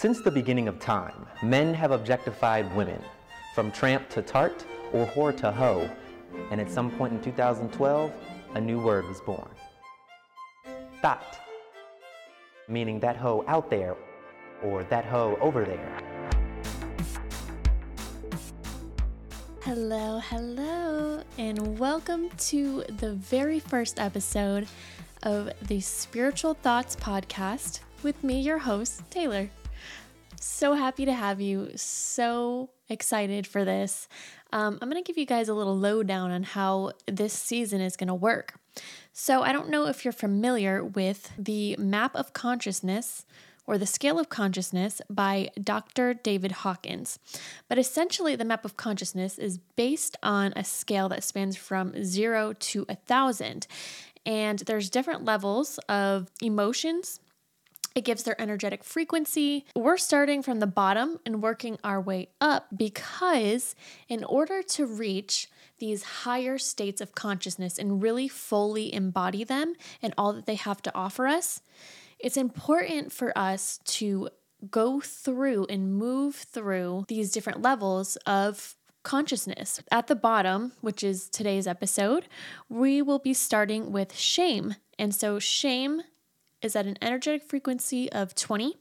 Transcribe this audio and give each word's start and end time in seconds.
Since 0.00 0.22
the 0.22 0.30
beginning 0.30 0.66
of 0.66 0.80
time, 0.80 1.26
men 1.42 1.74
have 1.74 1.90
objectified 1.90 2.74
women, 2.74 3.02
from 3.54 3.70
tramp 3.70 4.08
to 4.08 4.22
tart 4.22 4.64
or 4.94 5.04
whore 5.04 5.36
to 5.36 5.52
hoe, 5.52 5.90
and 6.50 6.58
at 6.58 6.70
some 6.70 6.90
point 6.92 7.12
in 7.12 7.20
2012, 7.20 8.10
a 8.54 8.60
new 8.62 8.80
word 8.80 9.06
was 9.06 9.20
born. 9.20 9.50
Thot, 11.02 11.38
meaning 12.66 12.98
that 13.00 13.18
hoe 13.18 13.44
out 13.46 13.68
there 13.68 13.94
or 14.62 14.84
that 14.84 15.04
hoe 15.04 15.36
over 15.38 15.66
there. 15.66 15.98
Hello, 19.60 20.18
hello, 20.30 21.22
and 21.36 21.78
welcome 21.78 22.30
to 22.48 22.84
the 22.88 23.12
very 23.12 23.60
first 23.60 24.00
episode 24.00 24.66
of 25.24 25.50
the 25.68 25.82
Spiritual 25.82 26.54
Thots 26.54 26.96
podcast 26.96 27.80
with 28.02 28.24
me, 28.24 28.40
your 28.40 28.60
host, 28.60 29.02
Taylor. 29.10 29.50
So 30.42 30.72
happy 30.72 31.04
to 31.04 31.12
have 31.12 31.38
you. 31.42 31.72
So 31.76 32.70
excited 32.88 33.46
for 33.46 33.62
this. 33.62 34.08
Um, 34.54 34.78
I'm 34.80 34.90
going 34.90 35.02
to 35.02 35.06
give 35.06 35.18
you 35.18 35.26
guys 35.26 35.50
a 35.50 35.54
little 35.54 35.76
lowdown 35.76 36.30
on 36.30 36.44
how 36.44 36.92
this 37.06 37.34
season 37.34 37.82
is 37.82 37.94
going 37.94 38.08
to 38.08 38.14
work. 38.14 38.54
So, 39.12 39.42
I 39.42 39.52
don't 39.52 39.68
know 39.68 39.86
if 39.86 40.02
you're 40.02 40.12
familiar 40.12 40.82
with 40.82 41.30
the 41.36 41.76
map 41.76 42.16
of 42.16 42.32
consciousness 42.32 43.26
or 43.66 43.76
the 43.76 43.84
scale 43.84 44.18
of 44.18 44.30
consciousness 44.30 45.02
by 45.10 45.50
Dr. 45.62 46.14
David 46.14 46.52
Hawkins. 46.52 47.18
But 47.68 47.78
essentially, 47.78 48.34
the 48.34 48.44
map 48.46 48.64
of 48.64 48.78
consciousness 48.78 49.38
is 49.38 49.58
based 49.76 50.16
on 50.22 50.54
a 50.56 50.64
scale 50.64 51.10
that 51.10 51.22
spans 51.22 51.56
from 51.56 52.02
zero 52.02 52.54
to 52.54 52.86
a 52.88 52.94
thousand. 52.94 53.66
And 54.24 54.60
there's 54.60 54.88
different 54.88 55.24
levels 55.26 55.78
of 55.88 56.30
emotions, 56.40 57.20
it 57.94 58.04
gives 58.04 58.22
their 58.22 58.40
energetic 58.40 58.84
frequency. 58.84 59.66
We're 59.74 59.96
starting 59.96 60.42
from 60.42 60.60
the 60.60 60.66
bottom 60.66 61.18
and 61.26 61.42
working 61.42 61.78
our 61.82 62.00
way 62.00 62.28
up 62.40 62.68
because, 62.76 63.74
in 64.08 64.24
order 64.24 64.62
to 64.62 64.86
reach 64.86 65.48
these 65.78 66.02
higher 66.02 66.58
states 66.58 67.00
of 67.00 67.14
consciousness 67.14 67.78
and 67.78 68.02
really 68.02 68.28
fully 68.28 68.92
embody 68.92 69.44
them 69.44 69.74
and 70.02 70.14
all 70.16 70.32
that 70.32 70.46
they 70.46 70.54
have 70.54 70.82
to 70.82 70.94
offer 70.94 71.26
us, 71.26 71.62
it's 72.18 72.36
important 72.36 73.12
for 73.12 73.36
us 73.36 73.80
to 73.84 74.28
go 74.70 75.00
through 75.00 75.66
and 75.70 75.94
move 75.94 76.34
through 76.36 77.06
these 77.08 77.32
different 77.32 77.62
levels 77.62 78.16
of 78.26 78.76
consciousness. 79.02 79.80
At 79.90 80.06
the 80.06 80.14
bottom, 80.14 80.72
which 80.82 81.02
is 81.02 81.28
today's 81.28 81.66
episode, 81.66 82.26
we 82.68 83.00
will 83.00 83.18
be 83.18 83.32
starting 83.32 83.90
with 83.90 84.14
shame. 84.14 84.76
And 84.98 85.14
so, 85.14 85.38
shame 85.38 86.02
is 86.62 86.76
at 86.76 86.86
an 86.86 86.98
energetic 87.02 87.42
frequency 87.42 88.10
of 88.12 88.34
20, 88.34 88.76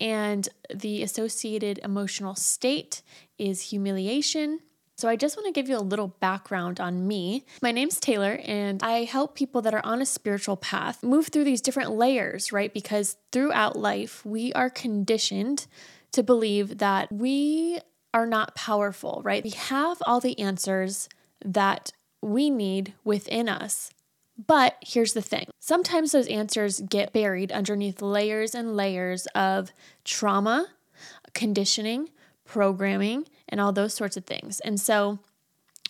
and 0.00 0.48
the 0.74 1.02
associated 1.02 1.78
emotional 1.82 2.34
state 2.34 3.02
is 3.38 3.70
humiliation. 3.70 4.60
So, 4.98 5.08
I 5.08 5.16
just 5.16 5.36
want 5.36 5.46
to 5.46 5.52
give 5.52 5.68
you 5.68 5.76
a 5.76 5.80
little 5.80 6.08
background 6.08 6.80
on 6.80 7.06
me. 7.06 7.44
My 7.60 7.70
name's 7.70 8.00
Taylor, 8.00 8.40
and 8.44 8.82
I 8.82 9.04
help 9.04 9.34
people 9.34 9.60
that 9.62 9.74
are 9.74 9.84
on 9.84 10.00
a 10.00 10.06
spiritual 10.06 10.56
path 10.56 11.02
move 11.02 11.28
through 11.28 11.44
these 11.44 11.60
different 11.60 11.90
layers, 11.90 12.50
right? 12.50 12.72
Because 12.72 13.18
throughout 13.30 13.76
life, 13.76 14.24
we 14.24 14.54
are 14.54 14.70
conditioned 14.70 15.66
to 16.12 16.22
believe 16.22 16.78
that 16.78 17.12
we 17.12 17.78
are 18.14 18.26
not 18.26 18.54
powerful, 18.54 19.20
right? 19.22 19.44
We 19.44 19.50
have 19.50 19.98
all 20.06 20.20
the 20.20 20.38
answers 20.38 21.10
that 21.44 21.92
we 22.22 22.48
need 22.48 22.94
within 23.04 23.48
us. 23.48 23.90
But 24.44 24.76
here's 24.82 25.14
the 25.14 25.22
thing 25.22 25.46
sometimes 25.60 26.12
those 26.12 26.26
answers 26.28 26.80
get 26.80 27.12
buried 27.12 27.50
underneath 27.52 28.02
layers 28.02 28.54
and 28.54 28.76
layers 28.76 29.26
of 29.28 29.72
trauma, 30.04 30.68
conditioning, 31.32 32.10
programming, 32.44 33.26
and 33.48 33.60
all 33.60 33.72
those 33.72 33.94
sorts 33.94 34.16
of 34.16 34.24
things. 34.24 34.60
And 34.60 34.78
so 34.80 35.18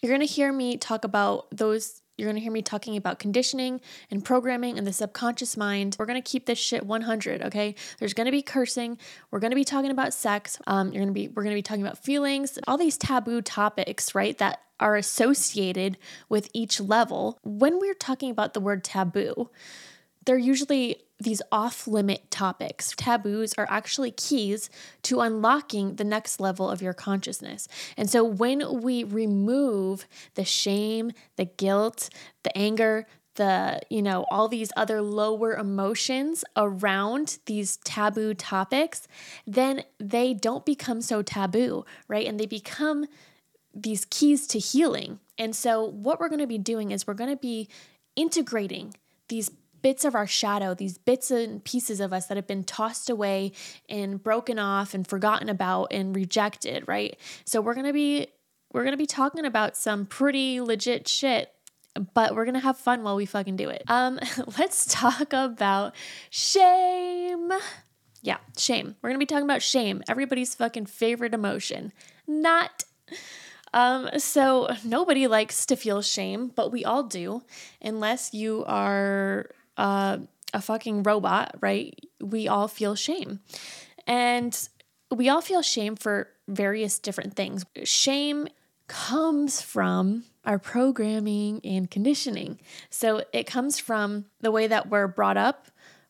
you're 0.01 0.11
going 0.11 0.27
to 0.27 0.33
hear 0.33 0.53
me 0.53 0.77
talk 0.77 1.05
about 1.05 1.47
those. 1.51 2.03
You're 2.17 2.27
going 2.27 2.37
to 2.37 2.43
hear 2.43 2.53
me 2.53 2.63
talking 2.63 2.97
about 2.97 3.19
conditioning 3.19 3.81
and 4.11 4.25
programming 4.25 4.79
and 4.79 4.87
the 4.87 4.93
subconscious 4.93 5.57
mind. 5.57 5.97
We're 5.99 6.07
going 6.07 6.21
to 6.21 6.29
keep 6.29 6.47
this 6.47 6.59
shit 6.59 6.87
100, 6.87 7.43
okay? 7.43 7.75
There's 7.99 8.15
going 8.15 8.25
to 8.25 8.33
be 8.33 8.43
cursing. 8.43 8.99
We're 9.31 9.41
going 9.41 9.51
to 9.51 9.57
be 9.57 9.65
talking 9.65 9.91
about 9.91 10.15
sex. 10.15 10.59
Um, 10.67 10.93
you're 10.93 11.03
going 11.03 11.09
to 11.09 11.13
be 11.13 11.29
we're 11.29 11.43
going 11.43 11.55
to 11.55 11.59
be 11.59 11.63
talking 11.63 11.85
about 11.85 11.99
feelings, 11.99 12.59
all 12.67 12.79
these 12.79 12.97
taboo 12.97 13.43
topics, 13.43 14.15
right? 14.15 14.37
That 14.39 14.63
are 14.81 14.97
associated 14.97 15.99
with 16.29 16.51
each 16.53 16.81
level. 16.81 17.39
When 17.43 17.79
we're 17.79 17.95
talking 17.95 18.31
about 18.31 18.55
the 18.55 18.61
word 18.61 18.83
taboo, 18.83 19.51
they're 20.27 20.37
usually 20.37 21.03
these 21.19 21.41
off 21.51 21.87
limit 21.87 22.31
topics. 22.31 22.93
Taboos 22.97 23.55
are 23.57 23.67
actually 23.71 24.11
keys 24.11 24.69
to 25.03 25.21
unlocking 25.21 25.97
the 25.97 26.05
next 26.05 26.41
level 26.41 26.69
of 26.69 26.83
your 26.83 26.93
consciousness. 26.93 27.69
And 27.97 28.11
so 28.11 28.23
when 28.23 28.83
we 28.83 29.03
remove 29.03 30.07
the 30.35 30.45
shame, 30.45 31.13
the 31.37 31.47
guilt, 31.47 32.11
the 32.43 32.57
anger, 32.57 33.07
the, 33.37 33.81
you 33.89 34.03
know, 34.03 34.27
all 34.31 34.49
these 34.49 34.73
other 34.77 35.01
lower 35.01 35.55
emotions 35.55 36.45
around 36.57 37.39
these 37.47 37.79
taboo 37.79 38.35
topics, 38.35 39.09
then 39.47 39.85
they 39.99 40.35
don't 40.35 40.67
become 40.67 41.01
so 41.01 41.23
taboo, 41.23 41.85
right? 42.09 42.27
And 42.27 42.39
they 42.39 42.47
become 42.47 43.07
these 43.75 44.07
keys 44.07 44.47
to 44.49 44.59
healing. 44.59 45.21
And 45.39 45.55
so, 45.55 45.85
what 45.85 46.19
we're 46.19 46.31
going 46.31 46.41
to 46.41 46.47
be 46.47 46.59
doing 46.59 46.93
is 46.93 47.07
we're 47.07 47.15
going 47.15 47.31
to 47.31 47.37
be 47.37 47.69
integrating 48.17 48.95
these 49.29 49.51
bits 49.87 50.05
of 50.05 50.17
our 50.17 50.27
shadow, 50.27 50.75
these 50.75 50.99
bits 50.99 51.31
and 51.31 51.63
pieces 51.63 52.01
of 52.01 52.13
us 52.13 52.27
that 52.27 52.37
have 52.37 52.49
been 52.49 52.65
tossed 52.65 53.09
away 53.09 53.53
and 53.89 54.21
broken 54.21 54.59
off 54.59 54.95
and 54.95 55.07
forgotten 55.07 55.49
about 55.49 55.87
and 55.93 56.17
rejected, 56.17 56.83
right? 56.89 57.17
So, 57.45 57.61
we're 57.61 57.75
going 57.75 57.87
to 57.87 57.93
be 57.93 58.27
we're 58.73 58.83
going 58.83 58.95
to 58.95 58.99
be 58.99 59.07
talking 59.07 59.47
about 59.47 59.77
some 59.77 60.05
pretty 60.05 60.61
legit 60.61 61.07
shit 61.07 61.53
but 62.13 62.35
we're 62.35 62.45
gonna 62.45 62.61
have 62.61 62.77
fun 62.77 63.03
while 63.03 63.17
we 63.17 63.25
fucking 63.25 63.57
do 63.57 63.71
it. 63.71 63.83
Um, 63.89 64.21
let's 64.59 64.85
talk 64.85 65.33
about 65.33 65.95
shame. 66.29 67.51
Yeah, 68.21 68.37
shame. 68.59 68.97
We're 69.01 69.09
gonna 69.09 69.19
be 69.19 69.25
talking 69.25 69.47
about 69.47 69.63
shame, 69.63 70.03
everybody's 70.07 70.55
fucking 70.55 70.87
favorite 70.87 71.33
emotion. 71.33 71.95
Not 72.27 72.85
um, 73.73 74.09
so 74.19 74.69
nobody 74.85 75.27
likes 75.27 75.67
to 75.67 75.77
feel 75.77 76.03
shame, 76.03 76.51
but 76.55 76.73
we 76.73 76.85
all 76.85 77.03
do, 77.03 77.43
unless 77.83 78.33
you 78.33 78.65
are 78.67 79.51
uh, 79.77 80.19
a 80.55 80.61
fucking 80.61 81.03
robot, 81.03 81.57
right? 81.61 81.99
We 82.21 82.49
all 82.49 82.69
feel 82.69 82.95
shame. 82.95 83.41
And 84.07 84.57
we 85.11 85.29
all 85.29 85.41
feel 85.41 85.63
shame 85.63 85.97
for 85.97 86.29
various 86.49 86.99
different 86.99 87.35
things. 87.35 87.65
Shame 87.85 88.49
comes 88.89 89.61
from 89.61 90.25
our 90.45 90.59
programming 90.59 91.61
and 91.65 91.91
conditioning. 91.91 92.61
So 92.89 93.23
it 93.33 93.47
comes 93.47 93.79
from 93.79 94.27
the 94.41 94.53
way 94.53 94.69
that 94.69 94.89
we're 94.89 95.09
brought 95.09 95.37
up, 95.37 95.67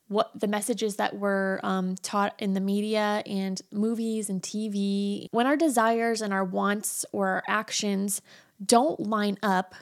what 0.08 0.38
the 0.38 0.46
messages 0.46 0.96
that 0.96 1.16
were 1.16 1.58
um, 1.62 1.96
taught 2.02 2.34
in 2.38 2.52
the 2.52 2.60
media 2.60 3.22
and 3.26 3.60
movies 3.72 4.28
and 4.28 4.42
TV, 4.42 5.26
when 5.30 5.46
our 5.46 5.56
desires 5.56 6.20
and 6.20 6.32
our 6.32 6.44
wants 6.44 7.04
or 7.12 7.28
our 7.28 7.42
actions 7.48 8.20
don't 8.64 9.00
line 9.00 9.38
up 9.42 9.74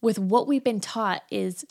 with 0.00 0.18
what 0.18 0.46
we've 0.46 0.64
been 0.64 0.80
taught 0.80 1.22
is 1.30 1.64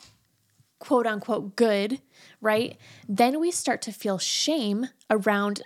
quote 0.79 1.07
unquote 1.07 1.55
good, 1.55 2.01
right? 2.41 2.77
Then 3.07 3.39
we 3.39 3.51
start 3.51 3.81
to 3.83 3.91
feel 3.91 4.17
shame 4.17 4.87
around 5.09 5.61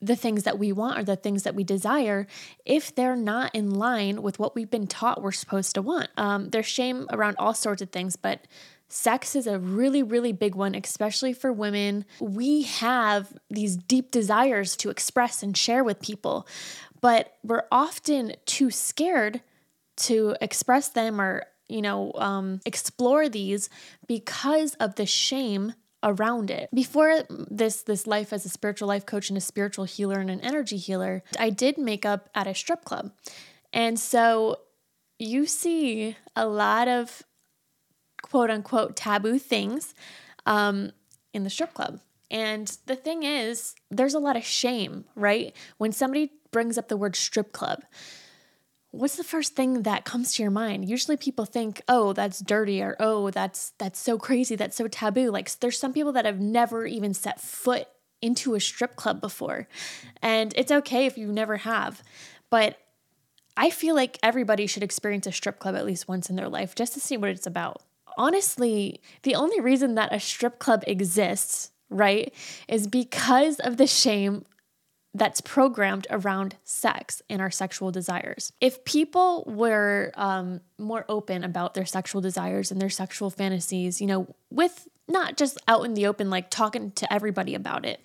the 0.00 0.16
things 0.16 0.42
that 0.42 0.58
we 0.58 0.72
want 0.72 0.98
or 0.98 1.04
the 1.04 1.14
things 1.14 1.44
that 1.44 1.54
we 1.54 1.62
desire 1.62 2.26
if 2.64 2.92
they're 2.92 3.14
not 3.14 3.54
in 3.54 3.70
line 3.70 4.20
with 4.20 4.38
what 4.38 4.54
we've 4.54 4.70
been 4.70 4.88
taught 4.88 5.22
we're 5.22 5.30
supposed 5.30 5.76
to 5.76 5.82
want. 5.82 6.08
Um, 6.16 6.50
there's 6.50 6.66
shame 6.66 7.06
around 7.12 7.36
all 7.38 7.54
sorts 7.54 7.82
of 7.82 7.90
things, 7.90 8.16
but 8.16 8.46
Sex 8.92 9.34
is 9.34 9.46
a 9.46 9.58
really, 9.58 10.02
really 10.02 10.32
big 10.32 10.54
one, 10.54 10.74
especially 10.74 11.32
for 11.32 11.50
women. 11.50 12.04
We 12.20 12.64
have 12.64 13.32
these 13.48 13.74
deep 13.74 14.10
desires 14.10 14.76
to 14.76 14.90
express 14.90 15.42
and 15.42 15.56
share 15.56 15.82
with 15.82 16.02
people, 16.02 16.46
but 17.00 17.32
we're 17.42 17.64
often 17.72 18.34
too 18.44 18.70
scared 18.70 19.40
to 19.96 20.36
express 20.42 20.90
them 20.90 21.22
or, 21.22 21.46
you 21.72 21.82
know, 21.82 22.12
um, 22.16 22.60
explore 22.66 23.28
these 23.28 23.68
because 24.06 24.74
of 24.74 24.94
the 24.96 25.06
shame 25.06 25.74
around 26.02 26.50
it. 26.50 26.68
Before 26.74 27.22
this 27.28 27.82
this 27.82 28.06
life 28.06 28.32
as 28.32 28.44
a 28.44 28.48
spiritual 28.48 28.88
life 28.88 29.06
coach 29.06 29.28
and 29.28 29.38
a 29.38 29.40
spiritual 29.40 29.84
healer 29.84 30.18
and 30.18 30.30
an 30.30 30.40
energy 30.40 30.76
healer, 30.76 31.22
I 31.38 31.50
did 31.50 31.78
makeup 31.78 32.28
at 32.34 32.46
a 32.46 32.54
strip 32.54 32.84
club. 32.84 33.12
And 33.72 33.98
so 33.98 34.58
you 35.18 35.46
see 35.46 36.16
a 36.34 36.46
lot 36.46 36.88
of 36.88 37.22
quote 38.22 38.50
unquote 38.50 38.96
taboo 38.96 39.38
things 39.38 39.94
um, 40.46 40.92
in 41.32 41.44
the 41.44 41.50
strip 41.50 41.74
club. 41.74 42.00
And 42.30 42.66
the 42.86 42.96
thing 42.96 43.24
is, 43.24 43.74
there's 43.90 44.14
a 44.14 44.18
lot 44.18 44.36
of 44.36 44.44
shame, 44.44 45.04
right? 45.14 45.54
When 45.76 45.92
somebody 45.92 46.32
brings 46.50 46.78
up 46.78 46.88
the 46.88 46.96
word 46.96 47.14
strip 47.14 47.52
club, 47.52 47.84
what's 48.92 49.16
the 49.16 49.24
first 49.24 49.56
thing 49.56 49.82
that 49.82 50.04
comes 50.04 50.34
to 50.34 50.42
your 50.42 50.52
mind? 50.52 50.88
Usually 50.88 51.16
people 51.16 51.44
think, 51.44 51.82
"Oh, 51.88 52.12
that's 52.12 52.38
dirty," 52.38 52.80
or 52.80 52.96
"Oh, 53.00 53.30
that's 53.30 53.72
that's 53.78 53.98
so 53.98 54.16
crazy, 54.16 54.54
that's 54.54 54.76
so 54.76 54.86
taboo." 54.86 55.30
Like 55.30 55.50
there's 55.58 55.78
some 55.78 55.92
people 55.92 56.12
that 56.12 56.26
have 56.26 56.40
never 56.40 56.86
even 56.86 57.12
set 57.14 57.40
foot 57.40 57.88
into 58.20 58.54
a 58.54 58.60
strip 58.60 58.94
club 58.94 59.20
before. 59.20 59.66
And 60.22 60.54
it's 60.56 60.70
okay 60.70 61.06
if 61.06 61.18
you 61.18 61.32
never 61.32 61.56
have. 61.58 62.02
But 62.50 62.78
I 63.56 63.68
feel 63.70 63.94
like 63.94 64.18
everybody 64.22 64.66
should 64.66 64.84
experience 64.84 65.26
a 65.26 65.32
strip 65.32 65.58
club 65.58 65.74
at 65.74 65.84
least 65.84 66.08
once 66.08 66.30
in 66.30 66.36
their 66.36 66.48
life 66.48 66.74
just 66.74 66.94
to 66.94 67.00
see 67.00 67.16
what 67.16 67.30
it's 67.30 67.46
about. 67.46 67.82
Honestly, 68.16 69.00
the 69.24 69.34
only 69.34 69.60
reason 69.60 69.96
that 69.96 70.14
a 70.14 70.20
strip 70.20 70.58
club 70.58 70.84
exists, 70.86 71.72
right, 71.90 72.32
is 72.68 72.86
because 72.86 73.58
of 73.58 73.76
the 73.76 73.86
shame 73.86 74.44
that's 75.14 75.40
programmed 75.40 76.06
around 76.10 76.56
sex 76.64 77.20
and 77.28 77.42
our 77.42 77.50
sexual 77.50 77.90
desires. 77.90 78.52
If 78.60 78.84
people 78.84 79.44
were 79.46 80.12
um, 80.14 80.60
more 80.78 81.04
open 81.08 81.44
about 81.44 81.74
their 81.74 81.84
sexual 81.84 82.20
desires 82.20 82.70
and 82.70 82.80
their 82.80 82.90
sexual 82.90 83.28
fantasies, 83.28 84.00
you 84.00 84.06
know, 84.06 84.34
with 84.50 84.88
not 85.08 85.36
just 85.36 85.58
out 85.68 85.84
in 85.84 85.94
the 85.94 86.06
open, 86.06 86.30
like 86.30 86.48
talking 86.48 86.92
to 86.92 87.12
everybody 87.12 87.54
about 87.54 87.84
it, 87.84 88.00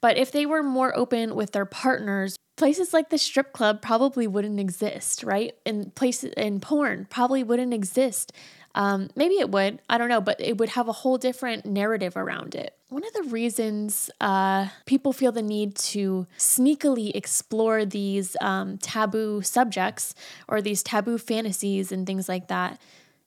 but 0.00 0.16
if 0.16 0.32
they 0.32 0.46
were 0.46 0.62
more 0.62 0.96
open 0.96 1.34
with 1.34 1.52
their 1.52 1.66
partners, 1.66 2.36
places 2.56 2.94
like 2.94 3.10
the 3.10 3.18
strip 3.18 3.52
club 3.52 3.82
probably 3.82 4.26
wouldn't 4.26 4.58
exist, 4.58 5.22
right? 5.22 5.54
And 5.66 5.94
places 5.94 6.32
in 6.36 6.60
porn 6.60 7.06
probably 7.10 7.42
wouldn't 7.42 7.74
exist. 7.74 8.32
Um, 8.74 9.08
maybe 9.14 9.34
it 9.34 9.50
would, 9.50 9.80
I 9.88 9.98
don't 9.98 10.08
know, 10.08 10.20
but 10.20 10.40
it 10.40 10.58
would 10.58 10.70
have 10.70 10.88
a 10.88 10.92
whole 10.92 11.18
different 11.18 11.66
narrative 11.66 12.16
around 12.16 12.54
it. 12.54 12.75
One 12.88 13.04
of 13.04 13.12
the 13.14 13.24
reasons 13.24 14.10
uh, 14.20 14.68
people 14.84 15.12
feel 15.12 15.32
the 15.32 15.42
need 15.42 15.74
to 15.76 16.28
sneakily 16.38 17.10
explore 17.14 17.84
these 17.84 18.36
um, 18.40 18.78
taboo 18.78 19.42
subjects 19.42 20.14
or 20.46 20.62
these 20.62 20.84
taboo 20.84 21.18
fantasies 21.18 21.90
and 21.90 22.06
things 22.06 22.28
like 22.28 22.46
that 22.46 22.80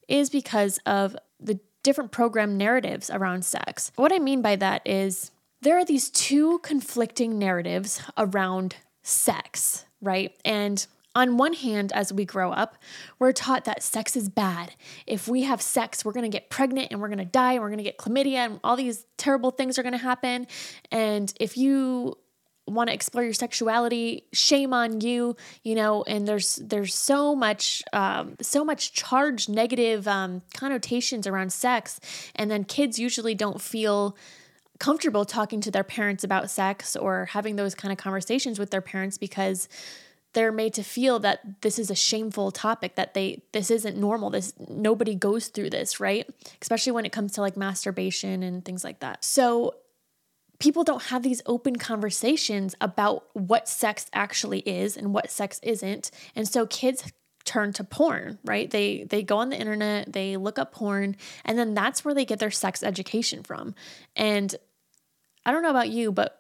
is 0.08 0.30
because 0.30 0.80
of 0.86 1.16
the 1.42 1.60
different 1.84 2.12
program 2.12 2.58
narratives 2.58 3.10
around 3.10 3.44
sex. 3.44 3.92
What 3.96 4.14
I 4.14 4.20
mean 4.20 4.42
by 4.42 4.56
that 4.56 4.82
is 4.86 5.32
there 5.62 5.78
are 5.78 5.86
these 5.86 6.10
two 6.10 6.60
conflicting 6.60 7.38
narratives 7.38 8.02
around 8.18 8.78
sex, 9.04 9.86
right? 10.02 10.36
And 10.46 10.86
on 11.16 11.38
one 11.38 11.54
hand, 11.54 11.92
as 11.94 12.14
we 12.14 12.24
grow 12.24 12.52
up, 12.52 12.78
we're 13.18 13.32
taught 13.32 13.66
that 13.66 13.82
sex 13.84 14.16
is 14.16 14.30
bad. 14.30 14.74
If 15.08 15.28
we 15.28 15.44
have 15.44 15.62
sex, 15.62 16.06
we're 16.06 16.12
gonna 16.12 16.30
get 16.30 16.50
pregnant 16.50 16.90
and 16.92 17.02
we're 17.02 17.10
gonna 17.10 17.26
die 17.26 17.54
and 17.54 17.62
we're 17.62 17.70
gonna 17.70 17.84
get 17.84 17.98
chlamydia 17.98 18.38
and 18.38 18.60
all 18.64 18.76
these 18.76 19.06
terrible 19.18 19.52
things 19.52 19.80
are 19.80 19.84
gonna 19.84 19.98
happen. 19.98 20.48
And 20.92 21.34
if 21.40 21.58
you 21.58 22.18
want 22.68 22.88
to 22.88 22.94
explore 22.94 23.24
your 23.24 23.34
sexuality 23.34 24.26
shame 24.32 24.74
on 24.74 25.02
you 25.02 25.36
you 25.64 25.76
know 25.76 26.04
and 26.04 26.28
there's 26.28 26.58
there's 26.58 26.94
so 26.94 27.36
much 27.36 27.82
um, 27.94 28.36
so 28.42 28.64
much 28.64 28.94
charged 28.94 29.50
negative 29.50 30.08
um, 30.08 30.42
connotations 30.54 31.26
around 31.26 31.52
sex 31.52 32.00
and 32.36 32.50
then 32.50 32.64
kids 32.64 33.00
usually 33.00 33.34
don't 33.34 33.60
feel 33.62 34.16
comfortable 34.80 35.26
talking 35.26 35.60
to 35.60 35.72
their 35.72 35.84
parents 35.84 36.24
about 36.24 36.50
sex 36.50 36.96
or 36.96 37.26
having 37.26 37.56
those 37.56 37.76
kind 37.76 37.92
of 37.92 37.98
conversations 37.98 38.60
with 38.60 38.72
their 38.72 38.82
parents 38.82 39.18
because 39.18 39.68
they're 40.34 40.52
made 40.52 40.74
to 40.76 40.84
feel 40.84 41.20
that 41.20 41.62
this 41.62 41.80
is 41.80 41.90
a 41.90 41.96
shameful 41.96 42.52
topic 42.52 42.96
that 42.96 43.14
they 43.14 43.42
this 43.52 43.72
isn't 43.72 43.98
normal 43.98 44.30
this 44.30 44.54
nobody 44.68 45.16
goes 45.16 45.48
through 45.48 45.70
this 45.70 46.00
right? 46.00 46.30
Especially 46.62 46.92
when 46.92 47.06
it 47.06 47.12
comes 47.12 47.34
to 47.34 47.42
like 47.42 47.58
masturbation 47.58 48.44
and 48.44 48.64
things 48.64 48.84
like 48.84 49.00
that. 49.00 49.24
So 49.24 49.76
people 50.60 50.84
don't 50.84 51.04
have 51.04 51.24
these 51.24 51.42
open 51.46 51.78
conversations 51.78 52.76
about 52.82 53.26
what 53.34 53.68
sex 53.68 54.08
actually 54.14 54.60
is 54.60 54.98
and 54.98 55.14
what 55.14 55.32
sex 55.32 55.60
isn't. 55.64 56.12
And 56.36 56.48
so 56.48 56.68
kids 56.68 57.12
turn 57.46 57.74
to 57.74 57.84
porn 57.84 58.38
right? 58.44 58.70
They 58.70 59.06
they 59.10 59.24
go 59.24 59.38
on 59.38 59.50
the 59.50 59.58
internet 59.60 60.14
they 60.14 60.38
look 60.38 60.60
up 60.60 60.74
porn 60.74 61.16
and 61.44 61.58
then 61.58 61.74
that's 61.74 62.06
where 62.06 62.14
they 62.14 62.26
get 62.26 62.40
their 62.40 62.52
sex 62.52 62.84
education 62.84 63.44
from. 63.44 63.74
And 64.16 64.56
i 65.46 65.52
don't 65.52 65.64
know 65.64 65.70
about 65.70 65.90
you 65.90 66.12
but 66.12 66.39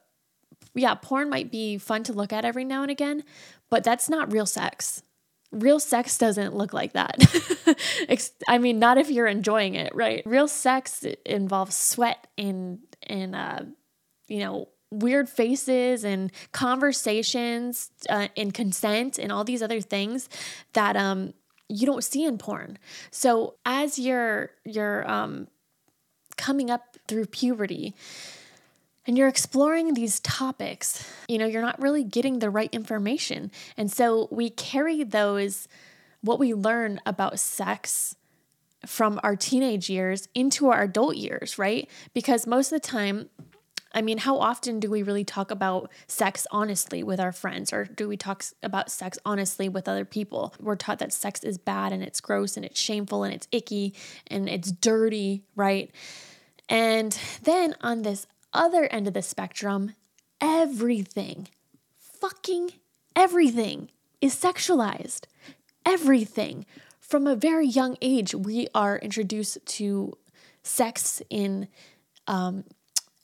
yeah, 0.74 0.96
porn 0.96 1.30
might 1.30 1.52
be 1.52 1.78
fun 1.78 2.04
to 2.04 2.14
look 2.14 2.32
at 2.32 2.46
every 2.46 2.64
now 2.64 2.82
and 2.82 2.92
again, 2.92 3.24
but 3.70 3.84
that's 3.84 4.10
not 4.10 4.32
real 4.32 4.46
sex. 4.46 5.04
Real 5.52 5.80
sex 5.80 6.18
doesn't 6.18 6.56
look 6.56 6.74
like 6.74 6.94
that. 6.94 7.18
I 8.48 8.60
mean, 8.60 8.78
not 8.78 8.98
if 8.98 9.10
you're 9.10 9.28
enjoying 9.28 9.76
it, 9.76 9.94
right? 9.96 10.22
Real 10.26 10.48
sex 10.48 11.04
involves 11.26 11.76
sweat 11.76 12.28
and 12.38 12.80
and 13.04 13.36
uh, 13.36 13.62
you 14.28 14.40
know 14.40 14.70
weird 14.92 15.30
faces 15.30 16.04
and 16.04 16.32
conversations 16.52 17.92
uh, 18.10 18.28
and 18.36 18.54
consent 18.54 19.20
and 19.20 19.32
all 19.32 19.44
these 19.44 19.62
other 19.62 19.82
things 19.82 20.30
that 20.74 20.96
um 20.96 21.34
you 21.68 21.86
don't 21.86 22.04
see 22.04 22.26
in 22.26 22.38
porn. 22.38 22.78
So 23.12 23.56
as 23.66 24.00
you're 24.00 24.52
you're 24.66 25.10
um 25.10 25.48
coming 26.38 26.72
up 26.72 26.98
through 27.08 27.28
puberty, 27.28 27.94
and 29.10 29.18
you're 29.18 29.28
exploring 29.28 29.96
these 29.96 30.20
topics, 30.20 31.04
you 31.28 31.40
know, 31.40 31.48
you're 31.48 31.64
not 31.64 31.82
really 31.82 32.04
getting 32.04 32.38
the 32.38 32.50
right 32.52 32.72
information. 32.72 33.50
And 33.76 33.92
so 33.92 34.28
we 34.30 34.52
carry 34.52 35.04
those, 35.04 35.68
what 36.22 36.38
we 36.38 36.54
learn 36.54 37.02
about 37.08 37.40
sex 37.40 38.16
from 38.86 39.20
our 39.24 39.36
teenage 39.36 39.90
years 39.90 40.30
into 40.36 40.70
our 40.70 40.84
adult 40.84 41.16
years, 41.16 41.58
right? 41.58 41.90
Because 42.14 42.46
most 42.46 42.72
of 42.72 42.80
the 42.80 42.88
time, 42.88 43.32
I 43.96 44.04
mean, 44.04 44.20
how 44.20 44.38
often 44.38 44.80
do 44.80 44.92
we 44.92 45.02
really 45.02 45.26
talk 45.26 45.50
about 45.50 45.90
sex 46.06 46.46
honestly 46.52 47.02
with 47.02 47.20
our 47.20 47.32
friends, 47.32 47.74
or 47.74 47.86
do 47.86 48.08
we 48.08 48.16
talk 48.16 48.44
about 48.62 48.92
sex 48.92 49.18
honestly 49.26 49.70
with 49.70 49.88
other 49.88 50.06
people? 50.06 50.54
We're 50.60 50.76
taught 50.76 51.00
that 51.00 51.14
sex 51.14 51.44
is 51.44 51.58
bad 51.58 51.94
and 51.94 52.04
it's 52.04 52.22
gross 52.22 52.58
and 52.58 52.64
it's 52.64 52.80
shameful 52.80 53.24
and 53.24 53.34
it's 53.34 53.48
icky 53.52 53.96
and 54.28 54.48
it's 54.48 54.72
dirty, 54.72 55.46
right? 55.56 55.90
And 56.70 57.18
then 57.42 57.74
on 57.82 58.04
this 58.04 58.28
other 58.54 58.86
end 58.86 59.08
of 59.08 59.14
the 59.14 59.22
spectrum, 59.22 59.96
everything, 60.42 61.48
fucking 61.98 62.72
everything 63.16 63.90
is 64.22 64.36
sexualized. 64.36 65.26
Everything. 65.86 66.66
From 67.00 67.26
a 67.26 67.36
very 67.36 67.68
young 67.68 67.98
age, 68.02 68.36
we 68.36 68.68
are 68.76 68.98
introduced 68.98 69.58
to 69.66 70.14
sex 70.62 71.22
in 71.30 71.68
um, 72.28 72.64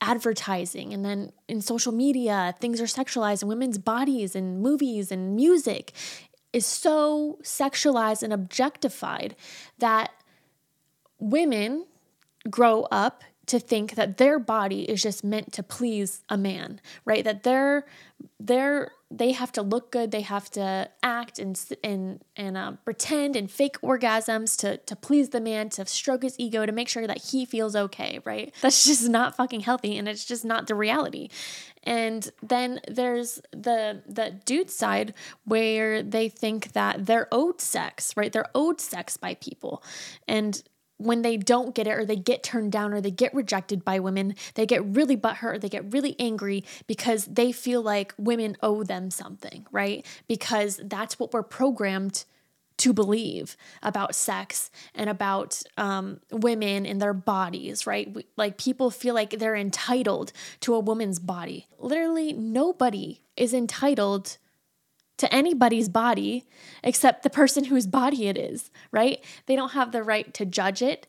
advertising 0.02 0.94
and 0.94 1.06
then 1.06 1.32
in 1.48 1.62
social 1.62 1.92
media, 1.92 2.56
things 2.60 2.82
are 2.82 2.86
sexualized 2.86 3.42
in 3.42 3.48
women's 3.48 3.78
bodies 3.78 4.36
and 4.36 4.62
movies 4.62 5.12
and 5.12 5.36
music 5.36 5.94
is 6.54 6.66
so 6.66 7.38
sexualized 7.44 8.24
and 8.24 8.32
objectified 8.32 9.36
that 9.80 10.12
women 11.20 11.86
grow 12.50 12.84
up 12.92 13.24
to 13.48 13.60
think 13.60 13.96
that 13.96 14.18
their 14.18 14.40
body 14.40 14.84
is 14.84 15.02
just 15.02 15.24
meant 15.24 15.54
to 15.54 15.64
please 15.64 16.24
a 16.30 16.38
man, 16.38 16.82
right? 17.06 17.24
That 17.24 17.44
they're 17.44 17.86
they're 18.40 18.92
they 19.12 19.34
have 19.34 19.52
to 19.52 19.62
look 19.62 19.92
good, 19.92 20.12
they 20.12 20.22
have 20.22 20.50
to 20.52 20.90
act 21.04 21.38
and 21.38 21.60
and 21.84 22.24
and 22.36 22.58
um, 22.58 22.80
pretend 22.84 23.36
and 23.36 23.50
fake 23.50 23.80
orgasms 23.82 24.58
to 24.60 24.78
to 24.78 24.96
please 24.96 25.30
the 25.30 25.40
man, 25.40 25.70
to 25.70 25.86
stroke 25.86 26.24
his 26.24 26.36
ego, 26.40 26.66
to 26.66 26.72
make 26.72 26.90
sure 26.90 27.06
that 27.06 27.24
he 27.26 27.46
feels 27.46 27.76
okay, 27.76 28.20
right? 28.26 28.54
That's 28.62 28.86
just 28.86 29.08
not 29.10 29.36
fucking 29.36 29.62
healthy, 29.62 29.98
and 29.98 30.08
it's 30.08 30.26
just 30.26 30.44
not 30.44 30.68
the 30.68 30.76
reality. 30.76 31.30
And 31.84 32.28
then 32.42 32.80
there's 32.88 33.42
the 33.52 34.02
the 34.08 34.40
dude 34.46 34.72
side 34.72 35.14
where 35.46 36.02
they 36.02 36.30
think 36.30 36.74
that 36.74 37.06
they're 37.06 37.28
owed 37.32 37.62
sex, 37.62 38.16
right? 38.18 38.32
They're 38.32 38.50
owed 38.56 38.82
sex 38.82 39.18
by 39.18 39.36
people, 39.36 39.84
and 40.28 40.62
when 40.98 41.22
they 41.22 41.38
don't 41.38 41.76
get 41.76 41.88
it 41.88 41.92
or 41.92 42.06
they 42.06 42.16
get 42.16 42.44
turned 42.44 42.72
down 42.72 42.94
or 42.94 43.02
they 43.02 43.12
get 43.12 43.34
rejected 43.34 43.84
by 43.84 44.00
women, 44.00 44.36
they 44.54 44.66
get 44.66 44.84
really 44.86 45.18
butthurt 45.18 45.56
or 45.56 45.60
they 45.60 45.70
get 45.70 45.94
really 45.94 46.16
angry 46.20 46.64
because 46.88 47.26
they 47.26 47.52
feel 47.52 47.82
like 47.82 48.14
women 48.18 48.56
owe 48.62 48.84
them 48.84 49.12
something, 49.12 49.66
right? 49.72 50.06
Because 50.28 50.80
that's 50.84 51.20
what 51.20 51.34
we're 51.34 51.44
programmed 51.44 52.26
to 52.78 52.94
believe 52.94 53.56
about 53.82 54.16
sex 54.16 54.70
and 54.94 55.10
about 55.10 55.62
um, 55.78 56.20
women 56.32 56.86
and 56.86 57.02
their 57.02 57.14
bodies, 57.14 57.88
right? 57.88 58.14
We, 58.14 58.26
like 58.36 58.58
people 58.58 58.92
feel 58.92 59.16
like 59.16 59.32
they're 59.32 59.56
entitled 59.56 60.34
to 60.62 60.76
a 60.76 60.80
woman's 60.80 61.20
body. 61.20 61.68
Literally, 61.80 62.34
nobody 62.34 63.22
is 63.38 63.54
entitled 63.54 64.38
to 65.18 65.34
anybody's 65.34 65.90
body 65.90 66.46
except 66.84 67.24
the 67.24 67.30
person 67.30 67.66
whose 67.66 67.88
body 67.88 68.28
it 68.28 68.38
is, 68.38 68.70
right? 68.92 69.24
They 69.46 69.56
don't 69.56 69.72
have 69.72 69.92
the 69.92 70.04
right 70.04 70.34
to 70.36 70.46
judge 70.46 70.82
it. 70.82 71.08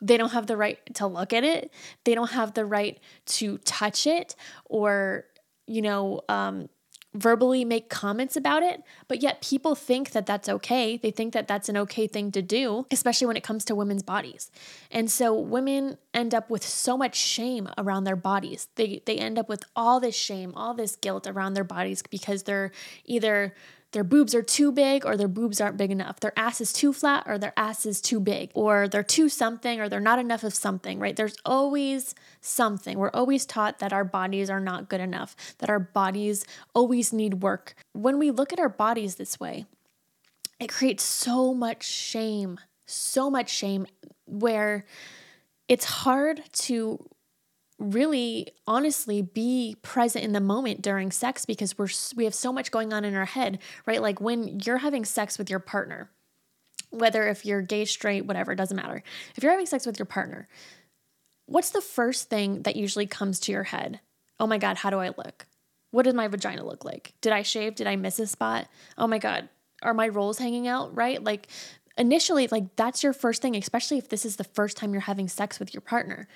They 0.00 0.16
don't 0.16 0.32
have 0.32 0.46
the 0.46 0.56
right 0.56 0.78
to 0.94 1.06
look 1.06 1.32
at 1.32 1.44
it. 1.44 1.72
They 2.04 2.14
don't 2.14 2.30
have 2.32 2.54
the 2.54 2.64
right 2.64 2.98
to 3.26 3.58
touch 3.58 4.06
it 4.06 4.34
or, 4.64 5.26
you 5.66 5.82
know, 5.82 6.22
um, 6.28 6.68
verbally 7.14 7.64
make 7.64 7.88
comments 7.90 8.36
about 8.36 8.62
it, 8.62 8.82
but 9.06 9.22
yet 9.22 9.42
people 9.42 9.74
think 9.74 10.12
that 10.12 10.26
that's 10.26 10.48
okay. 10.48 10.96
They 10.96 11.10
think 11.10 11.34
that 11.34 11.46
that's 11.46 11.68
an 11.68 11.76
okay 11.76 12.06
thing 12.06 12.32
to 12.32 12.42
do, 12.42 12.86
especially 12.90 13.26
when 13.26 13.36
it 13.36 13.42
comes 13.42 13.64
to 13.66 13.74
women's 13.74 14.02
bodies. 14.02 14.50
And 14.90 15.10
so 15.10 15.34
women 15.34 15.98
end 16.14 16.34
up 16.34 16.48
with 16.48 16.64
so 16.64 16.96
much 16.96 17.16
shame 17.16 17.68
around 17.76 18.04
their 18.04 18.16
bodies. 18.16 18.68
They 18.76 19.02
they 19.04 19.16
end 19.16 19.38
up 19.38 19.48
with 19.48 19.64
all 19.76 20.00
this 20.00 20.16
shame, 20.16 20.52
all 20.54 20.74
this 20.74 20.96
guilt 20.96 21.26
around 21.26 21.54
their 21.54 21.64
bodies 21.64 22.02
because 22.02 22.44
they're 22.44 22.72
either 23.04 23.54
their 23.92 24.04
boobs 24.04 24.34
are 24.34 24.42
too 24.42 24.72
big 24.72 25.04
or 25.04 25.16
their 25.16 25.28
boobs 25.28 25.60
aren't 25.60 25.76
big 25.76 25.90
enough. 25.90 26.18
Their 26.20 26.32
ass 26.36 26.60
is 26.60 26.72
too 26.72 26.92
flat 26.92 27.24
or 27.26 27.38
their 27.38 27.52
ass 27.56 27.84
is 27.84 28.00
too 28.00 28.20
big 28.20 28.50
or 28.54 28.88
they're 28.88 29.02
too 29.02 29.28
something 29.28 29.80
or 29.80 29.88
they're 29.88 30.00
not 30.00 30.18
enough 30.18 30.42
of 30.44 30.54
something, 30.54 30.98
right? 30.98 31.14
There's 31.14 31.36
always 31.44 32.14
something. 32.40 32.98
We're 32.98 33.10
always 33.10 33.44
taught 33.44 33.78
that 33.80 33.92
our 33.92 34.04
bodies 34.04 34.48
are 34.48 34.60
not 34.60 34.88
good 34.88 35.00
enough, 35.00 35.36
that 35.58 35.68
our 35.68 35.78
bodies 35.78 36.44
always 36.74 37.12
need 37.12 37.42
work. 37.42 37.74
When 37.92 38.18
we 38.18 38.30
look 38.30 38.52
at 38.52 38.60
our 38.60 38.70
bodies 38.70 39.16
this 39.16 39.38
way, 39.38 39.66
it 40.58 40.68
creates 40.68 41.04
so 41.04 41.52
much 41.52 41.84
shame, 41.84 42.58
so 42.86 43.28
much 43.30 43.50
shame 43.50 43.86
where 44.26 44.86
it's 45.68 45.84
hard 45.84 46.42
to 46.52 47.04
really 47.82 48.48
honestly 48.66 49.22
be 49.22 49.76
present 49.82 50.24
in 50.24 50.32
the 50.32 50.40
moment 50.40 50.82
during 50.82 51.10
sex 51.10 51.44
because 51.44 51.76
we're 51.76 51.88
we 52.16 52.24
have 52.24 52.34
so 52.34 52.52
much 52.52 52.70
going 52.70 52.92
on 52.92 53.04
in 53.04 53.14
our 53.14 53.24
head, 53.24 53.58
right? 53.86 54.00
Like 54.00 54.20
when 54.20 54.60
you're 54.60 54.78
having 54.78 55.04
sex 55.04 55.38
with 55.38 55.50
your 55.50 55.58
partner, 55.58 56.10
whether 56.90 57.28
if 57.28 57.44
you're 57.44 57.62
gay, 57.62 57.84
straight, 57.84 58.26
whatever, 58.26 58.52
it 58.52 58.56
doesn't 58.56 58.76
matter. 58.76 59.02
If 59.36 59.42
you're 59.42 59.52
having 59.52 59.66
sex 59.66 59.86
with 59.86 59.98
your 59.98 60.06
partner, 60.06 60.48
what's 61.46 61.70
the 61.70 61.80
first 61.80 62.30
thing 62.30 62.62
that 62.62 62.76
usually 62.76 63.06
comes 63.06 63.40
to 63.40 63.52
your 63.52 63.64
head? 63.64 64.00
Oh 64.38 64.46
my 64.46 64.58
god, 64.58 64.78
how 64.78 64.90
do 64.90 64.98
I 64.98 65.08
look? 65.08 65.46
What 65.90 66.04
does 66.04 66.14
my 66.14 66.28
vagina 66.28 66.64
look 66.64 66.84
like? 66.84 67.12
Did 67.20 67.32
I 67.32 67.42
shave? 67.42 67.74
Did 67.74 67.86
I 67.86 67.96
miss 67.96 68.18
a 68.18 68.26
spot? 68.26 68.68
Oh 68.96 69.06
my 69.06 69.18
god, 69.18 69.48
are 69.82 69.94
my 69.94 70.08
rolls 70.08 70.38
hanging 70.38 70.68
out, 70.68 70.94
right? 70.96 71.22
Like 71.22 71.48
initially 71.98 72.48
like 72.48 72.74
that's 72.76 73.02
your 73.02 73.12
first 73.12 73.42
thing 73.42 73.54
especially 73.54 73.98
if 73.98 74.08
this 74.08 74.24
is 74.24 74.36
the 74.36 74.44
first 74.44 74.76
time 74.76 74.92
you're 74.92 75.02
having 75.02 75.28
sex 75.28 75.60
with 75.60 75.74
your 75.74 75.80
partner 75.80 76.26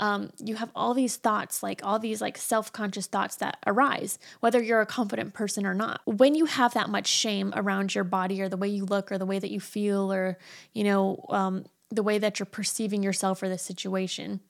um, 0.00 0.30
you 0.38 0.56
have 0.56 0.70
all 0.74 0.92
these 0.92 1.16
thoughts, 1.16 1.62
like 1.62 1.80
all 1.84 1.98
these 1.98 2.20
like 2.20 2.36
self 2.36 2.72
conscious 2.72 3.06
thoughts 3.06 3.36
that 3.36 3.58
arise, 3.66 4.18
whether 4.40 4.62
you're 4.62 4.80
a 4.80 4.86
confident 4.86 5.34
person 5.34 5.64
or 5.64 5.74
not. 5.74 6.00
When 6.04 6.34
you 6.34 6.46
have 6.46 6.74
that 6.74 6.88
much 6.88 7.06
shame 7.06 7.52
around 7.54 7.94
your 7.94 8.04
body 8.04 8.42
or 8.42 8.48
the 8.48 8.56
way 8.56 8.68
you 8.68 8.84
look 8.84 9.12
or 9.12 9.18
the 9.18 9.26
way 9.26 9.38
that 9.38 9.50
you 9.50 9.60
feel 9.60 10.12
or, 10.12 10.38
you 10.72 10.84
know, 10.84 11.24
um, 11.30 11.64
the 11.90 12.02
way 12.02 12.18
that 12.18 12.38
you're 12.38 12.46
perceiving 12.46 13.02
yourself 13.02 13.42
or 13.42 13.48
the 13.48 13.58
situation, 13.58 14.40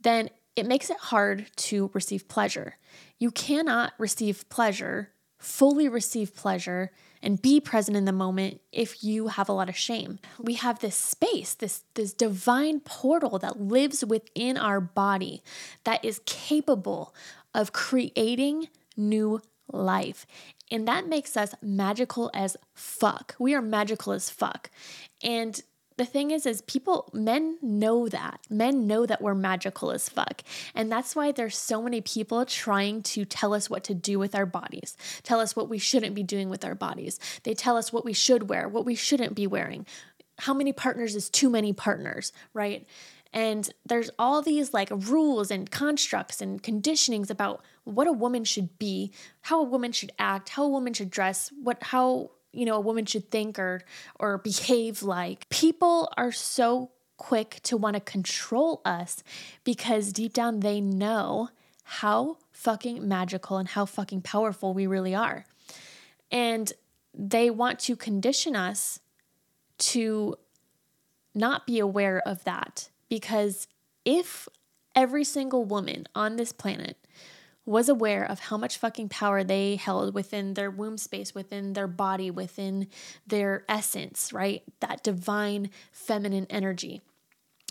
then 0.00 0.28
it 0.54 0.66
makes 0.66 0.90
it 0.90 0.98
hard 0.98 1.46
to 1.56 1.90
receive 1.94 2.28
pleasure. 2.28 2.76
You 3.18 3.30
cannot 3.30 3.92
receive 3.98 4.48
pleasure, 4.50 5.10
fully 5.38 5.88
receive 5.88 6.36
pleasure 6.36 6.90
and 7.22 7.40
be 7.40 7.60
present 7.60 7.96
in 7.96 8.04
the 8.04 8.12
moment 8.12 8.60
if 8.72 9.04
you 9.04 9.28
have 9.28 9.48
a 9.48 9.52
lot 9.52 9.68
of 9.68 9.76
shame. 9.76 10.18
We 10.38 10.54
have 10.54 10.80
this 10.80 10.96
space, 10.96 11.54
this 11.54 11.84
this 11.94 12.12
divine 12.12 12.80
portal 12.80 13.38
that 13.38 13.60
lives 13.60 14.04
within 14.04 14.56
our 14.56 14.80
body 14.80 15.42
that 15.84 16.04
is 16.04 16.20
capable 16.26 17.14
of 17.54 17.72
creating 17.72 18.68
new 18.96 19.40
life. 19.72 20.26
And 20.70 20.86
that 20.86 21.08
makes 21.08 21.36
us 21.36 21.54
magical 21.60 22.30
as 22.32 22.56
fuck. 22.74 23.34
We 23.38 23.54
are 23.54 23.62
magical 23.62 24.12
as 24.12 24.30
fuck. 24.30 24.70
And 25.22 25.60
the 26.00 26.06
thing 26.06 26.30
is 26.30 26.46
is 26.46 26.62
people 26.62 27.10
men 27.12 27.58
know 27.60 28.08
that. 28.08 28.40
Men 28.48 28.86
know 28.86 29.04
that 29.04 29.20
we're 29.20 29.34
magical 29.34 29.90
as 29.90 30.08
fuck. 30.08 30.40
And 30.74 30.90
that's 30.90 31.14
why 31.14 31.30
there's 31.30 31.58
so 31.58 31.82
many 31.82 32.00
people 32.00 32.46
trying 32.46 33.02
to 33.02 33.26
tell 33.26 33.52
us 33.52 33.68
what 33.68 33.84
to 33.84 33.94
do 33.94 34.18
with 34.18 34.34
our 34.34 34.46
bodies 34.46 34.96
tell 35.24 35.40
us 35.40 35.54
what 35.54 35.68
we 35.68 35.76
shouldn't 35.76 36.14
be 36.14 36.22
doing 36.22 36.48
with 36.48 36.64
our 36.64 36.74
bodies. 36.74 37.20
They 37.42 37.52
tell 37.52 37.76
us 37.76 37.92
what 37.92 38.06
we 38.06 38.14
should 38.14 38.48
wear 38.48 38.66
what 38.66 38.86
we 38.86 38.94
shouldn't 38.94 39.34
be 39.34 39.46
wearing. 39.46 39.84
How 40.38 40.54
many 40.54 40.72
partners 40.72 41.14
is 41.14 41.28
too 41.28 41.50
many 41.50 41.74
partners 41.74 42.32
right? 42.54 42.86
And 43.34 43.68
there's 43.84 44.10
all 44.18 44.40
these 44.40 44.72
like 44.72 44.88
rules 44.90 45.50
and 45.50 45.70
constructs 45.70 46.40
and 46.40 46.62
conditionings 46.62 47.28
about 47.28 47.62
what 47.84 48.06
a 48.06 48.12
woman 48.12 48.44
should 48.44 48.78
be 48.78 49.12
how 49.42 49.60
a 49.60 49.64
woman 49.64 49.92
should 49.92 50.12
act 50.18 50.48
how 50.48 50.64
a 50.64 50.68
woman 50.68 50.94
should 50.94 51.10
dress 51.10 51.50
what 51.62 51.82
how 51.82 52.30
you 52.52 52.64
know 52.64 52.76
a 52.76 52.80
woman 52.80 53.06
should 53.06 53.30
think 53.30 53.58
or 53.58 53.82
or 54.18 54.38
behave 54.38 55.02
like. 55.02 55.48
People 55.48 56.12
are 56.16 56.32
so 56.32 56.90
quick 57.16 57.60
to 57.62 57.76
want 57.76 57.94
to 57.94 58.00
control 58.00 58.80
us 58.84 59.22
because 59.62 60.12
deep 60.12 60.32
down 60.32 60.60
they 60.60 60.80
know 60.80 61.50
how 61.84 62.38
fucking 62.50 63.06
magical 63.06 63.58
and 63.58 63.68
how 63.68 63.84
fucking 63.84 64.22
powerful 64.22 64.72
we 64.72 64.86
really 64.86 65.14
are. 65.14 65.44
And 66.30 66.72
they 67.12 67.50
want 67.50 67.78
to 67.80 67.96
condition 67.96 68.54
us 68.54 69.00
to 69.78 70.36
not 71.34 71.66
be 71.66 71.78
aware 71.78 72.20
of 72.26 72.44
that 72.44 72.88
because 73.08 73.66
if 74.04 74.48
every 74.94 75.24
single 75.24 75.64
woman 75.64 76.06
on 76.14 76.36
this 76.36 76.52
planet 76.52 76.96
was 77.66 77.88
aware 77.88 78.24
of 78.24 78.40
how 78.40 78.56
much 78.56 78.78
fucking 78.78 79.08
power 79.08 79.44
they 79.44 79.76
held 79.76 80.14
within 80.14 80.54
their 80.54 80.70
womb 80.70 80.98
space, 80.98 81.34
within 81.34 81.74
their 81.74 81.86
body, 81.86 82.30
within 82.30 82.88
their 83.26 83.64
essence, 83.68 84.32
right? 84.32 84.62
That 84.80 85.02
divine 85.02 85.70
feminine 85.92 86.46
energy. 86.50 87.02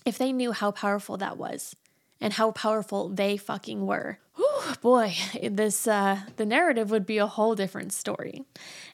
If 0.06 0.18
they 0.18 0.32
knew 0.32 0.52
how 0.52 0.72
powerful 0.72 1.18
that 1.18 1.38
was 1.38 1.76
and 2.22 2.34
how 2.34 2.52
powerful 2.52 3.10
they 3.10 3.36
fucking 3.36 3.86
were, 3.86 4.20
whew, 4.36 4.76
boy, 4.82 5.16
this 5.44 5.88
uh, 5.88 6.20
the 6.38 6.46
narrative 6.46 6.92
would 6.92 7.06
be 7.06 7.18
a 7.18 7.28
whole 7.28 7.56
different 7.56 7.92
story. 7.92 8.44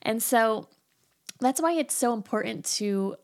And 0.01 0.23
so 0.23 0.67
that's 1.39 1.61
why 1.61 1.73
it's 1.73 1.93
so 1.93 2.13
important 2.13 2.65
to 2.77 3.17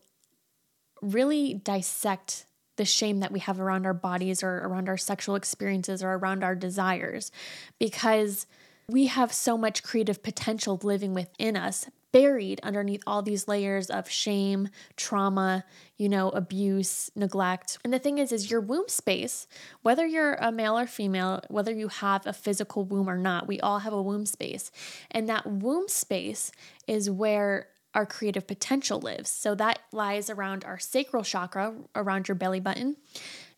really 1.00 1.54
dissect 1.54 2.46
the 2.76 2.84
shame 2.84 3.20
that 3.20 3.32
we 3.32 3.40
have 3.40 3.60
around 3.60 3.86
our 3.86 3.94
bodies 3.94 4.42
or 4.42 4.58
around 4.58 4.88
our 4.88 4.96
sexual 4.96 5.34
experiences 5.34 6.02
or 6.02 6.12
around 6.14 6.42
our 6.42 6.54
desires 6.54 7.30
because 7.78 8.46
we 8.88 9.06
have 9.06 9.32
so 9.32 9.56
much 9.56 9.82
creative 9.82 10.22
potential 10.22 10.78
living 10.82 11.14
within 11.14 11.56
us 11.56 11.86
buried 12.12 12.60
underneath 12.62 13.02
all 13.06 13.22
these 13.22 13.48
layers 13.48 13.88
of 13.88 14.08
shame, 14.08 14.68
trauma, 14.96 15.64
you 15.96 16.08
know, 16.08 16.28
abuse, 16.30 17.10
neglect. 17.16 17.78
And 17.82 17.92
the 17.92 17.98
thing 17.98 18.18
is 18.18 18.32
is 18.32 18.50
your 18.50 18.60
womb 18.60 18.88
space, 18.88 19.46
whether 19.80 20.06
you're 20.06 20.34
a 20.34 20.52
male 20.52 20.78
or 20.78 20.86
female, 20.86 21.40
whether 21.48 21.72
you 21.72 21.88
have 21.88 22.26
a 22.26 22.32
physical 22.32 22.84
womb 22.84 23.08
or 23.08 23.16
not, 23.16 23.48
we 23.48 23.58
all 23.60 23.80
have 23.80 23.94
a 23.94 24.02
womb 24.02 24.26
space. 24.26 24.70
And 25.10 25.28
that 25.28 25.46
womb 25.46 25.88
space 25.88 26.52
is 26.86 27.10
where 27.10 27.68
our 27.94 28.06
creative 28.06 28.46
potential 28.46 29.00
lives. 29.00 29.30
So 29.30 29.54
that 29.56 29.80
lies 29.92 30.30
around 30.30 30.64
our 30.64 30.78
sacral 30.78 31.24
chakra, 31.24 31.74
around 31.94 32.28
your 32.28 32.34
belly 32.34 32.60
button. 32.60 32.96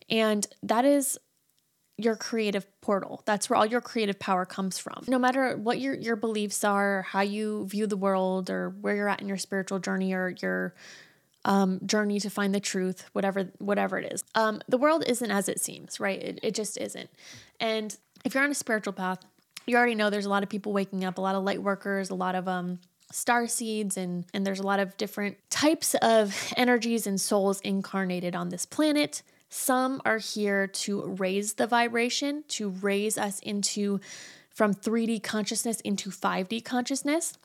And 0.09 0.45
that 0.61 0.85
is 0.85 1.17
your 1.97 2.15
creative 2.15 2.65
portal. 2.81 3.23
That's 3.25 3.49
where 3.49 3.57
all 3.57 3.65
your 3.65 3.81
creative 3.81 4.19
power 4.19 4.45
comes 4.45 4.77
from. 4.77 5.03
No 5.07 5.17
matter 5.17 5.55
what 5.55 5.79
your 5.79 5.93
your 5.95 6.17
beliefs 6.17 6.63
are, 6.63 7.03
how 7.03 7.21
you 7.21 7.67
view 7.67 7.87
the 7.87 7.97
world 7.97 8.49
or 8.49 8.69
where 8.69 8.95
you're 8.95 9.07
at 9.07 9.21
in 9.21 9.27
your 9.27 9.37
spiritual 9.37 9.79
journey 9.79 10.13
or 10.13 10.35
your 10.41 10.75
um, 11.45 11.79
journey 11.85 12.19
to 12.19 12.29
find 12.29 12.53
the 12.53 12.59
truth, 12.59 13.05
whatever 13.13 13.51
whatever 13.59 13.97
it 13.97 14.11
is. 14.11 14.23
Um, 14.35 14.61
the 14.67 14.77
world 14.77 15.05
isn't 15.07 15.31
as 15.31 15.47
it 15.47 15.61
seems, 15.61 15.99
right? 15.99 16.21
It, 16.21 16.39
it 16.43 16.53
just 16.53 16.77
isn't. 16.77 17.09
And 17.59 17.95
if 18.25 18.33
you're 18.33 18.43
on 18.43 18.51
a 18.51 18.55
spiritual 18.55 18.93
path, 18.93 19.19
you 19.65 19.77
already 19.77 19.95
know 19.95 20.09
there's 20.09 20.25
a 20.25 20.29
lot 20.29 20.43
of 20.43 20.49
people 20.49 20.73
waking 20.73 21.05
up, 21.05 21.17
a 21.17 21.21
lot 21.21 21.35
of 21.35 21.43
light 21.43 21.63
workers, 21.63 22.09
a 22.09 22.15
lot 22.15 22.35
of 22.35 22.49
um 22.49 22.79
star 23.15 23.47
seeds 23.47 23.95
and 23.95 24.25
and 24.33 24.45
there's 24.45 24.59
a 24.59 24.67
lot 24.67 24.79
of 24.79 24.97
different 24.97 25.37
types 25.49 25.95
of 26.01 26.35
energies 26.57 27.07
and 27.07 27.19
souls 27.21 27.61
incarnated 27.61 28.35
on 28.35 28.49
this 28.49 28.65
planet 28.65 29.23
some 29.47 30.01
are 30.03 30.17
here 30.17 30.67
to 30.67 31.01
raise 31.01 31.53
the 31.53 31.65
vibration 31.65 32.43
to 32.49 32.69
raise 32.69 33.17
us 33.17 33.39
into 33.39 34.01
from 34.53 34.73
3D 34.73 35.23
consciousness 35.23 35.79
into 35.81 36.09
5D 36.09 36.65
consciousness 36.65 37.37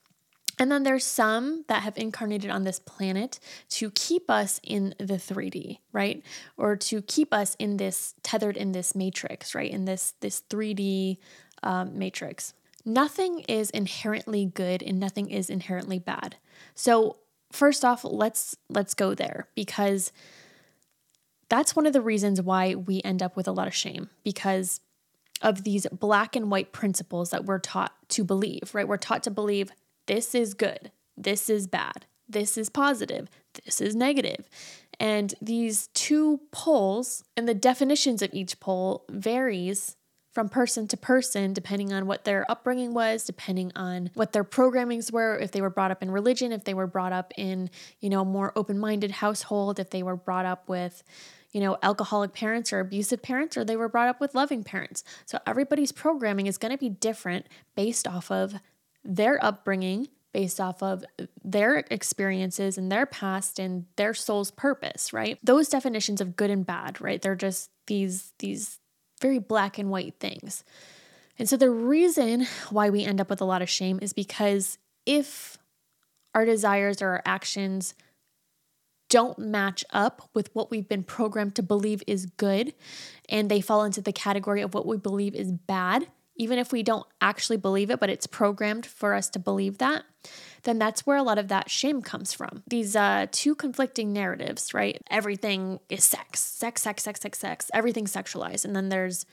and 0.59 0.73
then 0.73 0.83
there's 0.83 1.07
some 1.07 1.65
that 1.69 1.85
have 1.85 1.97
incarnated 1.97 2.51
on 2.51 2.65
this 2.65 2.81
planet 2.81 3.39
to 3.71 3.91
keep 3.93 4.29
us 4.29 4.61
in 4.63 4.95
the 4.99 5.15
3D, 5.15 5.79
right? 5.91 6.23
Or 6.59 6.77
to 6.77 7.01
keep 7.01 7.33
us 7.33 7.57
in 7.59 7.79
this 7.79 8.15
tethered 8.23 8.59
in 8.59 8.73
this 8.73 8.95
matrix, 8.95 9.55
right? 9.55 9.71
In 9.71 9.87
this 9.87 10.13
this 10.21 10.43
3D 10.51 11.17
um, 11.63 11.99
matrix 11.99 12.53
nothing 12.85 13.41
is 13.41 13.71
inherently 13.71 14.47
good 14.47 14.83
and 14.83 14.99
nothing 14.99 15.31
is 15.31 15.51
inherently 15.51 15.99
bad. 15.99 16.37
So, 16.75 17.17
first 17.53 17.85
off, 17.85 18.05
let's 18.05 18.57
let's 18.69 18.95
go 18.95 19.15
there 19.15 19.49
because 19.55 20.13
that's 21.49 21.75
one 21.75 21.87
of 21.87 21.93
the 21.93 22.01
reasons 22.01 22.41
why 22.41 22.75
we 22.75 23.03
end 23.05 23.23
up 23.23 23.37
with 23.37 23.49
a 23.49 23.53
lot 23.53 23.67
of 23.67 23.75
shame 23.75 24.09
because 24.25 24.81
of 25.43 25.65
these 25.65 25.87
black 25.87 26.37
and 26.37 26.51
white 26.51 26.73
principles 26.73 27.31
that 27.31 27.45
we're 27.45 27.59
taught 27.59 27.93
to 28.09 28.25
believe, 28.25 28.71
right? 28.73 28.87
We're 28.87 28.97
taught 28.97 29.23
to 29.25 29.31
believe 29.31 29.73
this 30.07 30.35
is 30.35 30.55
good, 30.55 30.93
this 31.17 31.51
is 31.51 31.67
bad, 31.67 32.07
this 32.29 32.57
is 32.57 32.69
positive, 32.69 33.29
this 33.65 33.81
is 33.81 33.97
negative. 33.97 34.49
And 34.99 35.35
these 35.41 35.89
two 35.89 36.41
poles 36.53 37.25
and 37.37 37.49
the 37.49 37.55
definitions 37.55 38.23
of 38.23 38.31
each 38.33 38.61
pole 38.61 39.05
varies 39.09 39.97
from 40.33 40.49
person 40.49 40.87
to 40.89 40.97
person, 40.97 41.53
depending 41.53 41.93
on 41.93 42.07
what 42.07 42.25
their 42.25 42.49
upbringing 42.51 42.95
was, 42.95 43.25
depending 43.25 43.73
on 43.75 44.11
what 44.15 44.33
their 44.33 44.45
programmings 44.45 45.13
were, 45.13 45.37
if 45.39 45.51
they 45.51 45.61
were 45.61 45.71
brought 45.71 45.91
up 45.91 46.03
in 46.03 46.11
religion, 46.11 46.53
if 46.53 46.65
they 46.65 46.75
were 46.75 46.87
brought 46.87 47.13
up 47.13 47.33
in, 47.37 47.69
you 48.01 48.09
know, 48.09 48.21
a 48.21 48.25
more 48.25 48.53
open-minded 48.55 49.11
household, 49.11 49.81
if 49.81 49.91
they 49.91 50.03
were 50.03 50.17
brought 50.17 50.47
up 50.47 50.69
with, 50.69 51.03
you 51.53 51.61
know, 51.61 51.77
alcoholic 51.83 52.33
parents 52.33 52.73
or 52.73 52.79
abusive 52.79 53.23
parents, 53.23 53.57
or 53.57 53.65
they 53.65 53.77
were 53.77 53.89
brought 53.89 54.09
up 54.09 54.21
with 54.21 54.35
loving 54.35 54.63
parents. 54.63 55.03
So 55.27 55.39
everybody's 55.47 55.91
programming 55.93 56.47
is 56.47 56.59
going 56.59 56.73
to 56.73 56.79
be 56.79 56.89
different 56.89 57.47
based 57.75 58.07
off 58.07 58.31
of 58.31 58.55
their 59.05 59.45
upbringing, 59.45 60.09
based 60.33 60.61
off 60.61 60.81
of 60.81 61.05
their 61.43 61.79
experiences 61.91 62.79
and 62.79 62.93
their 62.93 63.05
past 63.05 63.59
and 63.59 63.87
their 63.97 64.15
soul's 64.15 64.53
purpose, 64.53 65.13
right? 65.13 65.39
Those 65.43 65.69
definitions 65.69 66.21
of 66.21 66.37
good 66.37 66.51
and 66.51 66.65
bad, 66.65 67.01
right? 67.01 67.21
They're 67.21 67.35
just 67.35 67.71
these 67.87 68.33
these 68.39 68.79
very 69.21 69.39
black 69.39 69.79
and 69.79 69.91
white 69.91 70.15
things. 70.19 70.65
And 71.39 71.49
so 71.49 71.57
the 71.57 71.71
reason 71.71 72.47
why 72.71 72.91
we 72.91 73.05
end 73.05 73.21
up 73.21 73.31
with 73.31 73.41
a 73.41 73.47
lot 73.47 73.63
of 73.63 73.71
shame 73.71 73.99
is 74.03 74.13
because 74.13 74.79
if 75.07 75.59
our 76.35 76.45
desires 76.45 77.01
or 77.01 77.09
our 77.09 77.23
actions 77.25 77.95
don't 79.09 79.39
match 79.39 79.85
up 79.91 80.29
with 80.35 80.55
what 80.55 80.71
we've 80.71 80.89
been 80.89 81.03
programmed 81.03 81.55
to 81.57 81.63
believe 81.63 82.03
is 82.07 82.27
good 82.27 82.73
and 83.29 83.51
they 83.51 83.61
fall 83.61 83.85
into 83.85 84.01
the 84.01 84.13
category 84.13 84.63
of 84.63 84.73
what 84.73 84.87
we 84.87 84.97
believe 84.97 85.35
is 85.35 85.51
bad, 85.51 86.07
even 86.41 86.59
if 86.59 86.73
we 86.73 86.83
don't 86.83 87.07
actually 87.21 87.59
believe 87.59 87.91
it, 87.91 88.01
but 88.01 88.09
it's 88.09 88.27
programmed 88.27 88.87
for 88.87 89.13
us 89.13 89.29
to 89.29 89.39
believe 89.39 89.77
that, 89.77 90.05
then 90.63 90.79
that's 90.79 91.07
where 91.07 91.19
a 91.19 91.23
lot 91.23 91.37
of 91.37 91.49
that 91.49 91.69
shame 91.69 92.01
comes 92.01 92.33
from. 92.33 92.63
These 92.67 92.97
uh, 92.97 93.27
two 93.31 93.55
conflicting 93.55 94.11
narratives, 94.15 94.73
right? 94.73 94.99
Everything 95.11 95.81
is 95.91 96.03
sex, 96.03 96.41
sex, 96.41 96.81
sex, 96.81 97.03
sex, 97.03 97.21
sex, 97.21 97.39
sex, 97.39 97.71
everything's 97.75 98.15
sexualized. 98.15 98.65
And 98.65 98.75
then 98.75 98.89
there's 98.89 99.27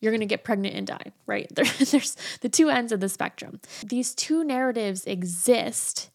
you're 0.00 0.10
going 0.10 0.20
to 0.20 0.26
get 0.26 0.42
pregnant 0.42 0.74
and 0.74 0.86
die, 0.86 1.12
right? 1.26 1.46
There, 1.54 1.66
there's 1.66 2.16
the 2.40 2.48
two 2.48 2.70
ends 2.70 2.92
of 2.92 3.00
the 3.00 3.10
spectrum. 3.10 3.60
These 3.84 4.14
two 4.14 4.42
narratives 4.42 5.04
exist 5.04 6.10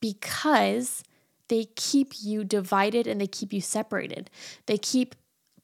because 0.00 1.02
they 1.48 1.66
keep 1.76 2.14
you 2.22 2.44
divided 2.44 3.06
and 3.06 3.20
they 3.20 3.26
keep 3.26 3.52
you 3.52 3.60
separated. 3.60 4.30
They 4.64 4.78
keep 4.78 5.14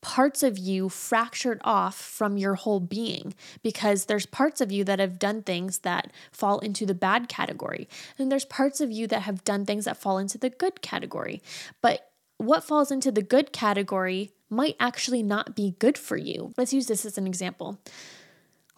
parts 0.04 0.42
of 0.42 0.58
you 0.58 0.90
fractured 0.90 1.58
off 1.64 1.96
from 1.96 2.36
your 2.36 2.56
whole 2.56 2.78
being 2.78 3.32
because 3.62 4.04
there's 4.04 4.26
parts 4.26 4.60
of 4.60 4.70
you 4.70 4.84
that 4.84 4.98
have 4.98 5.18
done 5.18 5.42
things 5.42 5.78
that 5.78 6.12
fall 6.30 6.58
into 6.58 6.84
the 6.84 6.94
bad 6.94 7.26
category. 7.26 7.88
And 8.18 8.30
there's 8.30 8.44
parts 8.44 8.82
of 8.82 8.92
you 8.92 9.06
that 9.06 9.22
have 9.22 9.44
done 9.44 9.64
things 9.64 9.86
that 9.86 9.96
fall 9.96 10.18
into 10.18 10.36
the 10.36 10.50
good 10.50 10.82
category. 10.82 11.42
But 11.80 12.10
what 12.36 12.62
falls 12.62 12.90
into 12.90 13.10
the 13.10 13.22
good 13.22 13.50
category 13.50 14.32
might 14.50 14.76
actually 14.78 15.22
not 15.22 15.56
be 15.56 15.74
good 15.78 15.96
for 15.96 16.18
you. 16.18 16.52
Let's 16.58 16.74
use 16.74 16.86
this 16.86 17.06
as 17.06 17.16
an 17.16 17.26
example. 17.26 17.80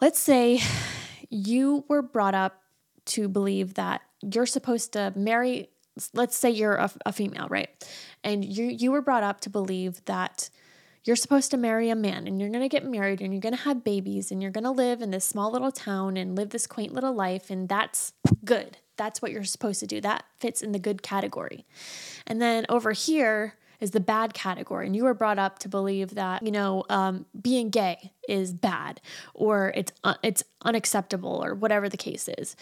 Let's 0.00 0.21
say 0.21 0.61
you 1.28 1.85
were 1.88 2.02
brought 2.02 2.37
up 2.37 2.62
to 3.06 3.28
believe 3.28 3.75
that 3.75 4.00
you're 4.23 4.47
supposed 4.47 4.92
to 4.92 5.12
marry 5.16 5.71
let's 6.12 6.37
say 6.37 6.50
you're 6.50 6.76
a, 6.76 6.90
a 7.04 7.12
female 7.12 7.49
right? 7.49 7.68
And 8.23 8.45
you 8.45 8.66
you 8.66 8.92
were 8.92 9.02
brought 9.02 9.25
up 9.25 9.40
to 9.40 9.50
believe 9.50 10.04
that 10.04 10.50
you're 11.06 11.16
supposed 11.16 11.52
to 11.52 11.56
marry 11.56 11.88
a 11.88 11.94
man 11.94 12.26
and 12.26 12.40
you're 12.40 12.50
going 12.50 12.62
to 12.62 12.68
get 12.68 12.84
married 12.84 13.20
and 13.20 13.32
you're 13.32 13.40
going 13.40 13.54
to 13.54 13.62
have 13.62 13.84
babies 13.84 14.32
and 14.32 14.42
you're 14.42 14.50
going 14.50 14.64
to 14.64 14.70
live 14.70 15.00
in 15.00 15.12
this 15.12 15.25
small 15.25 15.52
little 15.52 15.70
town 15.70 16.16
and 16.16 16.36
live 16.36 16.50
this 16.50 16.66
quaint 16.66 16.92
little 16.92 17.14
life. 17.14 17.48
And 17.48 17.68
that's 17.68 18.12
good. 18.44 18.78
That's 18.96 19.22
what 19.22 19.30
you're 19.30 19.44
supposed 19.44 19.80
to 19.80 19.86
do. 19.86 20.00
That 20.00 20.25
fits 20.40 20.62
in 20.62 20.72
the 20.72 20.78
good 20.80 21.02
category. 21.02 21.64
And 22.26 22.42
then 22.42 22.66
over 22.68 22.92
here, 22.92 23.54
is 23.80 23.90
the 23.90 24.00
bad 24.00 24.34
category. 24.34 24.86
And 24.86 24.96
you 24.96 25.04
were 25.04 25.14
brought 25.14 25.38
up 25.38 25.58
to 25.60 25.68
believe 25.68 26.14
that, 26.14 26.42
you 26.42 26.50
know, 26.50 26.84
um, 26.88 27.26
being 27.38 27.70
gay 27.70 28.12
is 28.28 28.52
bad 28.52 29.00
or 29.34 29.72
it's, 29.75 29.92
uh, 30.02 30.14
it's 30.22 30.42
unacceptable 30.62 31.44
or 31.44 31.54
whatever 31.54 31.88
the 31.88 31.96
case 31.96 32.28
is. 32.38 32.56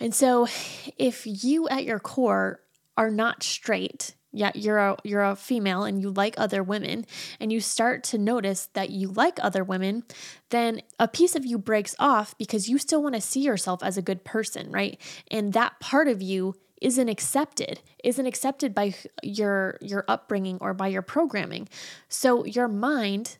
And 0.00 0.14
so 0.14 0.48
if 0.96 1.22
you 1.26 1.68
at 1.68 1.84
your 1.84 1.98
core 1.98 2.60
are 2.96 3.10
not 3.10 3.42
straight, 3.42 4.14
yeah, 4.32 4.50
you're 4.54 4.78
a 4.78 4.96
you're 5.04 5.24
a 5.24 5.36
female 5.36 5.84
and 5.84 6.00
you 6.00 6.10
like 6.10 6.34
other 6.36 6.62
women 6.62 7.06
and 7.40 7.52
you 7.52 7.60
start 7.60 8.04
to 8.04 8.18
notice 8.18 8.66
that 8.74 8.90
you 8.90 9.08
like 9.08 9.38
other 9.42 9.64
women, 9.64 10.04
then 10.50 10.82
a 10.98 11.08
piece 11.08 11.34
of 11.34 11.46
you 11.46 11.58
breaks 11.58 11.94
off 11.98 12.36
because 12.36 12.68
you 12.68 12.78
still 12.78 13.02
want 13.02 13.14
to 13.14 13.20
see 13.20 13.40
yourself 13.40 13.82
as 13.82 13.96
a 13.96 14.02
good 14.02 14.24
person, 14.24 14.70
right? 14.70 15.00
And 15.30 15.52
that 15.54 15.80
part 15.80 16.08
of 16.08 16.20
you 16.20 16.54
isn't 16.80 17.08
accepted 17.08 17.80
isn't 18.04 18.26
accepted 18.26 18.74
by 18.74 18.94
your 19.22 19.78
your 19.80 20.04
upbringing 20.06 20.58
or 20.60 20.72
by 20.72 20.86
your 20.86 21.02
programming 21.02 21.68
so 22.08 22.44
your 22.44 22.68
mind 22.68 23.36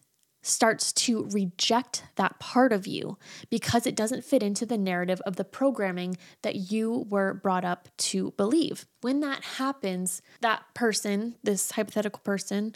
starts 0.48 0.92
to 0.92 1.24
reject 1.30 2.04
that 2.16 2.38
part 2.38 2.72
of 2.72 2.86
you 2.86 3.18
because 3.50 3.86
it 3.86 3.94
doesn't 3.94 4.24
fit 4.24 4.42
into 4.42 4.64
the 4.64 4.78
narrative 4.78 5.20
of 5.26 5.36
the 5.36 5.44
programming 5.44 6.16
that 6.42 6.70
you 6.70 7.06
were 7.08 7.34
brought 7.34 7.64
up 7.64 7.88
to 7.98 8.32
believe. 8.32 8.86
When 9.02 9.20
that 9.20 9.44
happens, 9.44 10.22
that 10.40 10.62
person, 10.74 11.36
this 11.42 11.72
hypothetical 11.72 12.20
person, 12.24 12.74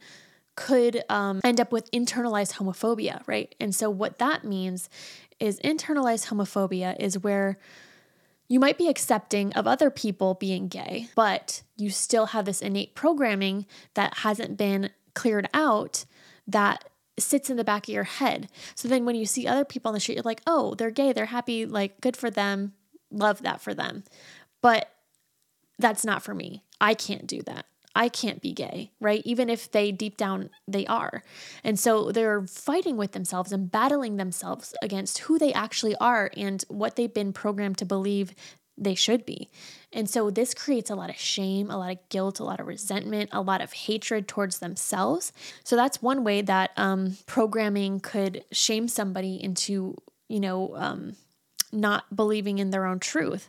could 0.55 1.03
um, 1.09 1.41
end 1.45 1.61
up 1.61 1.73
with 1.73 1.91
internalized 1.93 2.55
homophobia, 2.55 3.23
right? 3.27 3.55
And 3.59 3.75
so, 3.75 3.89
what 3.89 4.19
that 4.19 4.45
means 4.45 4.91
is 5.41 5.59
internalized 5.61 6.29
homophobia 6.29 6.95
is 7.01 7.19
where 7.19 7.59
you 8.49 8.61
might 8.61 8.77
be 8.77 8.89
accepting 8.89 9.53
of 9.55 9.67
other 9.67 9.89
people 9.89 10.35
being 10.35 10.69
gay, 10.69 11.09
but 11.17 11.63
you 11.79 11.89
still 11.89 12.27
have 12.27 12.45
this 12.45 12.61
innate 12.61 12.95
programming 12.95 13.65
that 13.95 14.19
hasn't 14.19 14.59
been 14.59 14.91
cleared 15.15 15.49
out 15.55 16.05
that 16.47 16.85
sits 17.19 17.51
in 17.51 17.57
the 17.57 17.65
back 17.65 17.85
of 17.89 17.95
your 17.95 18.05
head. 18.05 18.49
So 18.75 18.89
then 18.89 19.05
when 19.05 19.17
you 19.17 19.27
see 19.27 19.47
other 19.47 19.65
people 19.65 19.91
on 19.91 19.95
the 19.95 20.01
street, 20.01 20.17
you're 20.17 20.23
like, 20.23 20.43
oh, 20.47 20.75
they're 20.75 20.91
gay, 20.91 21.13
they're 21.13 21.27
happy, 21.27 21.67
like 21.67 22.01
good 22.01 22.17
for 22.17 22.31
them, 22.31 22.73
love 23.11 23.43
that 23.43 23.61
for 23.61 23.75
them. 23.75 24.05
But 24.63 24.91
that's 25.79 26.05
not 26.05 26.23
for 26.23 26.35
me. 26.35 26.65
I 26.81 26.95
can't 26.95 27.27
do 27.27 27.43
that. 27.43 27.67
I 27.95 28.09
can't 28.09 28.41
be 28.41 28.53
gay, 28.53 28.93
right? 29.01 29.21
Even 29.25 29.51
if 29.51 29.71
they 29.71 29.93
deep 29.93 30.17
down 30.17 30.49
they 30.67 30.87
are. 30.87 31.23
And 31.63 31.79
so 31.79 32.11
they're 32.11 32.47
fighting 32.47 32.97
with 32.97 33.13
themselves 33.13 33.53
and 33.53 33.71
battling 33.71 34.17
themselves 34.17 34.75
against 34.81 35.19
who 35.19 35.39
they 35.39 35.53
actually 35.53 35.95
are 35.97 36.31
and 36.37 36.65
what 36.69 36.97
they've 36.97 37.13
been 37.13 37.35
programmed 37.35 37.79
to 37.79 37.85
believe 37.85 38.35
they 38.77 38.95
should 38.95 39.25
be. 39.27 39.49
And 39.93 40.09
so 40.09 40.31
this 40.31 40.55
creates 40.55 40.91
a 40.91 40.95
lot 40.95 41.11
of 41.11 41.17
shame, 41.17 41.71
a 41.71 41.77
lot 41.77 41.93
of 41.93 42.09
guilt, 42.09 42.41
a 42.41 42.45
lot 42.45 42.61
of 42.61 42.67
resentment, 42.67 43.31
a 43.33 43.43
lot 43.43 43.61
of 43.61 43.73
hatred 43.73 44.27
towards 44.27 44.59
themselves. 44.59 45.33
So 45.65 45.77
that's 45.77 46.01
one 46.01 46.25
way 46.25 46.43
that 46.43 46.71
um, 46.77 47.17
programming 47.27 48.01
could 48.01 48.45
shame 48.51 48.89
somebody 48.89 49.43
into, 49.43 49.97
you 50.29 50.41
know, 50.41 50.75
um, 50.77 51.17
not 51.73 52.15
believing 52.15 52.59
in 52.59 52.71
their 52.71 52.87
own 52.87 52.99
truth. 52.99 53.49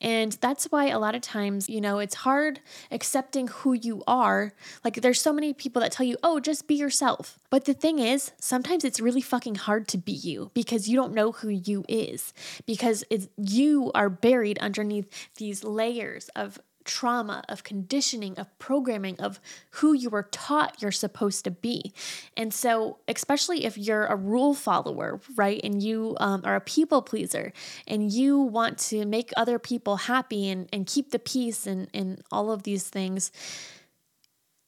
And 0.00 0.32
that's 0.40 0.66
why 0.66 0.86
a 0.86 0.98
lot 0.98 1.16
of 1.16 1.22
times, 1.22 1.68
you 1.68 1.80
know, 1.80 1.98
it's 1.98 2.14
hard 2.14 2.60
accepting 2.90 3.48
who 3.48 3.72
you 3.72 4.04
are. 4.06 4.52
Like, 4.84 4.94
there's 4.96 5.20
so 5.20 5.32
many 5.32 5.52
people 5.52 5.82
that 5.82 5.90
tell 5.90 6.06
you, 6.06 6.16
oh, 6.22 6.38
just 6.38 6.68
be 6.68 6.76
yourself. 6.76 7.38
But 7.50 7.64
the 7.64 7.74
thing 7.74 7.98
is, 7.98 8.30
sometimes 8.40 8.84
it's 8.84 9.00
really 9.00 9.20
fucking 9.20 9.56
hard 9.56 9.88
to 9.88 9.98
be 9.98 10.12
you 10.12 10.50
because 10.54 10.88
you 10.88 10.96
don't 10.96 11.14
know 11.14 11.32
who 11.32 11.48
you 11.48 11.84
is, 11.88 12.32
because 12.64 13.04
you 13.36 13.90
are 13.94 14.08
buried 14.08 14.58
underneath 14.58 15.34
these 15.36 15.64
layers 15.64 16.28
of 16.36 16.60
trauma, 16.88 17.44
of 17.48 17.62
conditioning, 17.62 18.36
of 18.38 18.58
programming, 18.58 19.14
of 19.20 19.38
who 19.72 19.92
you 19.92 20.08
were 20.08 20.26
taught 20.32 20.80
you're 20.80 20.90
supposed 20.90 21.44
to 21.44 21.50
be. 21.50 21.92
And 22.36 22.52
so, 22.52 22.98
especially 23.06 23.64
if 23.64 23.78
you're 23.78 24.06
a 24.06 24.16
rule 24.16 24.54
follower, 24.54 25.20
right, 25.36 25.60
and 25.62 25.80
you 25.82 26.16
um, 26.18 26.40
are 26.44 26.56
a 26.56 26.60
people 26.60 27.02
pleaser 27.02 27.52
and 27.86 28.10
you 28.10 28.38
want 28.38 28.78
to 28.78 29.04
make 29.04 29.30
other 29.36 29.58
people 29.58 29.96
happy 29.96 30.48
and, 30.48 30.68
and 30.72 30.86
keep 30.86 31.10
the 31.10 31.18
peace 31.18 31.66
and, 31.66 31.88
and 31.92 32.22
all 32.32 32.50
of 32.50 32.62
these 32.62 32.88
things, 32.88 33.30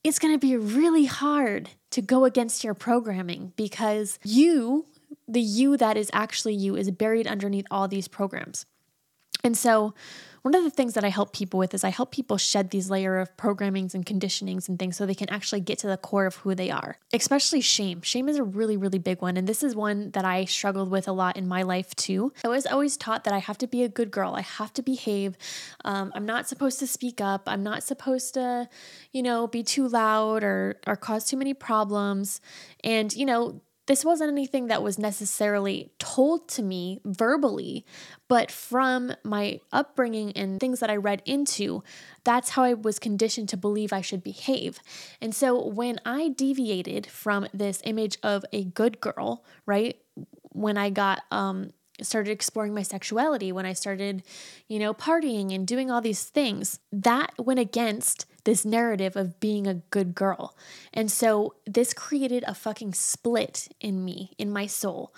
it's 0.05 0.19
going 0.19 0.35
to 0.35 0.39
be 0.39 0.57
really 0.57 1.07
hard 1.07 1.71
to 1.91 2.03
go 2.03 2.25
against 2.25 2.63
your 2.63 2.75
programming 2.75 3.53
because 3.57 4.19
you, 4.23 4.87
the 5.27 5.41
you 5.41 5.77
that 5.79 5.97
is 5.97 6.11
actually 6.13 6.55
you, 6.55 6.77
is 6.77 6.91
buried 6.91 7.27
underneath 7.27 7.67
all 7.71 7.89
these 7.89 8.09
programs. 8.09 8.67
And 9.43 9.57
so, 9.57 9.95
one 10.43 10.55
of 10.55 10.65
the 10.65 10.71
things 10.71 10.95
that 10.95 11.05
I 11.05 11.09
help 11.09 11.33
people 11.33 11.59
with 11.59 11.75
is 11.75 11.85
I 11.85 11.91
help 11.91 12.13
people 12.13 12.39
shed 12.39 12.71
these 12.71 12.91
layer 12.91 13.19
of 13.19 13.37
programmings 13.37 13.95
and 13.95 14.05
conditionings 14.07 14.69
and 14.69 14.79
things 14.79 14.97
so 14.97 15.07
they 15.07 15.15
can 15.15 15.31
actually 15.31 15.61
get 15.61 15.79
to 15.81 15.87
the 15.87 15.97
core 15.97 16.27
of 16.27 16.37
who 16.37 16.55
they 16.55 16.71
are. 16.71 16.99
Especially 17.13 17.61
shame. 17.61 18.03
Shame 18.03 18.29
is 18.29 18.37
a 18.37 18.43
really, 18.43 18.77
really 18.77 18.99
big 18.99 19.21
one. 19.21 19.37
And 19.37 19.47
this 19.47 19.63
is 19.63 19.75
one 19.75 20.11
that 20.13 20.25
I 20.25 20.45
struggled 20.45 20.91
with 20.91 21.09
a 21.09 21.13
lot 21.13 21.37
in 21.37 21.47
my 21.47 21.63
life 21.63 21.95
too. 21.97 22.33
I 22.45 22.49
was 22.49 22.67
always 22.67 22.97
taught 22.97 23.25
that 23.25 23.35
I 23.35 23.39
have 23.39 23.59
to 23.59 23.67
be 23.67 23.83
a 23.83 23.89
good 23.89 24.11
girl, 24.11 24.35
I 24.35 24.43
have 24.43 24.73
to 24.75 24.83
behave. 24.83 25.37
Um, 25.85 26.13
I'm 26.15 26.27
not 26.27 26.49
supposed 26.49 26.79
to 26.81 26.87
speak 26.87 27.21
up, 27.21 27.43
I'm 27.47 27.63
not 27.63 27.83
supposed 27.83 28.35
to, 28.35 28.69
you 29.13 29.23
know, 29.23 29.47
be 29.47 29.63
too 29.63 29.89
loud 29.89 30.43
or, 30.43 30.81
or 30.87 30.97
cause 30.97 31.25
too 31.25 31.37
many 31.37 31.55
problems. 31.55 32.41
And, 32.83 33.15
you 33.15 33.27
know, 33.27 33.61
this 33.91 34.05
wasn't 34.05 34.31
anything 34.31 34.69
that 34.69 34.85
was 34.85 35.01
necessarily 35.01 35.91
told 35.99 36.47
to 36.47 36.63
me 36.63 37.01
verbally, 37.05 37.85
but 38.29 38.49
from 38.49 39.13
my 39.25 39.59
upbringing 39.73 40.31
and 40.37 40.61
things 40.61 40.79
that 40.79 40.89
I 40.89 40.95
read 40.95 41.23
into, 41.27 41.83
that's 42.23 42.51
how 42.51 42.63
I 42.63 42.75
was 42.75 43.01
conditioned 43.01 43.49
to 43.49 43.57
believe 43.57 43.93
I 43.93 44.01
should 44.01 44.23
behave. 44.23 44.79
And 45.21 45.35
so 45.35 45.67
when 45.67 45.99
I 46.07 46.29
deviated 46.29 47.09
from 47.09 47.49
this 47.53 47.83
image 47.83 48.17
of 48.23 48.45
a 48.53 48.63
good 48.63 49.01
girl, 49.01 49.45
right? 49.67 49.97
When 50.53 50.79
I 50.79 50.91
got 50.91 51.23
um 51.33 51.73
started 52.05 52.31
exploring 52.31 52.75
my 52.75 52.83
sexuality, 52.83 53.53
when 53.53 53.67
I 53.67 53.73
started, 53.73 54.23
you 54.69 54.79
know, 54.79 54.95
partying 54.95 55.55
and 55.55 55.67
doing 55.67 55.91
all 55.91 56.01
these 56.01 56.25
things, 56.25 56.81
that 56.93 57.33
went 57.39 57.61
against 57.61 58.27
this 58.45 58.65
narrative 58.65 59.17
of 59.17 59.39
being 59.41 59.67
a 59.67 59.75
good 59.75 60.15
girl. 60.15 60.57
And 60.93 61.11
so 61.11 61.55
this 61.67 61.93
created 61.93 62.45
a 62.47 62.55
fucking 62.55 62.95
split 62.95 63.69
in 63.81 64.05
me, 64.05 64.33
in 64.39 64.51
my 64.51 64.67
soul. 64.67 65.15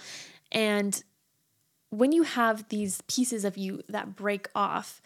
And 0.50 1.02
when 1.90 2.12
you 2.12 2.22
have 2.22 2.68
these 2.68 3.02
pieces 3.02 3.44
of 3.44 3.56
you 3.56 3.82
that 3.88 4.16
break 4.16 4.48
off, 4.54 5.00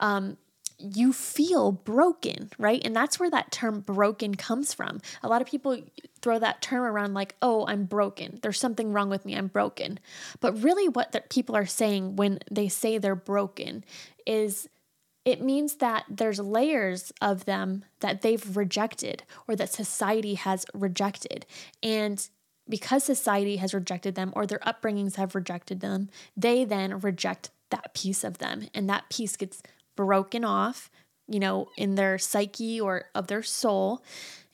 um, 0.00 0.36
you 0.78 1.12
feel 1.12 1.72
broken, 1.72 2.50
right? 2.58 2.82
And 2.84 2.94
that's 2.94 3.18
where 3.18 3.30
that 3.30 3.52
term 3.52 3.80
broken 3.80 4.34
comes 4.34 4.74
from. 4.74 5.00
A 5.22 5.28
lot 5.28 5.40
of 5.40 5.48
people 5.48 5.80
throw 6.20 6.38
that 6.38 6.62
term 6.62 6.82
around 6.82 7.14
like, 7.14 7.36
oh, 7.42 7.66
I'm 7.66 7.84
broken. 7.84 8.38
There's 8.42 8.58
something 8.58 8.92
wrong 8.92 9.08
with 9.08 9.24
me. 9.24 9.34
I'm 9.34 9.46
broken. 9.46 10.00
But 10.40 10.62
really, 10.62 10.88
what 10.88 11.12
the 11.12 11.20
people 11.20 11.56
are 11.56 11.66
saying 11.66 12.16
when 12.16 12.38
they 12.50 12.68
say 12.68 12.98
they're 12.98 13.14
broken 13.14 13.84
is 14.26 14.68
it 15.24 15.40
means 15.40 15.76
that 15.76 16.04
there's 16.08 16.38
layers 16.38 17.12
of 17.22 17.44
them 17.46 17.84
that 18.00 18.22
they've 18.22 18.56
rejected 18.56 19.22
or 19.48 19.56
that 19.56 19.72
society 19.72 20.34
has 20.34 20.66
rejected. 20.74 21.46
And 21.82 22.28
because 22.68 23.04
society 23.04 23.56
has 23.56 23.74
rejected 23.74 24.14
them 24.14 24.32
or 24.34 24.46
their 24.46 24.58
upbringings 24.60 25.16
have 25.16 25.34
rejected 25.34 25.80
them, 25.80 26.10
they 26.36 26.64
then 26.64 27.00
reject 27.00 27.50
that 27.70 27.94
piece 27.94 28.24
of 28.24 28.38
them. 28.38 28.68
And 28.74 28.88
that 28.88 29.08
piece 29.10 29.36
gets 29.36 29.62
broken 29.96 30.44
off, 30.44 30.90
you 31.28 31.40
know, 31.40 31.68
in 31.76 31.94
their 31.94 32.18
psyche 32.18 32.80
or 32.80 33.06
of 33.14 33.26
their 33.26 33.42
soul, 33.42 34.02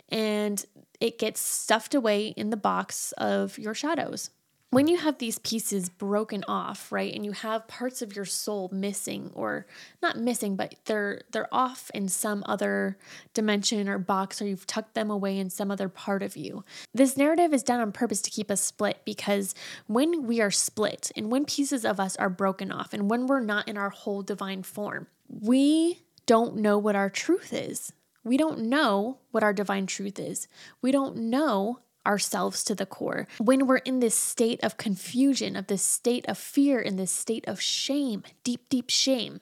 and 0.09 0.65
it 1.01 1.19
gets 1.19 1.41
stuffed 1.41 1.95
away 1.95 2.29
in 2.29 2.51
the 2.51 2.57
box 2.57 3.13
of 3.13 3.59
your 3.59 3.75
shadows. 3.75 4.31
When 4.73 4.87
you 4.87 4.99
have 4.99 5.19
these 5.19 5.41
pieces 5.41 5.89
broken 5.89 6.45
off 6.47 6.93
right 6.93 7.13
and 7.13 7.25
you 7.25 7.33
have 7.33 7.67
parts 7.67 8.03
of 8.03 8.15
your 8.15 8.25
soul 8.25 8.71
missing 8.73 9.33
or 9.35 9.67
not 10.01 10.17
missing 10.17 10.55
but 10.55 10.77
they're 10.85 11.23
they're 11.33 11.53
off 11.53 11.91
in 11.93 12.07
some 12.07 12.45
other 12.47 12.97
dimension 13.35 13.89
or 13.89 13.99
box 13.99 14.41
or 14.41 14.47
you've 14.47 14.69
tucked 14.69 14.95
them 14.95 15.11
away 15.11 15.37
in 15.39 15.51
some 15.51 15.73
other 15.73 15.89
part 15.89 16.23
of 16.23 16.37
you 16.37 16.63
this 16.95 17.17
narrative 17.17 17.53
is 17.53 17.65
done 17.65 17.81
on 17.81 17.91
purpose 17.91 18.23
to 18.23 18.31
keep 18.31 18.49
us 18.49 18.61
split 18.61 19.01
because 19.05 19.57
when 19.89 20.25
we 20.25 20.41
are 20.41 20.53
split 20.53 21.11
and 21.17 21.33
when 21.33 21.45
pieces 21.45 21.85
of 21.85 21.99
us 21.99 22.15
are 22.19 22.31
broken 22.31 22.71
off 22.71 22.95
and 22.95 23.11
when 23.11 23.27
we're 23.27 23.41
not 23.41 23.67
in 23.67 23.77
our 23.77 23.91
whole 23.91 24.23
divine 24.23 24.63
form 24.63 25.09
we 25.31 26.03
don't 26.27 26.57
know 26.57 26.77
what 26.77 26.97
our 26.97 27.09
truth 27.09 27.53
is 27.53 27.93
we 28.23 28.37
don't 28.37 28.61
know 28.61 29.19
what 29.31 29.43
our 29.43 29.53
divine 29.53 29.87
truth 29.87 30.19
is. 30.19 30.47
We 30.83 30.93
don't 30.93 31.17
know 31.17 31.81
ourselves 32.07 32.65
to 32.65 32.75
the 32.75 32.87
core, 32.87 33.27
when 33.39 33.67
we're 33.67 33.77
in 33.77 34.01
this 34.01 34.15
state 34.15 34.59
of 34.63 34.79
confusion, 34.79 35.55
of 35.55 35.67
this 35.67 35.83
state 35.83 36.25
of 36.27 36.39
fear, 36.39 36.81
in 36.81 36.97
this 36.97 37.13
state 37.13 37.47
of 37.47 37.61
shame, 37.61 38.23
deep, 38.43 38.69
deep 38.71 38.89
shame, 38.89 39.41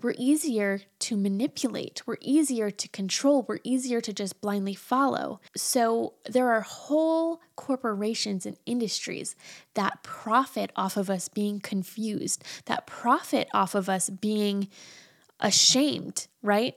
we're 0.00 0.14
easier 0.16 0.82
to 1.00 1.16
manipulate, 1.16 2.02
we're 2.06 2.16
easier 2.20 2.70
to 2.70 2.88
control, 2.88 3.44
we're 3.48 3.58
easier 3.64 4.00
to 4.00 4.12
just 4.12 4.40
blindly 4.40 4.74
follow. 4.74 5.40
So 5.56 6.14
there 6.24 6.48
are 6.48 6.60
whole 6.60 7.40
corporations 7.56 8.46
and 8.46 8.56
industries 8.64 9.34
that 9.74 10.04
profit 10.04 10.70
off 10.76 10.96
of 10.96 11.10
us 11.10 11.28
being 11.28 11.58
confused, 11.58 12.44
that 12.66 12.86
profit 12.86 13.48
off 13.52 13.74
of 13.74 13.88
us 13.88 14.08
being 14.08 14.68
ashamed, 15.40 16.28
right? 16.42 16.76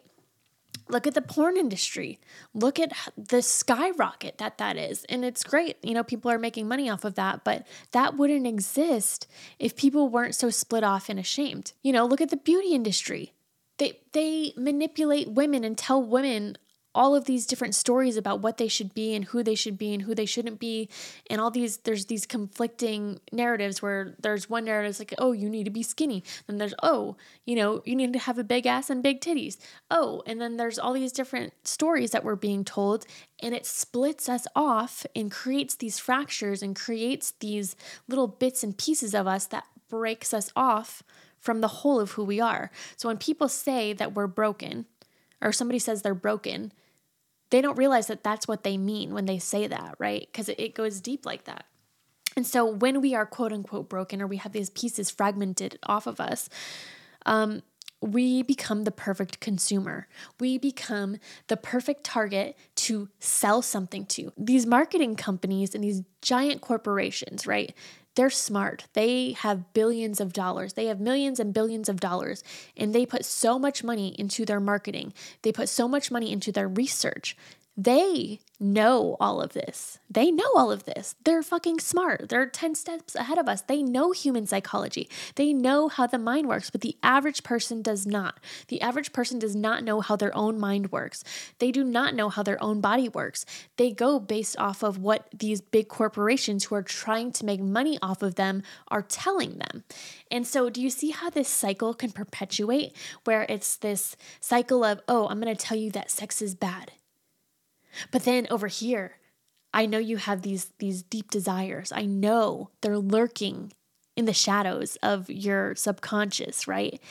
Look 0.90 1.06
at 1.06 1.14
the 1.14 1.22
porn 1.22 1.56
industry. 1.56 2.20
Look 2.54 2.80
at 2.80 2.92
the 3.16 3.44
skyrocket 3.44 4.40
that 4.40 4.58
that 4.58 4.76
is. 4.76 5.06
And 5.06 5.24
it's 5.24 5.44
great. 5.44 5.78
You 5.84 5.94
know, 5.94 6.04
people 6.04 6.32
are 6.32 6.40
making 6.40 6.68
money 6.68 6.90
off 6.90 7.06
of 7.06 7.16
that, 7.16 7.44
but 7.44 7.68
that 7.92 8.18
wouldn't 8.18 8.48
exist 8.48 9.28
if 9.60 9.76
people 9.76 10.10
weren't 10.10 10.34
so 10.34 10.50
split 10.50 10.84
off 10.84 11.08
and 11.08 11.20
ashamed. 11.20 11.74
You 11.84 11.94
know, 11.94 12.06
look 12.06 12.22
at 12.22 12.32
the 12.32 12.38
beauty 12.38 12.74
industry. 12.74 13.34
They 13.78 14.00
they 14.14 14.54
manipulate 14.58 15.30
women 15.30 15.64
and 15.64 15.78
tell 15.78 16.02
women 16.02 16.58
all 16.96 17.16
of 17.16 17.26
these 17.26 17.46
different 17.46 17.76
stories 17.76 18.18
about 18.18 18.42
what 18.42 18.58
they 18.58 18.68
should 18.68 18.94
be 18.94 19.14
and 19.16 19.26
who 19.26 19.44
they 19.44 19.56
should 19.56 19.78
be 19.78 19.94
and 19.94 20.04
who 20.04 20.16
they 20.16 20.26
shouldn't 20.26 20.60
be. 20.60 20.90
And 21.30 21.40
all 21.40 21.52
these 21.52 21.78
there's 21.78 22.06
these 22.06 22.26
conflicting 22.26 23.20
narratives 23.32 23.82
where 23.82 24.16
there's 24.20 24.50
one 24.50 24.66
narrative 24.66 24.98
like 25.00 25.14
oh 25.18 25.32
you 25.32 25.50
need 25.50 25.66
to 25.66 25.70
be 25.70 25.84
skinny. 25.84 26.24
And 26.48 26.60
there's 26.60 26.74
oh 26.82 27.16
you 27.46 27.56
know 27.56 27.82
you 27.86 27.96
need 27.96 28.14
to 28.14 28.20
have 28.20 28.40
a 28.40 28.44
big 28.44 28.66
ass 28.66 28.90
and 28.90 29.04
big 29.04 29.22
titties. 29.22 29.58
Oh 29.92 30.24
and 30.26 30.42
then 30.42 30.58
there's 30.58 30.80
all 30.80 30.94
these 30.94 31.12
different 31.12 31.54
stories 31.64 32.12
that 32.12 32.24
we're 32.24 32.36
being 32.36 32.66
told. 32.66 33.06
And 33.42 33.54
it 33.54 33.66
splits 33.66 34.28
us 34.28 34.48
off 34.56 35.06
and 35.16 35.32
creates 35.32 35.76
these 35.76 36.00
fractures 36.00 36.64
and 36.64 36.76
creates 36.76 37.34
these 37.40 37.76
little 38.08 38.28
bits 38.28 38.64
and 38.64 38.78
pieces 38.78 39.14
of 39.14 39.28
us 39.28 39.46
that 39.48 39.66
breaks 39.90 40.34
us 40.34 40.52
off 40.56 41.04
from 41.40 41.62
the 41.62 41.68
whole 41.68 42.00
of 42.00 42.12
who 42.12 42.24
we 42.24 42.40
are. 42.40 42.70
So 42.98 43.08
when 43.08 43.18
people 43.18 43.48
say 43.48 43.94
that 43.94 44.14
we're 44.14 44.28
broken 44.28 44.86
or 45.42 45.52
somebody 45.52 45.80
says 45.80 46.02
they're 46.02 46.14
broken, 46.14 46.72
they 47.50 47.62
don't 47.62 47.78
realize 47.78 48.08
that 48.08 48.24
that's 48.24 48.48
what 48.48 48.64
they 48.64 48.78
mean 48.78 49.14
when 49.14 49.26
they 49.26 49.40
say 49.40 49.68
that, 49.68 49.96
right? 49.98 50.28
Because 50.32 50.50
it, 50.50 50.76
goes 50.76 51.02
deep 51.02 51.26
like 51.26 51.46
that. 51.46 51.66
And 52.36 52.46
so 52.46 52.66
when 52.66 53.02
we 53.02 53.16
are 53.16 53.26
quote 53.26 53.52
unquote 53.52 53.90
broken 53.90 54.22
or 54.22 54.28
we 54.28 54.38
have 54.38 54.52
these 54.52 54.70
pieces 54.70 55.10
fragmented 55.10 55.80
off 55.84 56.08
of 56.08 56.20
us, 56.20 56.50
um, 57.26 57.64
we 58.02 58.44
become 58.44 58.86
the 58.86 58.92
perfect 58.92 59.40
consumer. 59.40 60.08
We 60.40 60.58
become 60.58 61.18
the 61.48 61.58
perfect 61.58 62.06
target 62.06 62.56
to 62.76 63.10
sell 63.20 63.62
something 63.62 64.06
to. 64.08 64.32
These 64.38 64.66
marketing 64.66 65.16
companies 65.16 65.76
and 65.76 65.84
these 65.84 66.04
giant 66.22 66.62
corporations, 66.62 67.46
right? 67.46 67.74
They're 68.20 68.30
smart. 68.30 68.84
They 68.96 69.32
have 69.32 69.72
billions 69.74 70.20
of 70.20 70.34
dollars. 70.34 70.74
They 70.74 70.88
have 70.88 71.00
millions 71.00 71.40
and 71.40 71.54
billions 71.54 71.88
of 71.88 72.02
dollars. 72.02 72.44
And 72.76 72.94
they 72.94 73.06
put 73.06 73.24
so 73.24 73.58
much 73.58 73.82
money 73.82 74.14
into 74.20 74.44
their 74.44 74.60
marketing. 74.60 75.14
They 75.44 75.54
put 75.54 75.70
so 75.70 75.88
much 75.88 76.12
money 76.12 76.30
into 76.30 76.52
their 76.52 76.68
research. 76.68 77.38
They 77.82 78.42
know 78.60 79.16
all 79.22 79.40
of 79.40 79.54
this. 79.54 80.00
They 80.10 80.32
know 80.32 80.52
all 80.54 80.70
of 80.70 80.84
this. 80.84 81.16
They're 81.24 81.42
fucking 81.42 81.80
smart. 81.80 82.28
They're 82.28 82.46
10 82.46 82.76
steps 82.76 83.16
ahead 83.16 83.38
of 83.38 83.48
us. 83.48 83.62
They 83.62 83.82
know 83.82 84.12
human 84.12 84.46
psychology. 84.46 85.08
They 85.36 85.54
know 85.54 85.88
how 85.88 86.06
the 86.06 86.18
mind 86.18 86.50
works, 86.50 86.70
but 86.70 86.82
the 86.82 86.98
average 87.02 87.42
person 87.42 87.82
does 87.82 88.06
not. 88.06 88.42
The 88.68 88.82
average 88.82 89.14
person 89.14 89.40
does 89.40 89.56
not 89.56 89.86
know 89.86 90.02
how 90.02 90.18
their 90.18 90.36
own 90.36 90.60
mind 90.60 90.92
works. 90.92 91.24
They 91.60 91.72
do 91.72 91.86
not 91.86 92.14
know 92.14 92.28
how 92.28 92.44
their 92.44 92.62
own 92.62 92.82
body 92.82 93.08
works. 93.08 93.46
They 93.78 93.92
go 93.92 94.20
based 94.20 94.60
off 94.60 94.84
of 94.84 94.98
what 94.98 95.30
these 95.34 95.62
big 95.62 95.88
corporations 95.88 96.66
who 96.66 96.76
are 96.76 96.84
trying 96.84 97.32
to 97.32 97.46
make 97.46 97.62
money 97.62 97.98
off 98.02 98.22
of 98.22 98.36
them 98.36 98.64
are 98.90 99.04
telling 99.04 99.58
them. 99.58 99.86
And 100.30 100.46
so, 100.46 100.70
do 100.70 100.82
you 100.82 100.90
see 100.90 101.12
how 101.12 101.30
this 101.30 101.48
cycle 101.48 101.94
can 101.94 102.12
perpetuate 102.12 102.94
where 103.24 103.46
it's 103.48 103.78
this 103.78 104.18
cycle 104.42 104.84
of, 104.84 105.00
oh, 105.08 105.30
I'm 105.30 105.40
going 105.40 105.56
to 105.56 105.66
tell 105.66 105.78
you 105.78 105.92
that 105.92 106.12
sex 106.12 106.42
is 106.42 106.56
bad 106.56 106.92
but 108.12 108.24
then 108.24 108.48
over 108.50 108.68
here, 108.68 109.18
I 109.74 109.86
know 109.86 110.00
you 110.00 110.18
have 110.18 110.42
these 110.42 110.72
these 110.80 111.04
deep 111.04 111.30
desires. 111.30 111.92
I 111.92 112.06
know 112.06 112.72
they're 112.82 112.98
lurking 112.98 113.74
in 114.16 114.26
the 114.26 114.34
shadows 114.34 114.98
of 114.98 115.30
your 115.30 115.76
subconscious, 115.76 116.68
right? 116.68 117.02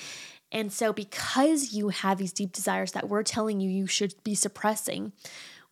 And 0.51 0.73
so 0.73 0.93
because 0.93 1.73
you 1.73 1.91
have 1.91 2.19
these 2.19 2.33
deep 2.33 2.53
desires 2.53 2.93
that 2.93 3.09
we're 3.09 3.23
telling 3.23 3.61
you 3.61 3.71
you 3.71 3.87
should 3.87 4.15
be 4.25 4.35
suppressing, 4.35 5.13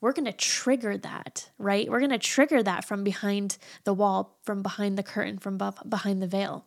we're 0.01 0.13
going 0.13 0.27
to 0.27 0.33
trigger 0.33 0.99
that, 0.99 1.51
right? 1.59 1.91
We're 1.91 1.99
going 1.99 2.11
to 2.11 2.19
trigger 2.19 2.63
that 2.63 2.85
from 2.85 3.03
behind 3.03 3.57
the 3.85 3.95
wall, 3.95 4.39
from 4.43 4.63
behind 4.63 4.99
the 4.99 5.03
curtain, 5.03 5.39
from 5.39 5.57
behind 5.57 6.23
the 6.23 6.27
veil. 6.27 6.67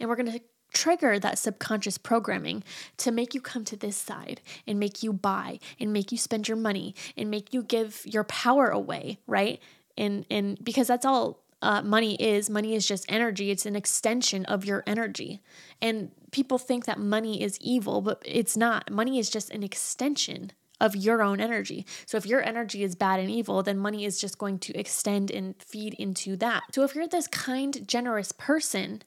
And 0.00 0.08
we're 0.08 0.16
going 0.16 0.32
to 0.32 0.40
trigger 0.72 1.18
that 1.18 1.38
subconscious 1.38 1.98
programming 1.98 2.62
to 2.98 3.10
make 3.10 3.34
you 3.34 3.40
come 3.40 3.64
to 3.64 3.76
this 3.76 3.96
side 3.96 4.40
and 4.66 4.78
make 4.78 5.02
you 5.02 5.12
buy 5.12 5.58
and 5.80 5.92
make 5.92 6.12
you 6.12 6.18
spend 6.18 6.48
your 6.48 6.56
money 6.56 6.94
and 7.16 7.30
make 7.30 7.52
you 7.52 7.62
give 7.62 8.02
your 8.04 8.24
power 8.24 8.68
away, 8.68 9.18
right? 9.26 9.60
And 9.96 10.24
and 10.30 10.62
because 10.62 10.86
that's 10.86 11.06
all 11.06 11.40
uh, 11.60 11.82
money 11.82 12.14
is 12.16 12.48
money 12.48 12.74
is 12.76 12.86
just 12.86 13.04
energy 13.10 13.50
it's 13.50 13.66
an 13.66 13.74
extension 13.74 14.44
of 14.44 14.64
your 14.64 14.84
energy 14.86 15.40
and 15.82 16.12
people 16.30 16.56
think 16.56 16.84
that 16.84 17.00
money 17.00 17.42
is 17.42 17.58
evil 17.60 18.00
but 18.00 18.22
it's 18.24 18.56
not 18.56 18.88
money 18.92 19.18
is 19.18 19.28
just 19.28 19.50
an 19.50 19.64
extension 19.64 20.52
of 20.80 20.94
your 20.94 21.22
own 21.22 21.40
energy. 21.40 21.86
So 22.06 22.16
if 22.16 22.26
your 22.26 22.42
energy 22.42 22.82
is 22.82 22.94
bad 22.94 23.20
and 23.20 23.30
evil, 23.30 23.62
then 23.62 23.78
money 23.78 24.04
is 24.04 24.20
just 24.20 24.38
going 24.38 24.58
to 24.60 24.78
extend 24.78 25.30
and 25.30 25.60
feed 25.60 25.94
into 25.94 26.36
that. 26.36 26.62
So 26.72 26.84
if 26.84 26.94
you're 26.94 27.08
this 27.08 27.26
kind, 27.26 27.86
generous 27.86 28.32
person, 28.32 29.02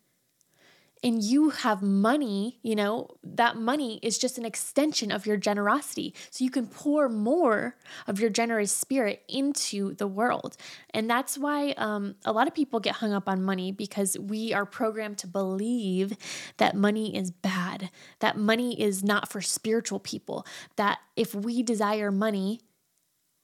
and 1.04 1.24
you 1.24 1.50
have 1.50 1.82
money, 1.82 2.60
you 2.62 2.76
know, 2.76 3.10
that 3.24 3.56
money 3.56 4.00
is 4.04 4.18
just 4.18 4.38
an 4.38 4.46
extension 4.46 5.12
of 5.12 5.26
your 5.26 5.38
generosity. 5.38 6.14
So 6.30 6.44
you 6.44 6.52
can 6.52 6.68
pour 6.68 7.10
more 7.10 7.76
of 8.08 8.20
your 8.20 8.30
generous 8.30 8.72
spirit 8.72 9.24
into 9.28 9.96
the 9.96 10.08
world. 10.08 10.58
And 10.92 11.10
that's 11.10 11.38
why 11.38 11.72
um, 11.72 12.16
a 12.24 12.32
lot 12.32 12.48
of 12.48 12.54
people 12.54 12.80
get 12.80 12.96
hung 12.96 13.14
up 13.14 13.28
on 13.28 13.44
money 13.44 13.72
because 13.72 14.18
we 14.20 14.54
are 14.54 14.66
programmed 14.66 15.18
to 15.20 15.28
believe 15.28 16.16
that 16.58 16.76
money 16.76 17.16
is 17.16 17.32
bad, 17.32 17.90
that 18.20 18.38
money 18.38 18.80
is 18.80 19.04
not 19.04 19.32
for 19.32 19.42
spiritual 19.42 20.00
people, 20.00 20.46
that 20.76 21.00
if 21.16 21.34
we 21.34 21.64
desire 21.64 22.12
money, 22.12 22.62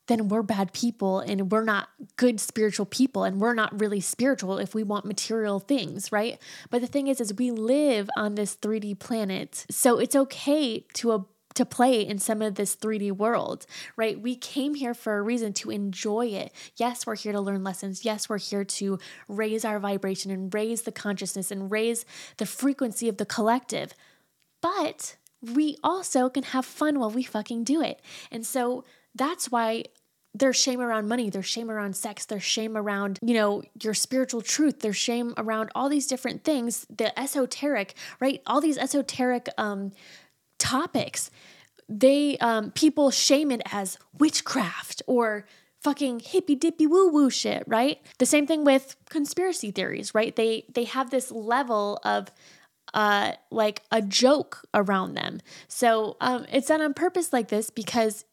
then 0.07 0.29
we're 0.29 0.41
bad 0.41 0.73
people 0.73 1.19
and 1.19 1.51
we're 1.51 1.63
not 1.63 1.89
good 2.15 2.39
spiritual 2.39 2.85
people 2.85 3.23
and 3.23 3.39
we're 3.39 3.53
not 3.53 3.79
really 3.79 3.99
spiritual 3.99 4.57
if 4.57 4.73
we 4.73 4.83
want 4.83 5.05
material 5.05 5.59
things, 5.59 6.11
right? 6.11 6.41
But 6.69 6.81
the 6.81 6.87
thing 6.87 7.07
is 7.07 7.21
is 7.21 7.33
we 7.33 7.51
live 7.51 8.09
on 8.17 8.35
this 8.35 8.55
3D 8.55 8.99
planet. 8.99 9.65
So 9.69 9.99
it's 9.99 10.15
okay 10.15 10.85
to 10.95 11.11
a 11.11 11.25
to 11.57 11.65
play 11.65 12.01
in 12.01 12.19
some 12.19 12.41
of 12.43 12.53
this 12.53 12.75
3D 12.75 13.11
world, 13.11 13.65
right? 13.95 14.21
We 14.21 14.35
came 14.35 14.75
here 14.75 14.93
for 14.93 15.17
a 15.17 15.21
reason 15.23 15.53
to 15.53 15.71
enjoy 15.71 16.27
it. 16.27 16.53
Yes, 16.75 17.07
we're 17.07 17.15
here 17.15 17.31
to 17.31 17.41
learn 17.41 17.63
lessons. 17.63 18.05
Yes, 18.05 18.29
we're 18.29 18.37
here 18.37 18.63
to 18.63 18.99
raise 19.27 19.65
our 19.65 19.79
vibration 19.79 20.29
and 20.29 20.53
raise 20.53 20.83
the 20.83 20.91
consciousness 20.91 21.49
and 21.49 21.71
raise 21.71 22.05
the 22.37 22.45
frequency 22.45 23.09
of 23.09 23.17
the 23.17 23.25
collective. 23.25 23.93
But 24.61 25.17
we 25.41 25.77
also 25.83 26.29
can 26.29 26.43
have 26.43 26.65
fun 26.65 26.99
while 26.99 27.11
we 27.11 27.23
fucking 27.23 27.63
do 27.63 27.81
it. 27.81 28.01
And 28.31 28.45
so 28.45 28.83
that's 29.17 29.51
why 29.51 29.85
there's 30.33 30.55
shame 30.55 30.81
around 30.81 31.07
money, 31.07 31.29
there's 31.29 31.45
shame 31.47 31.71
around 31.71 31.95
sex, 31.95 32.25
there's 32.25 32.43
shame 32.43 32.77
around, 32.77 33.17
you 33.21 33.33
know, 33.33 33.63
your 33.81 33.93
spiritual 33.93 34.41
truth, 34.41 34.79
there's 34.79 34.97
shame 34.97 35.33
around 35.37 35.71
all 35.73 35.89
these 35.89 36.07
different 36.07 36.43
things, 36.43 36.85
the 36.95 37.17
esoteric, 37.19 37.95
right? 38.19 38.41
All 38.45 38.61
these 38.61 38.77
esoteric 38.77 39.47
um 39.57 39.91
topics. 40.59 41.31
They 41.89 42.37
um 42.37 42.71
people 42.71 43.11
shame 43.11 43.51
it 43.51 43.61
as 43.71 43.97
witchcraft 44.17 45.01
or 45.07 45.45
fucking 45.81 46.19
hippy 46.19 46.55
dippy 46.55 46.85
woo 46.85 47.09
woo 47.09 47.29
shit, 47.29 47.63
right? 47.67 47.99
The 48.19 48.25
same 48.25 48.45
thing 48.45 48.63
with 48.63 48.95
conspiracy 49.09 49.71
theories, 49.71 50.13
right? 50.13 50.35
They 50.35 50.65
they 50.73 50.83
have 50.83 51.09
this 51.09 51.31
level 51.31 51.99
of 52.03 52.27
uh 52.93 53.33
like 53.49 53.83
a 53.91 54.01
joke 54.01 54.63
around 54.73 55.15
them. 55.15 55.39
So 55.67 56.17
um 56.21 56.45
it's 56.51 56.67
done 56.67 56.81
on 56.81 56.93
purpose 56.93 57.33
like 57.33 57.47
this 57.47 57.69
because 57.69 58.25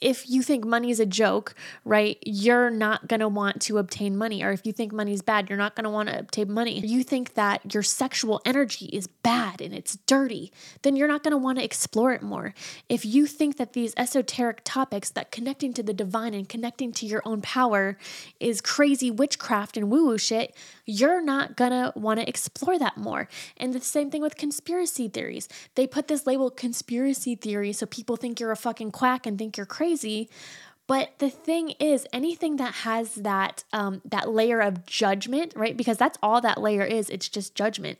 if 0.00 0.30
you 0.30 0.42
think 0.42 0.64
money 0.64 0.90
is 0.90 1.00
a 1.00 1.06
joke, 1.06 1.54
right, 1.84 2.18
you're 2.24 2.70
not 2.70 3.08
going 3.08 3.20
to 3.20 3.28
want 3.28 3.60
to 3.62 3.78
obtain 3.78 4.16
money. 4.16 4.44
Or 4.44 4.52
if 4.52 4.64
you 4.64 4.72
think 4.72 4.92
money 4.92 5.12
is 5.12 5.22
bad, 5.22 5.48
you're 5.48 5.58
not 5.58 5.74
going 5.74 5.84
to 5.84 5.90
want 5.90 6.08
to 6.08 6.18
obtain 6.18 6.52
money. 6.52 6.78
You 6.80 7.02
think 7.02 7.34
that 7.34 7.74
your 7.74 7.82
sexual 7.82 8.40
energy 8.44 8.86
is 8.86 9.08
bad 9.08 9.60
and 9.60 9.74
it's 9.74 9.96
dirty, 10.06 10.52
then 10.82 10.94
you're 10.94 11.08
not 11.08 11.24
going 11.24 11.32
to 11.32 11.38
want 11.38 11.58
to 11.58 11.64
explore 11.64 12.12
it 12.12 12.22
more. 12.22 12.54
If 12.88 13.04
you 13.04 13.26
think 13.26 13.56
that 13.56 13.72
these 13.72 13.92
esoteric 13.96 14.60
topics, 14.62 15.10
that 15.10 15.32
connecting 15.32 15.72
to 15.74 15.82
the 15.82 15.92
divine 15.92 16.34
and 16.34 16.48
connecting 16.48 16.92
to 16.92 17.06
your 17.06 17.22
own 17.24 17.42
power 17.42 17.98
is 18.38 18.60
crazy 18.60 19.10
witchcraft 19.10 19.76
and 19.76 19.90
woo 19.90 20.06
woo 20.06 20.18
shit, 20.18 20.54
you're 20.84 21.20
not 21.20 21.56
going 21.56 21.72
to 21.72 21.92
want 21.96 22.20
to 22.20 22.28
explore 22.28 22.78
that 22.78 22.96
more. 22.96 23.28
And 23.56 23.72
the 23.72 23.80
same 23.80 24.10
thing 24.10 24.22
with 24.22 24.36
conspiracy 24.36 25.08
theories. 25.08 25.48
They 25.74 25.86
put 25.86 26.06
this 26.06 26.26
label 26.26 26.50
conspiracy 26.50 27.34
theory 27.34 27.72
so 27.72 27.84
people 27.84 28.16
think 28.16 28.38
you're 28.38 28.52
a 28.52 28.56
fucking 28.56 28.92
quack 28.92 29.26
and 29.26 29.36
think 29.36 29.56
you're 29.56 29.66
crazy 29.66 29.87
crazy. 29.88 30.28
But 30.86 31.18
the 31.18 31.28
thing 31.28 31.74
is, 31.78 32.06
anything 32.12 32.56
that 32.56 32.74
has 32.76 33.16
that 33.16 33.64
um, 33.72 34.00
that 34.06 34.30
layer 34.30 34.60
of 34.60 34.86
judgment, 34.86 35.52
right? 35.54 35.76
Because 35.76 35.98
that's 35.98 36.18
all 36.22 36.40
that 36.40 36.60
layer 36.60 36.84
is. 36.84 37.10
It's 37.10 37.28
just 37.28 37.54
judgment. 37.54 37.98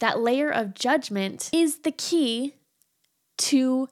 That 0.00 0.20
layer 0.20 0.50
of 0.50 0.74
judgment 0.74 1.50
is 1.52 1.80
the 1.80 1.92
key 1.92 2.54
to 3.38 3.88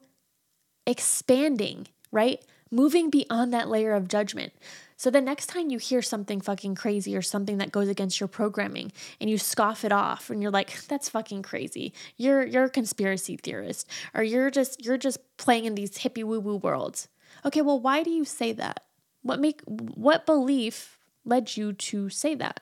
expanding, 0.85 1.87
right? 2.11 2.41
Moving 2.69 3.09
beyond 3.09 3.53
that 3.53 3.69
layer 3.69 3.93
of 3.93 4.09
judgment. 4.09 4.53
So 4.97 5.11
the 5.11 5.21
next 5.21 5.45
time 5.45 5.69
you 5.69 5.77
hear 5.77 6.01
something 6.01 6.41
fucking 6.41 6.75
crazy 6.75 7.15
or 7.15 7.21
something 7.21 7.59
that 7.59 7.71
goes 7.71 7.87
against 7.87 8.19
your 8.19 8.27
programming 8.27 8.91
and 9.21 9.29
you 9.29 9.37
scoff 9.37 9.85
it 9.85 9.91
off 9.91 10.29
and 10.29 10.41
you're 10.41 10.51
like, 10.51 10.81
that's 10.87 11.07
fucking 11.07 11.43
crazy. 11.43 11.93
You're 12.17 12.45
you're 12.45 12.65
a 12.65 12.69
conspiracy 12.69 13.37
theorist 13.37 13.87
or 14.13 14.23
you're 14.23 14.49
just 14.49 14.83
you're 14.83 14.97
just 14.97 15.19
playing 15.37 15.65
in 15.65 15.75
these 15.75 15.99
hippie 15.99 16.23
woo-woo 16.23 16.57
worlds. 16.57 17.07
Okay, 17.47 17.61
well, 17.61 17.79
why 17.79 18.03
do 18.03 18.09
you 18.09 18.25
say 18.25 18.51
that? 18.51 18.83
What 19.21 19.39
make 19.39 19.61
what 19.65 20.25
belief 20.25 20.99
led 21.23 21.55
you 21.55 21.71
to 21.71 22.09
say 22.09 22.35
that? 22.35 22.59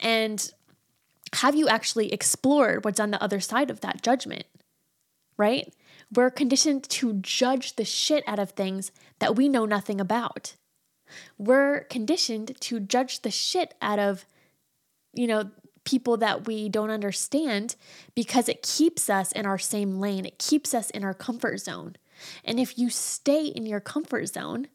And 0.00 0.50
have 1.34 1.54
you 1.54 1.68
actually 1.68 2.10
explored 2.10 2.84
what's 2.84 2.98
on 2.98 3.10
the 3.10 3.22
other 3.22 3.40
side 3.40 3.70
of 3.70 3.82
that 3.82 4.02
judgment? 4.02 4.44
Right? 5.36 5.72
We're 6.12 6.30
conditioned 6.30 6.88
to 6.88 7.12
judge 7.14 7.76
the 7.76 7.84
shit 7.84 8.24
out 8.26 8.38
of 8.38 8.50
things 8.50 8.90
that 9.18 9.36
we 9.36 9.50
know 9.50 9.66
nothing 9.66 10.00
about. 10.00 10.54
We're 11.36 11.84
conditioned 11.84 12.58
to 12.60 12.80
judge 12.80 13.20
the 13.20 13.30
shit 13.30 13.74
out 13.82 13.98
of, 13.98 14.24
you 15.12 15.26
know, 15.26 15.50
people 15.84 16.16
that 16.18 16.46
we 16.46 16.68
don't 16.68 16.90
understand 16.90 17.76
because 18.14 18.48
it 18.48 18.62
keeps 18.62 19.10
us 19.10 19.32
in 19.32 19.44
our 19.44 19.58
same 19.58 19.98
lane. 20.00 20.24
It 20.24 20.38
keeps 20.38 20.72
us 20.72 20.88
in 20.90 21.04
our 21.04 21.14
comfort 21.14 21.58
zone. 21.58 21.96
And 22.44 22.58
if 22.58 22.78
you 22.78 22.90
stay 22.90 23.46
in 23.46 23.66
your 23.66 23.80
comfort 23.80 24.26
zone, 24.26 24.68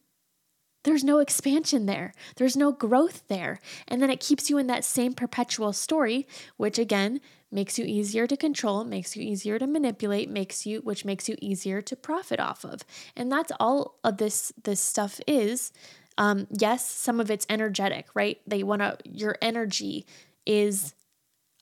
there's 0.85 1.03
no 1.03 1.17
expansion 1.17 1.87
there. 1.87 2.13
There's 2.35 2.55
no 2.55 2.71
growth 2.71 3.23
there. 3.27 3.59
And 3.87 4.01
then 4.01 4.11
it 4.11 4.19
keeps 4.19 4.49
you 4.49 4.59
in 4.59 4.67
that 4.67 4.85
same 4.85 5.13
perpetual 5.13 5.73
story, 5.73 6.27
which 6.57 6.77
again 6.77 7.21
makes 7.51 7.79
you 7.79 7.85
easier 7.85 8.27
to 8.27 8.37
control, 8.37 8.83
makes 8.83 9.15
you 9.15 9.23
easier 9.23 9.57
to 9.57 9.65
manipulate, 9.65 10.29
makes 10.29 10.65
you 10.65 10.81
which 10.81 11.03
makes 11.03 11.27
you 11.27 11.37
easier 11.41 11.81
to 11.81 11.95
profit 11.95 12.39
off 12.39 12.63
of. 12.63 12.81
And 13.15 13.31
that's 13.31 13.51
all 13.59 13.99
of 14.03 14.17
this 14.17 14.53
this 14.63 14.79
stuff 14.79 15.19
is. 15.27 15.71
Um, 16.17 16.47
yes, 16.51 16.89
some 16.89 17.19
of 17.19 17.31
it's 17.31 17.47
energetic, 17.49 18.07
right? 18.13 18.39
They 18.45 18.61
want 18.61 18.81
to 18.81 18.97
your 19.03 19.37
energy 19.41 20.05
is 20.45 20.93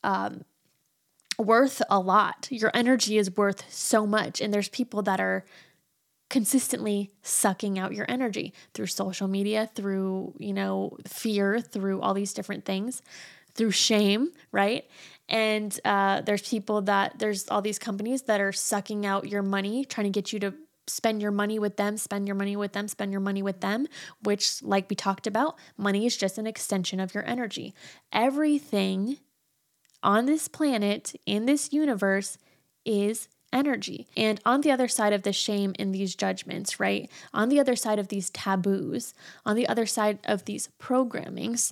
um, 0.04 0.44
worth 1.38 1.82
a 1.90 2.00
lot. 2.00 2.48
Your 2.52 2.72
energy 2.74 3.18
is 3.18 3.36
worth 3.36 3.64
so 3.72 4.06
much. 4.06 4.42
And 4.42 4.54
there's 4.54 4.70
people 4.70 5.02
that 5.04 5.20
are 5.20 5.46
consistently 6.34 7.12
sucking 7.22 7.78
out 7.78 7.94
your 7.94 8.08
energy 8.10 8.56
through 8.74 8.88
social 8.88 9.28
media, 9.28 9.70
through, 9.76 10.34
you 10.40 10.52
know, 10.52 10.98
fear, 11.08 11.62
through 11.62 12.02
all 12.02 12.16
these 12.16 12.34
different 12.34 12.66
things, 12.66 13.04
through 13.54 13.70
shame, 13.70 14.32
right? 14.52 14.84
And 15.30 15.80
uh, 15.86 16.22
there's 16.22 16.50
people 16.50 16.82
that, 16.82 17.20
there's 17.20 17.48
all 17.50 17.62
these 17.62 17.78
companies 17.78 18.24
that 18.24 18.42
are 18.42 18.52
sucking 18.52 19.06
out 19.06 19.30
your 19.30 19.44
money, 19.44 19.86
trying 19.86 20.06
to 20.06 20.10
get 20.10 20.34
you 20.34 20.40
to 20.40 20.56
spend 20.88 21.22
your 21.22 21.30
money 21.30 21.60
with 21.60 21.78
them, 21.78 21.98
spend 21.98 22.28
your 22.28 22.36
money 22.36 22.56
with 22.56 22.74
them, 22.74 22.88
spend 22.88 23.12
your 23.12 23.22
money 23.22 23.44
with 23.44 23.62
them, 23.62 23.86
which, 24.24 24.64
like 24.64 24.90
we 24.90 24.96
talked 24.96 25.28
about, 25.28 25.56
money 25.78 26.08
is 26.08 26.18
just 26.18 26.40
an 26.40 26.48
extension 26.48 27.00
of 27.00 27.14
your 27.14 27.28
energy. 27.28 27.76
Everything 28.12 29.18
on 30.02 30.26
this 30.26 30.48
planet, 30.48 31.14
in 31.28 31.46
this 31.46 31.72
universe, 31.72 32.40
is 32.86 33.28
energy. 33.54 34.08
And 34.18 34.42
on 34.46 34.62
the 34.62 34.72
other 34.72 34.90
side 34.90 35.14
of 35.14 35.24
the 35.24 35.32
shame 35.32 35.74
in 35.80 35.92
these 35.92 36.16
judgments, 36.16 36.80
right? 36.80 37.10
On 37.34 37.48
the 37.48 37.60
other 37.60 37.76
side 37.76 38.00
of 38.00 38.10
these 38.10 38.30
taboos, 38.32 39.14
on 39.46 39.56
the 39.56 39.68
other 39.68 39.86
side 39.86 40.20
of 40.26 40.46
these 40.46 40.70
programmings, 40.82 41.72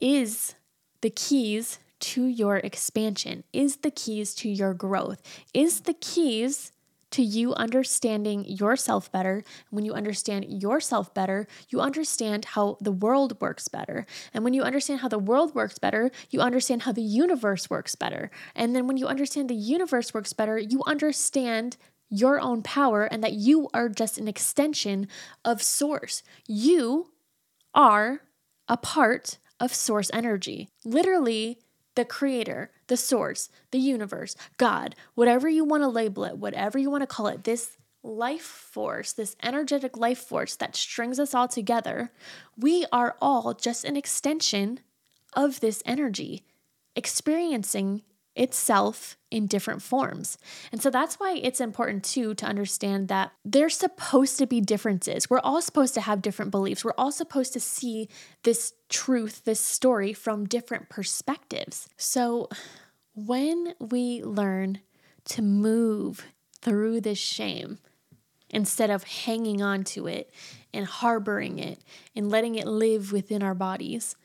is 0.00 0.54
the 1.00 1.10
keys 1.10 1.78
to 2.00 2.26
your 2.26 2.58
expansion, 2.58 3.44
is 3.52 3.76
the 3.76 3.90
keys 3.90 4.34
to 4.34 4.48
your 4.48 4.74
growth, 4.74 5.22
is 5.54 5.82
the 5.82 5.94
keys 5.94 6.72
to 7.14 7.22
you 7.22 7.54
understanding 7.54 8.44
yourself 8.44 9.10
better. 9.12 9.44
When 9.70 9.84
you 9.84 9.94
understand 9.94 10.46
yourself 10.48 11.14
better, 11.14 11.46
you 11.68 11.80
understand 11.80 12.44
how 12.44 12.76
the 12.80 12.90
world 12.90 13.40
works 13.40 13.68
better. 13.68 14.04
And 14.32 14.42
when 14.42 14.52
you 14.52 14.62
understand 14.62 14.98
how 14.98 15.06
the 15.06 15.20
world 15.20 15.54
works 15.54 15.78
better, 15.78 16.10
you 16.30 16.40
understand 16.40 16.82
how 16.82 16.90
the 16.90 17.02
universe 17.02 17.70
works 17.70 17.94
better. 17.94 18.32
And 18.56 18.74
then 18.74 18.88
when 18.88 18.96
you 18.96 19.06
understand 19.06 19.48
the 19.48 19.54
universe 19.54 20.12
works 20.12 20.32
better, 20.32 20.58
you 20.58 20.82
understand 20.88 21.76
your 22.10 22.40
own 22.40 22.62
power 22.62 23.04
and 23.04 23.22
that 23.22 23.34
you 23.34 23.68
are 23.72 23.88
just 23.88 24.18
an 24.18 24.26
extension 24.26 25.06
of 25.44 25.62
source. 25.62 26.24
You 26.48 27.12
are 27.74 28.22
a 28.66 28.76
part 28.76 29.38
of 29.60 29.72
source 29.72 30.10
energy. 30.12 30.68
Literally, 30.84 31.60
the 31.94 32.04
creator, 32.04 32.70
the 32.86 32.96
source, 32.96 33.48
the 33.70 33.78
universe, 33.78 34.36
God, 34.56 34.94
whatever 35.14 35.48
you 35.48 35.64
want 35.64 35.82
to 35.82 35.88
label 35.88 36.24
it, 36.24 36.38
whatever 36.38 36.78
you 36.78 36.90
want 36.90 37.02
to 37.02 37.06
call 37.06 37.26
it, 37.28 37.44
this 37.44 37.76
life 38.02 38.42
force, 38.42 39.12
this 39.12 39.36
energetic 39.42 39.96
life 39.96 40.18
force 40.18 40.56
that 40.56 40.76
strings 40.76 41.18
us 41.18 41.34
all 41.34 41.48
together, 41.48 42.10
we 42.56 42.84
are 42.92 43.16
all 43.20 43.54
just 43.54 43.84
an 43.84 43.96
extension 43.96 44.80
of 45.32 45.60
this 45.60 45.82
energy, 45.86 46.44
experiencing 46.94 48.02
itself 48.36 49.16
in 49.30 49.46
different 49.46 49.82
forms. 49.82 50.38
And 50.72 50.82
so 50.82 50.90
that's 50.90 51.16
why 51.20 51.38
it's 51.42 51.60
important 51.60 52.04
too 52.04 52.34
to 52.34 52.46
understand 52.46 53.08
that 53.08 53.32
there's 53.44 53.76
supposed 53.76 54.38
to 54.38 54.46
be 54.46 54.60
differences. 54.60 55.30
We're 55.30 55.40
all 55.40 55.62
supposed 55.62 55.94
to 55.94 56.00
have 56.00 56.22
different 56.22 56.50
beliefs. 56.50 56.84
We're 56.84 56.92
all 56.98 57.12
supposed 57.12 57.52
to 57.52 57.60
see 57.60 58.08
this 58.42 58.74
truth, 58.88 59.44
this 59.44 59.60
story 59.60 60.12
from 60.12 60.46
different 60.46 60.88
perspectives. 60.88 61.88
So 61.96 62.48
when 63.14 63.74
we 63.80 64.22
learn 64.22 64.80
to 65.26 65.42
move 65.42 66.26
through 66.60 67.00
this 67.00 67.18
shame, 67.18 67.78
instead 68.50 68.90
of 68.90 69.02
hanging 69.04 69.60
on 69.62 69.82
to 69.82 70.06
it 70.06 70.30
and 70.72 70.86
harboring 70.86 71.58
it 71.58 71.80
and 72.14 72.30
letting 72.30 72.54
it 72.54 72.66
live 72.66 73.12
within 73.12 73.42
our 73.42 73.54
bodies, 73.54 74.16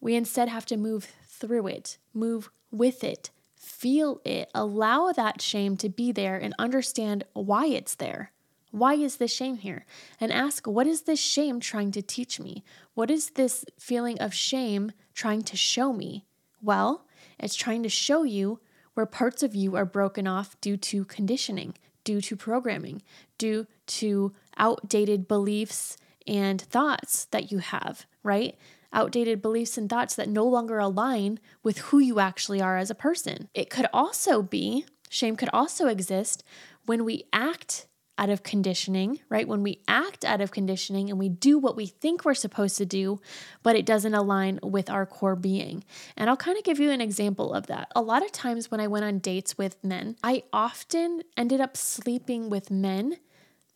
we 0.00 0.14
instead 0.14 0.48
have 0.48 0.66
to 0.66 0.76
move 0.76 1.08
through 1.26 1.66
it, 1.66 1.98
move 2.12 2.50
with 2.70 3.04
it, 3.04 3.30
feel 3.56 4.20
it, 4.24 4.50
allow 4.54 5.12
that 5.12 5.40
shame 5.42 5.76
to 5.78 5.88
be 5.88 6.12
there 6.12 6.36
and 6.36 6.54
understand 6.58 7.24
why 7.32 7.66
it's 7.66 7.94
there. 7.94 8.32
Why 8.70 8.94
is 8.94 9.16
this 9.16 9.32
shame 9.32 9.56
here? 9.56 9.84
And 10.20 10.32
ask, 10.32 10.66
what 10.66 10.86
is 10.86 11.02
this 11.02 11.20
shame 11.20 11.58
trying 11.58 11.90
to 11.92 12.02
teach 12.02 12.38
me? 12.38 12.62
What 12.94 13.10
is 13.10 13.30
this 13.30 13.64
feeling 13.78 14.18
of 14.20 14.32
shame 14.32 14.92
trying 15.12 15.42
to 15.42 15.56
show 15.56 15.92
me? 15.92 16.24
Well, 16.62 17.06
it's 17.38 17.56
trying 17.56 17.82
to 17.82 17.88
show 17.88 18.22
you 18.22 18.60
where 18.94 19.06
parts 19.06 19.42
of 19.42 19.54
you 19.54 19.76
are 19.76 19.84
broken 19.84 20.26
off 20.26 20.60
due 20.60 20.76
to 20.76 21.04
conditioning, 21.06 21.74
due 22.04 22.20
to 22.20 22.36
programming, 22.36 23.02
due 23.38 23.66
to 23.86 24.32
outdated 24.56 25.26
beliefs 25.26 25.96
and 26.26 26.60
thoughts 26.60 27.24
that 27.26 27.50
you 27.50 27.58
have, 27.58 28.06
right? 28.22 28.56
Outdated 28.92 29.42
beliefs 29.42 29.78
and 29.78 29.88
thoughts 29.88 30.14
that 30.14 30.28
no 30.28 30.44
longer 30.44 30.78
align 30.78 31.38
with 31.62 31.78
who 31.78 31.98
you 31.98 32.20
actually 32.20 32.60
are 32.60 32.76
as 32.76 32.90
a 32.90 32.94
person. 32.94 33.48
It 33.54 33.70
could 33.70 33.86
also 33.92 34.42
be 34.42 34.84
Shame 35.10 35.36
could 35.36 35.50
also 35.52 35.88
exist 35.88 36.44
when 36.86 37.04
we 37.04 37.24
act 37.32 37.88
out 38.16 38.30
of 38.30 38.44
conditioning, 38.44 39.18
right? 39.28 39.48
When 39.48 39.62
we 39.62 39.82
act 39.88 40.24
out 40.24 40.40
of 40.40 40.52
conditioning 40.52 41.10
and 41.10 41.18
we 41.18 41.28
do 41.28 41.58
what 41.58 41.74
we 41.74 41.86
think 41.86 42.24
we're 42.24 42.34
supposed 42.34 42.76
to 42.76 42.86
do, 42.86 43.20
but 43.62 43.74
it 43.74 43.84
doesn't 43.84 44.14
align 44.14 44.60
with 44.62 44.88
our 44.88 45.06
core 45.06 45.34
being. 45.34 45.82
And 46.16 46.30
I'll 46.30 46.36
kind 46.36 46.56
of 46.56 46.64
give 46.64 46.78
you 46.78 46.90
an 46.90 47.00
example 47.00 47.52
of 47.52 47.66
that. 47.66 47.90
A 47.96 48.02
lot 48.02 48.24
of 48.24 48.30
times 48.30 48.70
when 48.70 48.78
I 48.78 48.86
went 48.86 49.04
on 49.04 49.18
dates 49.18 49.58
with 49.58 49.82
men, 49.82 50.16
I 50.22 50.44
often 50.52 51.22
ended 51.36 51.60
up 51.60 51.76
sleeping 51.76 52.50
with 52.50 52.70
men 52.70 53.16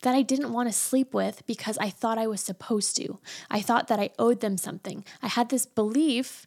that 0.05 0.13
I 0.13 0.21
didn't 0.21 0.53
want 0.53 0.69
to 0.69 0.73
sleep 0.73 1.15
with 1.15 1.45
because 1.47 1.79
I 1.79 1.89
thought 1.89 2.19
I 2.19 2.27
was 2.27 2.39
supposed 2.39 2.95
to. 2.97 3.17
I 3.49 3.59
thought 3.59 3.87
that 3.87 3.99
I 3.99 4.11
owed 4.19 4.39
them 4.39 4.55
something. 4.55 5.03
I 5.23 5.27
had 5.27 5.49
this 5.49 5.65
belief 5.65 6.45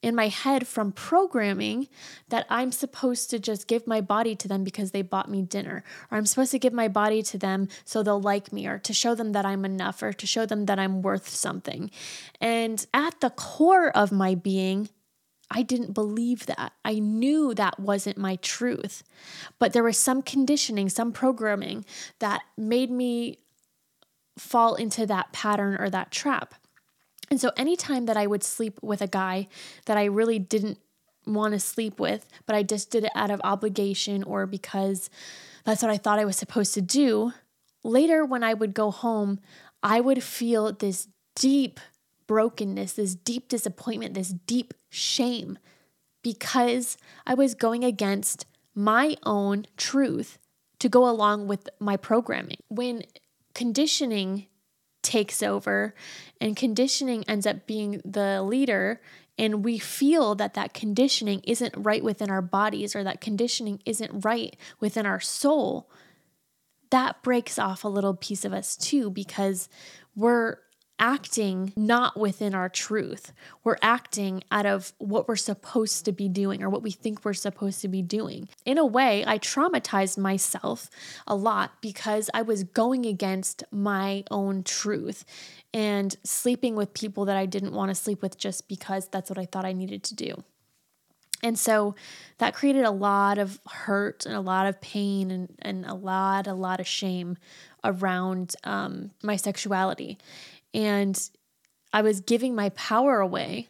in 0.00 0.14
my 0.14 0.28
head 0.28 0.64
from 0.64 0.92
programming 0.92 1.88
that 2.28 2.46
I'm 2.48 2.70
supposed 2.70 3.28
to 3.30 3.40
just 3.40 3.66
give 3.66 3.84
my 3.84 4.00
body 4.00 4.36
to 4.36 4.46
them 4.46 4.62
because 4.62 4.92
they 4.92 5.02
bought 5.02 5.28
me 5.28 5.42
dinner, 5.42 5.82
or 6.08 6.18
I'm 6.18 6.24
supposed 6.24 6.52
to 6.52 6.58
give 6.60 6.72
my 6.72 6.86
body 6.86 7.20
to 7.24 7.36
them 7.36 7.66
so 7.84 8.04
they'll 8.04 8.20
like 8.20 8.52
me, 8.52 8.68
or 8.68 8.78
to 8.78 8.92
show 8.92 9.16
them 9.16 9.32
that 9.32 9.44
I'm 9.44 9.64
enough, 9.64 10.04
or 10.04 10.12
to 10.12 10.26
show 10.26 10.46
them 10.46 10.66
that 10.66 10.78
I'm 10.78 11.02
worth 11.02 11.28
something. 11.28 11.90
And 12.40 12.86
at 12.94 13.20
the 13.20 13.30
core 13.30 13.90
of 13.90 14.12
my 14.12 14.36
being, 14.36 14.88
I 15.50 15.62
didn't 15.62 15.92
believe 15.92 16.46
that. 16.46 16.72
I 16.84 16.98
knew 16.98 17.54
that 17.54 17.80
wasn't 17.80 18.16
my 18.18 18.36
truth. 18.36 19.02
But 19.58 19.72
there 19.72 19.82
was 19.82 19.98
some 19.98 20.22
conditioning, 20.22 20.88
some 20.88 21.12
programming 21.12 21.84
that 22.20 22.42
made 22.56 22.90
me 22.90 23.38
fall 24.38 24.74
into 24.74 25.06
that 25.06 25.32
pattern 25.32 25.76
or 25.80 25.90
that 25.90 26.10
trap. 26.10 26.54
And 27.30 27.40
so 27.40 27.50
anytime 27.56 28.06
that 28.06 28.16
I 28.16 28.26
would 28.26 28.42
sleep 28.42 28.78
with 28.82 29.02
a 29.02 29.06
guy 29.06 29.48
that 29.86 29.96
I 29.96 30.04
really 30.04 30.38
didn't 30.38 30.78
want 31.26 31.52
to 31.54 31.60
sleep 31.60 32.00
with, 32.00 32.26
but 32.46 32.56
I 32.56 32.62
just 32.62 32.90
did 32.90 33.04
it 33.04 33.12
out 33.14 33.30
of 33.30 33.40
obligation 33.44 34.22
or 34.22 34.46
because 34.46 35.10
that's 35.64 35.82
what 35.82 35.90
I 35.90 35.96
thought 35.96 36.18
I 36.18 36.24
was 36.24 36.36
supposed 36.36 36.74
to 36.74 36.80
do, 36.80 37.32
later 37.84 38.24
when 38.24 38.42
I 38.42 38.54
would 38.54 38.74
go 38.74 38.90
home, 38.90 39.40
I 39.82 40.00
would 40.00 40.22
feel 40.22 40.72
this 40.72 41.08
deep 41.36 41.78
brokenness, 42.30 42.92
this 42.92 43.16
deep 43.16 43.48
disappointment, 43.48 44.14
this 44.14 44.28
deep 44.28 44.72
shame 44.88 45.58
because 46.22 46.96
I 47.26 47.34
was 47.34 47.56
going 47.56 47.82
against 47.82 48.46
my 48.72 49.16
own 49.24 49.66
truth 49.76 50.38
to 50.78 50.88
go 50.88 51.10
along 51.10 51.48
with 51.48 51.68
my 51.80 51.96
programming. 51.96 52.58
When 52.68 53.02
conditioning 53.52 54.46
takes 55.02 55.42
over 55.42 55.92
and 56.40 56.54
conditioning 56.54 57.24
ends 57.26 57.48
up 57.48 57.66
being 57.66 58.00
the 58.04 58.44
leader 58.44 59.00
and 59.36 59.64
we 59.64 59.80
feel 59.80 60.36
that 60.36 60.54
that 60.54 60.72
conditioning 60.72 61.40
isn't 61.40 61.74
right 61.76 62.04
within 62.04 62.30
our 62.30 62.42
bodies 62.42 62.94
or 62.94 63.02
that 63.02 63.20
conditioning 63.20 63.82
isn't 63.84 64.24
right 64.24 64.54
within 64.78 65.04
our 65.04 65.18
soul 65.18 65.90
that 66.90 67.22
breaks 67.24 67.58
off 67.58 67.82
a 67.82 67.88
little 67.88 68.14
piece 68.14 68.44
of 68.44 68.52
us 68.52 68.76
too 68.76 69.10
because 69.10 69.68
we're 70.14 70.58
acting 71.00 71.72
not 71.74 72.16
within 72.18 72.54
our 72.54 72.68
truth. 72.68 73.32
We're 73.64 73.78
acting 73.82 74.44
out 74.52 74.66
of 74.66 74.92
what 74.98 75.26
we're 75.26 75.36
supposed 75.36 76.04
to 76.04 76.12
be 76.12 76.28
doing 76.28 76.62
or 76.62 76.68
what 76.68 76.82
we 76.82 76.90
think 76.90 77.24
we're 77.24 77.32
supposed 77.32 77.80
to 77.80 77.88
be 77.88 78.02
doing. 78.02 78.48
In 78.64 78.78
a 78.78 78.86
way, 78.86 79.24
I 79.26 79.38
traumatized 79.38 80.18
myself 80.18 80.90
a 81.26 81.34
lot 81.34 81.72
because 81.80 82.28
I 82.34 82.42
was 82.42 82.64
going 82.64 83.06
against 83.06 83.64
my 83.72 84.24
own 84.30 84.62
truth 84.62 85.24
and 85.72 86.14
sleeping 86.22 86.76
with 86.76 86.94
people 86.94 87.24
that 87.24 87.36
I 87.36 87.46
didn't 87.46 87.72
want 87.72 87.88
to 87.88 87.94
sleep 87.94 88.20
with 88.22 88.38
just 88.38 88.68
because 88.68 89.08
that's 89.08 89.30
what 89.30 89.38
I 89.38 89.46
thought 89.46 89.64
I 89.64 89.72
needed 89.72 90.02
to 90.04 90.14
do. 90.14 90.44
And 91.42 91.58
so 91.58 91.94
that 92.38 92.54
created 92.54 92.84
a 92.84 92.90
lot 92.90 93.38
of 93.38 93.60
hurt 93.66 94.26
and 94.26 94.34
a 94.34 94.40
lot 94.40 94.66
of 94.66 94.80
pain 94.80 95.30
and, 95.30 95.54
and 95.60 95.86
a 95.86 95.94
lot, 95.94 96.46
a 96.46 96.52
lot 96.54 96.80
of 96.80 96.86
shame 96.86 97.38
around 97.82 98.54
um, 98.64 99.12
my 99.22 99.36
sexuality. 99.36 100.18
And 100.72 101.20
I 101.92 102.02
was 102.02 102.20
giving 102.20 102.54
my 102.54 102.68
power 102.70 103.20
away, 103.20 103.68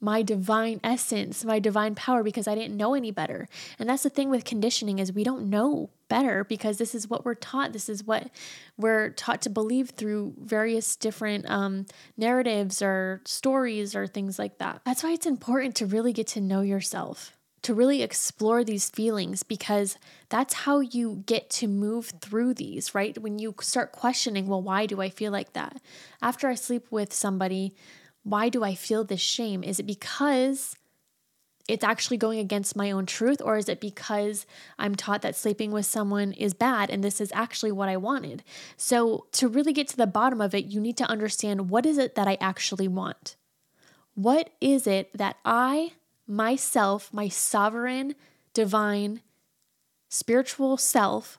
my 0.00 0.22
divine 0.22 0.80
essence, 0.82 1.44
my 1.44 1.58
divine 1.58 1.94
power 1.94 2.22
because 2.22 2.48
I 2.48 2.54
didn't 2.54 2.76
know 2.76 2.94
any 2.94 3.10
better. 3.10 3.48
And 3.78 3.88
that's 3.88 4.02
the 4.02 4.10
thing 4.10 4.30
with 4.30 4.44
conditioning 4.44 4.98
is 4.98 5.12
we 5.12 5.24
don't 5.24 5.48
know 5.48 5.90
better 6.08 6.44
because 6.44 6.78
this 6.78 6.94
is 6.94 7.08
what 7.08 7.24
we're 7.24 7.34
taught. 7.34 7.72
This 7.72 7.88
is 7.88 8.04
what 8.04 8.30
we're 8.76 9.10
taught 9.10 9.42
to 9.42 9.50
believe 9.50 9.90
through 9.90 10.34
various 10.38 10.96
different 10.96 11.48
um, 11.48 11.86
narratives 12.16 12.82
or 12.82 13.20
stories 13.24 13.94
or 13.94 14.06
things 14.06 14.38
like 14.38 14.58
that. 14.58 14.80
That's 14.84 15.02
why 15.04 15.12
it's 15.12 15.26
important 15.26 15.76
to 15.76 15.86
really 15.86 16.12
get 16.12 16.26
to 16.28 16.40
know 16.40 16.62
yourself 16.62 17.36
to 17.62 17.74
really 17.74 18.02
explore 18.02 18.64
these 18.64 18.90
feelings 18.90 19.42
because 19.42 19.96
that's 20.28 20.54
how 20.54 20.80
you 20.80 21.22
get 21.26 21.48
to 21.48 21.68
move 21.68 22.12
through 22.20 22.54
these, 22.54 22.94
right? 22.94 23.16
When 23.16 23.38
you 23.38 23.54
start 23.60 23.92
questioning, 23.92 24.46
well, 24.46 24.62
why 24.62 24.86
do 24.86 25.00
I 25.00 25.10
feel 25.10 25.30
like 25.30 25.52
that? 25.52 25.80
After 26.20 26.48
I 26.48 26.54
sleep 26.54 26.86
with 26.90 27.12
somebody, 27.12 27.74
why 28.24 28.48
do 28.48 28.64
I 28.64 28.74
feel 28.74 29.04
this 29.04 29.20
shame? 29.20 29.62
Is 29.62 29.78
it 29.78 29.86
because 29.86 30.76
it's 31.68 31.84
actually 31.84 32.16
going 32.16 32.40
against 32.40 32.74
my 32.74 32.90
own 32.90 33.06
truth, 33.06 33.40
or 33.40 33.56
is 33.56 33.68
it 33.68 33.80
because 33.80 34.46
I'm 34.78 34.96
taught 34.96 35.22
that 35.22 35.36
sleeping 35.36 35.70
with 35.70 35.86
someone 35.86 36.32
is 36.32 36.54
bad 36.54 36.90
and 36.90 37.04
this 37.04 37.20
is 37.20 37.30
actually 37.32 37.70
what 37.70 37.88
I 37.88 37.96
wanted? 37.96 38.42
So, 38.76 39.26
to 39.32 39.46
really 39.46 39.72
get 39.72 39.86
to 39.88 39.96
the 39.96 40.06
bottom 40.06 40.40
of 40.40 40.54
it, 40.54 40.64
you 40.64 40.80
need 40.80 40.96
to 40.96 41.04
understand 41.04 41.70
what 41.70 41.86
is 41.86 41.98
it 41.98 42.16
that 42.16 42.26
I 42.26 42.36
actually 42.40 42.88
want? 42.88 43.36
What 44.14 44.50
is 44.60 44.88
it 44.88 45.16
that 45.16 45.36
I 45.44 45.92
myself, 46.32 47.12
my 47.12 47.28
sovereign, 47.28 48.14
divine, 48.54 49.20
spiritual 50.08 50.78
self, 50.78 51.38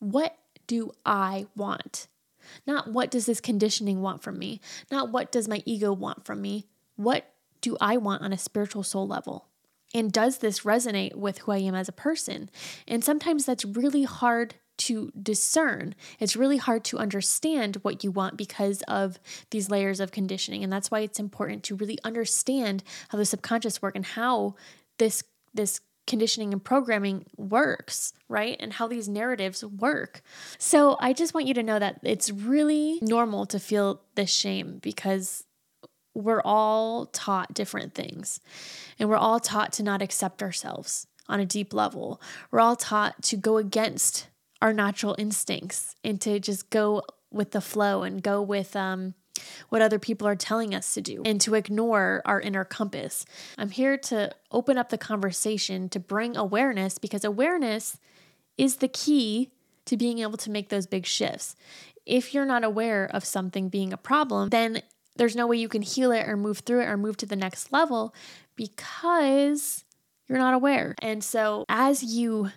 what 0.00 0.36
do 0.66 0.92
I 1.06 1.46
want? 1.54 2.08
Not 2.66 2.90
what 2.90 3.10
does 3.10 3.26
this 3.26 3.40
conditioning 3.40 4.00
want 4.00 4.22
from 4.22 4.38
me? 4.38 4.60
Not 4.90 5.10
what 5.10 5.30
does 5.30 5.48
my 5.48 5.62
ego 5.64 5.92
want 5.92 6.24
from 6.24 6.42
me? 6.42 6.66
What 6.96 7.30
do 7.60 7.76
I 7.80 7.96
want 7.96 8.22
on 8.22 8.32
a 8.32 8.38
spiritual 8.38 8.82
soul 8.82 9.06
level? 9.06 9.46
And 9.94 10.12
does 10.12 10.38
this 10.38 10.60
resonate 10.60 11.14
with 11.14 11.38
who 11.38 11.52
I 11.52 11.58
am 11.58 11.74
as 11.74 11.88
a 11.88 11.92
person? 11.92 12.50
And 12.86 13.04
sometimes 13.04 13.44
that's 13.44 13.64
really 13.64 14.02
hard 14.02 14.56
to 14.78 15.12
discern. 15.20 15.94
It's 16.18 16.36
really 16.36 16.56
hard 16.56 16.84
to 16.86 16.98
understand 16.98 17.76
what 17.82 18.02
you 18.04 18.10
want 18.10 18.36
because 18.36 18.82
of 18.88 19.18
these 19.50 19.70
layers 19.70 20.00
of 20.00 20.12
conditioning. 20.12 20.64
And 20.64 20.72
that's 20.72 20.90
why 20.90 21.00
it's 21.00 21.20
important 21.20 21.62
to 21.64 21.76
really 21.76 21.98
understand 22.04 22.82
how 23.08 23.18
the 23.18 23.24
subconscious 23.24 23.82
work 23.82 23.96
and 23.96 24.04
how 24.04 24.54
this 24.98 25.22
this 25.54 25.80
conditioning 26.06 26.52
and 26.52 26.64
programming 26.64 27.26
works, 27.36 28.12
right? 28.28 28.56
And 28.58 28.72
how 28.72 28.88
these 28.88 29.08
narratives 29.08 29.62
work. 29.62 30.22
So 30.56 30.96
I 30.98 31.12
just 31.12 31.34
want 31.34 31.46
you 31.46 31.54
to 31.54 31.62
know 31.62 31.78
that 31.78 32.00
it's 32.02 32.30
really 32.30 32.98
normal 33.02 33.44
to 33.46 33.60
feel 33.60 34.00
this 34.14 34.30
shame 34.30 34.78
because 34.82 35.44
we're 36.14 36.42
all 36.44 37.06
taught 37.06 37.54
different 37.54 37.94
things 37.94 38.40
and 38.98 39.08
we're 39.08 39.16
all 39.16 39.38
taught 39.38 39.72
to 39.74 39.82
not 39.82 40.02
accept 40.02 40.42
ourselves 40.42 41.06
on 41.28 41.40
a 41.40 41.46
deep 41.46 41.72
level. 41.72 42.20
We're 42.50 42.60
all 42.60 42.76
taught 42.76 43.22
to 43.24 43.36
go 43.36 43.58
against 43.58 44.28
our 44.60 44.72
natural 44.72 45.14
instincts 45.18 45.94
and 46.02 46.20
to 46.20 46.40
just 46.40 46.70
go 46.70 47.02
with 47.30 47.52
the 47.52 47.60
flow 47.60 48.02
and 48.02 48.22
go 48.22 48.42
with 48.42 48.74
um, 48.74 49.14
what 49.68 49.82
other 49.82 49.98
people 49.98 50.26
are 50.26 50.36
telling 50.36 50.74
us 50.74 50.94
to 50.94 51.00
do 51.00 51.22
and 51.24 51.40
to 51.40 51.54
ignore 51.54 52.22
our 52.24 52.40
inner 52.40 52.64
compass. 52.64 53.24
I'm 53.56 53.70
here 53.70 53.96
to 53.98 54.32
open 54.50 54.78
up 54.78 54.88
the 54.88 54.98
conversation 54.98 55.88
to 55.90 56.00
bring 56.00 56.36
awareness 56.36 56.98
because 56.98 57.24
awareness 57.24 57.98
is 58.56 58.76
the 58.76 58.88
key 58.88 59.50
to 59.84 59.96
being 59.96 60.18
able 60.18 60.36
to 60.38 60.50
make 60.50 60.68
those 60.68 60.86
big 60.86 61.06
shifts. 61.06 61.56
If 62.04 62.34
you're 62.34 62.46
not 62.46 62.64
aware 62.64 63.04
of 63.12 63.24
something 63.24 63.68
being 63.68 63.92
a 63.92 63.98
problem, 63.98 64.48
then 64.48 64.82
there's 65.16 65.36
no 65.36 65.46
way 65.46 65.56
you 65.56 65.68
can 65.68 65.82
heal 65.82 66.12
it 66.12 66.28
or 66.28 66.36
move 66.36 66.60
through 66.60 66.82
it 66.82 66.88
or 66.88 66.96
move 66.96 67.16
to 67.18 67.26
the 67.26 67.36
next 67.36 67.72
level 67.72 68.14
because 68.56 69.84
you're 70.28 70.38
not 70.38 70.54
aware. 70.54 70.94
And 71.00 71.22
so 71.22 71.64
as 71.68 72.02
you 72.02 72.50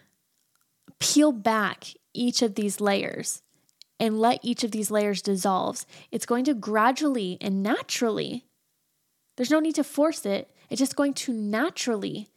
peel 1.01 1.31
back 1.31 1.87
each 2.13 2.41
of 2.41 2.55
these 2.55 2.79
layers 2.79 3.41
and 3.99 4.19
let 4.19 4.39
each 4.41 4.63
of 4.63 4.71
these 4.71 4.89
layers 4.89 5.21
dissolve, 5.21 5.85
it's 6.11 6.25
going 6.25 6.45
to 6.45 6.53
gradually 6.53 7.37
and 7.41 7.61
naturally, 7.61 8.45
there's 9.35 9.51
no 9.51 9.59
need 9.59 9.75
to 9.75 9.83
force 9.83 10.25
it, 10.25 10.49
it's 10.69 10.79
just 10.79 10.95
going 10.95 11.13
to 11.13 11.33
naturally 11.33 12.29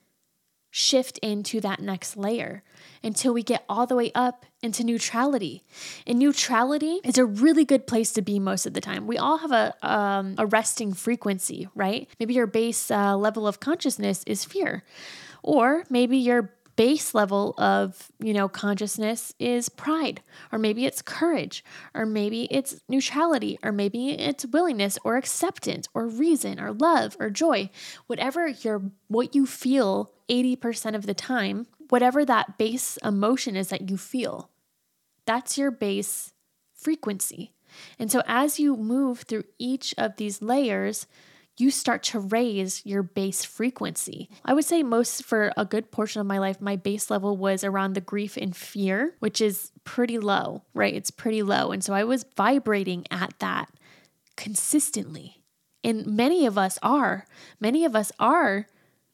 shift 0.71 1.19
into 1.19 1.61
that 1.61 1.79
next 1.79 2.17
layer 2.17 2.65
until 3.01 3.33
we 3.33 3.45
get 3.45 3.65
all 3.69 3.87
the 3.87 3.95
way 3.95 4.11
up 4.13 4.45
into 4.61 4.83
neutrality. 4.83 5.63
And 6.05 6.19
neutrality 6.19 6.99
is 7.05 7.17
a 7.17 7.25
really 7.25 7.65
good 7.65 7.87
place 7.87 8.13
to 8.15 8.23
be 8.23 8.41
most 8.41 8.67
of 8.67 8.75
the 8.75 8.81
time. 8.81 9.07
We 9.07 9.17
all 9.17 9.39
have 9.39 9.53
a 9.53 9.73
um, 9.89 10.35
a 10.37 10.47
resting 10.47 10.93
frequency, 10.93 11.69
right? 11.77 12.09
Maybe 12.19 12.35
your 12.35 12.49
base 12.49 12.91
uh, 12.91 13.17
level 13.17 13.47
of 13.47 13.61
consciousness 13.61 14.25
is 14.27 14.45
fear, 14.45 14.83
or 15.45 15.85
maybe 15.89 16.19
your 16.19 16.54
base 16.77 17.15
level 17.15 17.55
of, 17.59 18.11
you 18.19 18.33
know, 18.33 18.49
consciousness 18.49 19.33
is 19.39 19.69
pride, 19.69 20.23
or 20.53 20.59
maybe 20.59 20.87
it's 20.87 21.03
courage, 21.03 21.65
or 21.95 22.07
maybe 22.07 22.49
it's 22.51 22.81
neutrality, 22.89 23.59
or 23.63 23.73
maybe 23.73 24.11
it's 24.11 24.47
willingness 24.47 24.99
or 25.05 25.17
acceptance 25.17 25.89
or 25.95 26.07
reason 26.07 26.61
or 26.61 26.73
love 26.73 27.17
or 27.21 27.31
joy. 27.31 27.71
Whatever 28.07 28.49
your 28.49 28.83
what 29.09 29.35
you 29.35 29.47
feel 29.47 30.13
80% 30.29 30.95
of 30.95 31.07
the 31.07 31.15
time, 31.15 31.67
whatever 31.91 32.25
that 32.25 32.59
base 32.59 32.97
emotion 32.99 33.57
is 33.57 33.69
that 33.69 33.91
you 33.91 33.97
feel. 33.97 34.51
That's 35.27 35.57
your 35.59 35.71
base 35.71 36.35
frequency. 36.75 37.53
And 37.99 38.11
so 38.11 38.23
as 38.27 38.61
you 38.61 38.77
move 38.77 39.21
through 39.21 39.45
each 39.59 39.95
of 39.99 40.17
these 40.17 40.43
layers, 40.43 41.07
you 41.57 41.71
start 41.71 42.03
to 42.03 42.19
raise 42.19 42.85
your 42.85 43.03
base 43.03 43.45
frequency. 43.45 44.29
I 44.45 44.55
would 44.55 44.65
say 44.65 44.83
most 44.83 45.25
for 45.25 45.53
a 45.57 45.65
good 45.65 45.91
portion 45.93 46.21
of 46.21 46.27
my 46.27 46.39
life, 46.39 46.61
my 46.61 46.77
base 46.77 47.11
level 47.11 47.37
was 47.37 47.63
around 47.63 47.95
the 47.95 48.01
grief 48.01 48.37
and 48.37 48.57
fear, 48.57 49.15
which 49.21 49.41
is 49.41 49.71
pretty 49.85 50.19
low, 50.19 50.63
right? 50.75 50.95
It's 50.95 51.11
pretty 51.11 51.43
low. 51.43 51.71
And 51.71 51.85
so 51.85 51.95
I 51.95 52.05
was 52.05 52.27
vibrating 52.37 53.07
at 53.11 53.35
that 53.39 53.69
consistently. 54.37 55.43
And 55.85 56.07
many 56.07 56.47
of 56.47 56.59
us 56.59 56.79
are, 56.83 57.27
many 57.61 57.85
of 57.85 57.95
us 57.95 58.11
are 58.19 58.67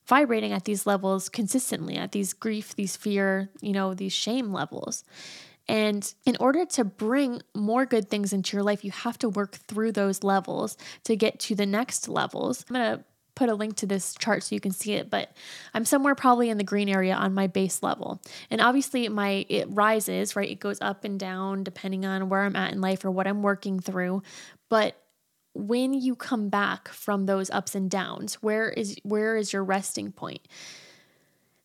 vibrating 0.06 0.52
at 0.52 0.64
these 0.64 0.86
levels 0.86 1.28
consistently, 1.28 1.96
at 1.96 2.12
these 2.12 2.32
grief, 2.32 2.74
these 2.74 2.96
fear, 2.96 3.50
you 3.60 3.72
know, 3.72 3.92
these 3.92 4.12
shame 4.12 4.52
levels. 4.52 5.04
And 5.70 6.12
in 6.26 6.36
order 6.40 6.66
to 6.66 6.84
bring 6.84 7.42
more 7.54 7.86
good 7.86 8.08
things 8.08 8.32
into 8.32 8.56
your 8.56 8.64
life, 8.64 8.84
you 8.84 8.90
have 8.90 9.16
to 9.18 9.28
work 9.28 9.54
through 9.54 9.92
those 9.92 10.24
levels 10.24 10.76
to 11.04 11.14
get 11.14 11.38
to 11.40 11.54
the 11.54 11.64
next 11.64 12.08
levels. 12.08 12.64
I'm 12.68 12.74
going 12.74 12.98
to 12.98 13.04
put 13.36 13.48
a 13.48 13.54
link 13.54 13.76
to 13.76 13.86
this 13.86 14.16
chart 14.18 14.42
so 14.42 14.56
you 14.56 14.60
can 14.60 14.72
see 14.72 14.94
it, 14.94 15.10
but 15.10 15.30
I'm 15.72 15.84
somewhere 15.84 16.16
probably 16.16 16.50
in 16.50 16.58
the 16.58 16.64
green 16.64 16.88
area 16.88 17.14
on 17.14 17.34
my 17.34 17.46
base 17.46 17.84
level. 17.84 18.20
And 18.50 18.60
obviously 18.60 19.08
my 19.08 19.46
it 19.48 19.68
rises, 19.70 20.34
right? 20.34 20.50
It 20.50 20.58
goes 20.58 20.78
up 20.80 21.04
and 21.04 21.20
down 21.20 21.62
depending 21.62 22.04
on 22.04 22.28
where 22.28 22.42
I'm 22.42 22.56
at 22.56 22.72
in 22.72 22.80
life 22.80 23.04
or 23.04 23.12
what 23.12 23.28
I'm 23.28 23.44
working 23.44 23.78
through. 23.78 24.24
But 24.70 25.00
when 25.54 25.92
you 25.92 26.16
come 26.16 26.48
back 26.48 26.88
from 26.88 27.26
those 27.26 27.48
ups 27.48 27.76
and 27.76 27.88
downs, 27.88 28.34
where 28.42 28.68
is 28.68 28.96
where 29.04 29.36
is 29.36 29.52
your 29.52 29.62
resting 29.62 30.10
point? 30.10 30.48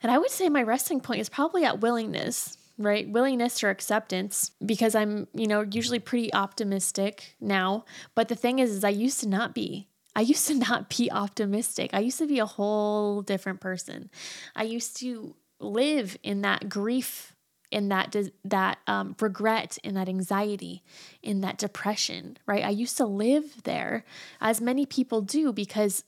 And 0.04 0.12
I 0.12 0.20
would 0.20 0.30
say 0.30 0.48
my 0.48 0.62
resting 0.62 1.02
point 1.02 1.22
is 1.22 1.30
probably 1.30 1.66
at 1.66 1.80
willingness 1.80 2.56
right? 2.78 3.10
Willingness 3.10 3.64
or 3.64 3.70
acceptance 3.70 4.52
because 4.66 4.96
I'm, 4.96 5.28
you 5.34 5.48
know, 5.48 5.62
usually 5.62 6.00
pretty 6.00 6.34
optimistic 6.34 7.36
now. 7.40 7.86
But 8.16 8.28
the 8.28 8.36
thing 8.36 8.60
is, 8.60 8.72
is 8.72 8.84
I 8.84 8.90
used 8.90 9.20
to 9.22 9.30
not 9.30 9.54
be. 9.54 9.88
I 10.16 10.22
used 10.22 10.48
to 10.48 10.56
not 10.70 10.90
be 10.90 11.12
optimistic. 11.12 11.92
I 11.94 12.00
used 12.00 12.18
to 12.20 12.28
be 12.28 12.40
a 12.40 12.46
whole 12.46 13.22
different 13.22 13.60
person. 13.60 14.10
I 14.56 14.64
used 14.64 14.98
to 15.00 15.36
live 15.60 16.18
in 16.24 16.42
that 16.42 16.70
grief, 16.70 17.36
in 17.72 17.90
that 17.90 18.16
that 18.44 18.78
um, 18.88 19.16
regret, 19.20 19.78
in 19.84 19.96
that 19.96 20.10
anxiety, 20.10 20.84
in 21.22 21.42
that 21.42 21.58
depression. 21.58 22.38
Right? 22.46 22.64
I 22.64 22.70
used 22.70 22.98
to 22.98 23.06
live 23.06 23.64
there, 23.64 24.06
as 24.42 24.62
many 24.62 24.86
people 24.86 25.22
do, 25.22 25.52
because 25.52 26.04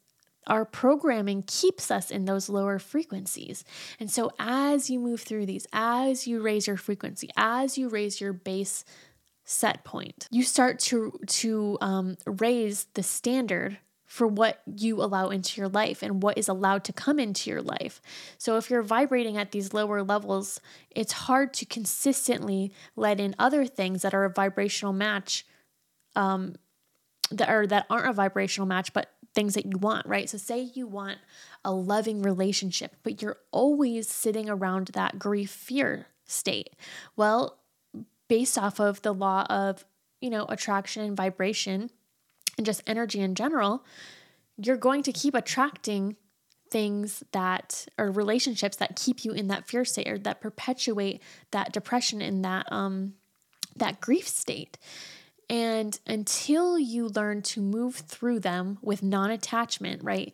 our 0.48 0.66
programming 0.66 1.44
keeps 1.44 1.92
us 1.92 2.10
in 2.10 2.26
those 2.26 2.50
lower 2.50 2.80
frequencies. 2.80 3.64
And 4.00 4.10
so, 4.10 4.32
as 4.40 4.90
you 4.90 5.00
move 5.00 5.22
through 5.22 5.46
these, 5.46 5.68
as 5.72 6.28
you 6.28 6.42
raise 6.42 6.68
your 6.68 6.78
frequency, 6.78 7.30
as 7.38 7.78
you 7.78 7.90
raise 7.90 8.20
your 8.20 8.34
base 8.34 8.84
set 9.44 9.84
point, 9.84 10.28
you 10.32 10.44
start 10.44 10.80
to 10.80 11.20
to 11.28 11.78
um, 11.82 12.18
raise 12.26 12.86
the 12.94 13.04
standard 13.04 13.78
for 14.06 14.26
what 14.26 14.62
you 14.66 15.02
allow 15.02 15.30
into 15.30 15.60
your 15.60 15.68
life 15.68 16.02
and 16.02 16.24
what 16.24 16.38
is 16.38 16.48
allowed 16.48 16.82
to 16.86 16.94
come 16.94 17.20
into 17.20 17.50
your 17.50 17.62
life. 17.62 18.02
So, 18.38 18.58
if 18.58 18.70
you're 18.70 18.82
vibrating 18.82 19.38
at 19.38 19.52
these 19.52 19.74
lower 19.74 20.02
levels, 20.02 20.62
it's 20.92 21.12
hard 21.14 21.54
to 21.56 21.66
consistently 21.66 22.72
let 22.96 23.20
in 23.20 23.36
other 23.38 23.66
things 23.66 24.02
that 24.02 24.14
are 24.14 24.26
a 24.26 24.30
vibrational 24.30 24.94
match. 24.94 25.46
Um, 26.16 26.56
that 27.32 27.50
are 27.50 27.68
that 27.68 27.86
aren't 27.90 28.08
a 28.08 28.14
vibrational 28.14 28.68
match, 28.68 28.94
but 28.94 29.12
things 29.38 29.54
that 29.54 29.68
you 29.68 29.78
want, 29.78 30.04
right? 30.08 30.28
So, 30.28 30.40
say 30.40 30.72
you 30.74 30.88
want 30.88 31.20
a 31.64 31.72
loving 31.72 32.24
relationship, 32.24 32.96
but 33.04 33.22
you're 33.22 33.38
always 33.52 34.10
sitting 34.10 34.50
around 34.50 34.88
that 34.94 35.20
grief 35.20 35.52
fear 35.52 36.08
state. 36.26 36.72
Well, 37.16 37.60
based 38.28 38.58
off 38.58 38.80
of 38.80 39.04
the 39.04 39.14
law 39.14 39.46
of, 39.48 39.86
you 40.22 40.32
know, 40.32 40.48
attraction 40.50 41.04
and 41.04 41.16
vibration 41.16 41.92
and 42.58 42.66
just 42.66 42.82
energy 42.88 43.20
in 43.20 43.36
general, 43.36 43.86
you're 44.58 44.76
going 44.76 45.04
to 45.04 45.12
keep 45.12 45.36
attracting 45.36 46.16
things 46.72 47.24
that 47.32 47.86
or 47.96 48.10
relationships 48.10 48.76
that 48.78 48.96
keep 48.96 49.24
you 49.24 49.34
in 49.34 49.50
that 49.50 49.68
fear 49.68 49.86
state 49.86 50.08
or 50.08 50.18
that 50.18 50.42
perpetuate 50.42 51.22
that 51.52 51.72
depression 51.72 52.24
in 52.24 52.42
that 52.42 52.66
um 52.72 53.14
that 53.76 54.02
grief 54.02 54.28
state. 54.28 54.80
And 55.50 55.98
until 56.06 56.78
you 56.78 57.08
learn 57.08 57.42
to 57.44 57.62
move 57.62 57.96
through 57.96 58.42
them 58.42 58.80
with 58.82 59.02
non 59.02 59.32
attachment, 59.32 60.04
right? 60.04 60.34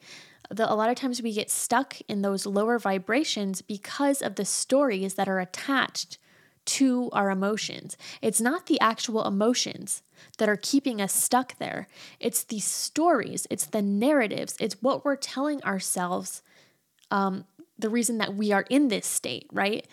The, 0.49 0.72
a 0.72 0.76
lot 0.76 0.89
of 0.89 0.95
times 0.95 1.22
we 1.22 1.34
get 1.34 1.49
stuck 1.49 1.97
in 2.07 2.22
those 2.22 2.45
lower 2.45 2.80
vibrations 2.80 3.61
because 3.61 4.22
of 4.22 4.36
the 4.36 4.45
stories 4.45 5.14
that 5.16 5.28
are 5.28 5.39
attached 5.39 6.18
to 6.66 7.09
our 7.11 7.30
emotions. 7.30 7.97
It's 8.22 8.41
not 8.41 8.68
the 8.68 8.80
actual 8.80 9.26
emotions 9.26 10.01
that 10.38 10.49
are 10.49 10.57
keeping 10.57 11.01
us 11.01 11.14
stuck 11.14 11.57
there, 11.57 11.88
it's 12.20 12.43
the 12.43 12.59
stories, 12.59 13.45
it's 13.49 13.66
the 13.66 13.82
narratives, 13.82 14.55
it's 14.59 14.82
what 14.82 15.03
we're 15.03 15.18
telling 15.18 15.61
ourselves. 15.64 16.41
Um, 17.11 17.45
the 17.78 17.89
reason 17.89 18.18
that 18.20 18.36
we 18.36 18.51
are 18.51 18.66
in 18.70 18.88
this 18.88 19.05
state, 19.05 19.47
right? 19.51 19.86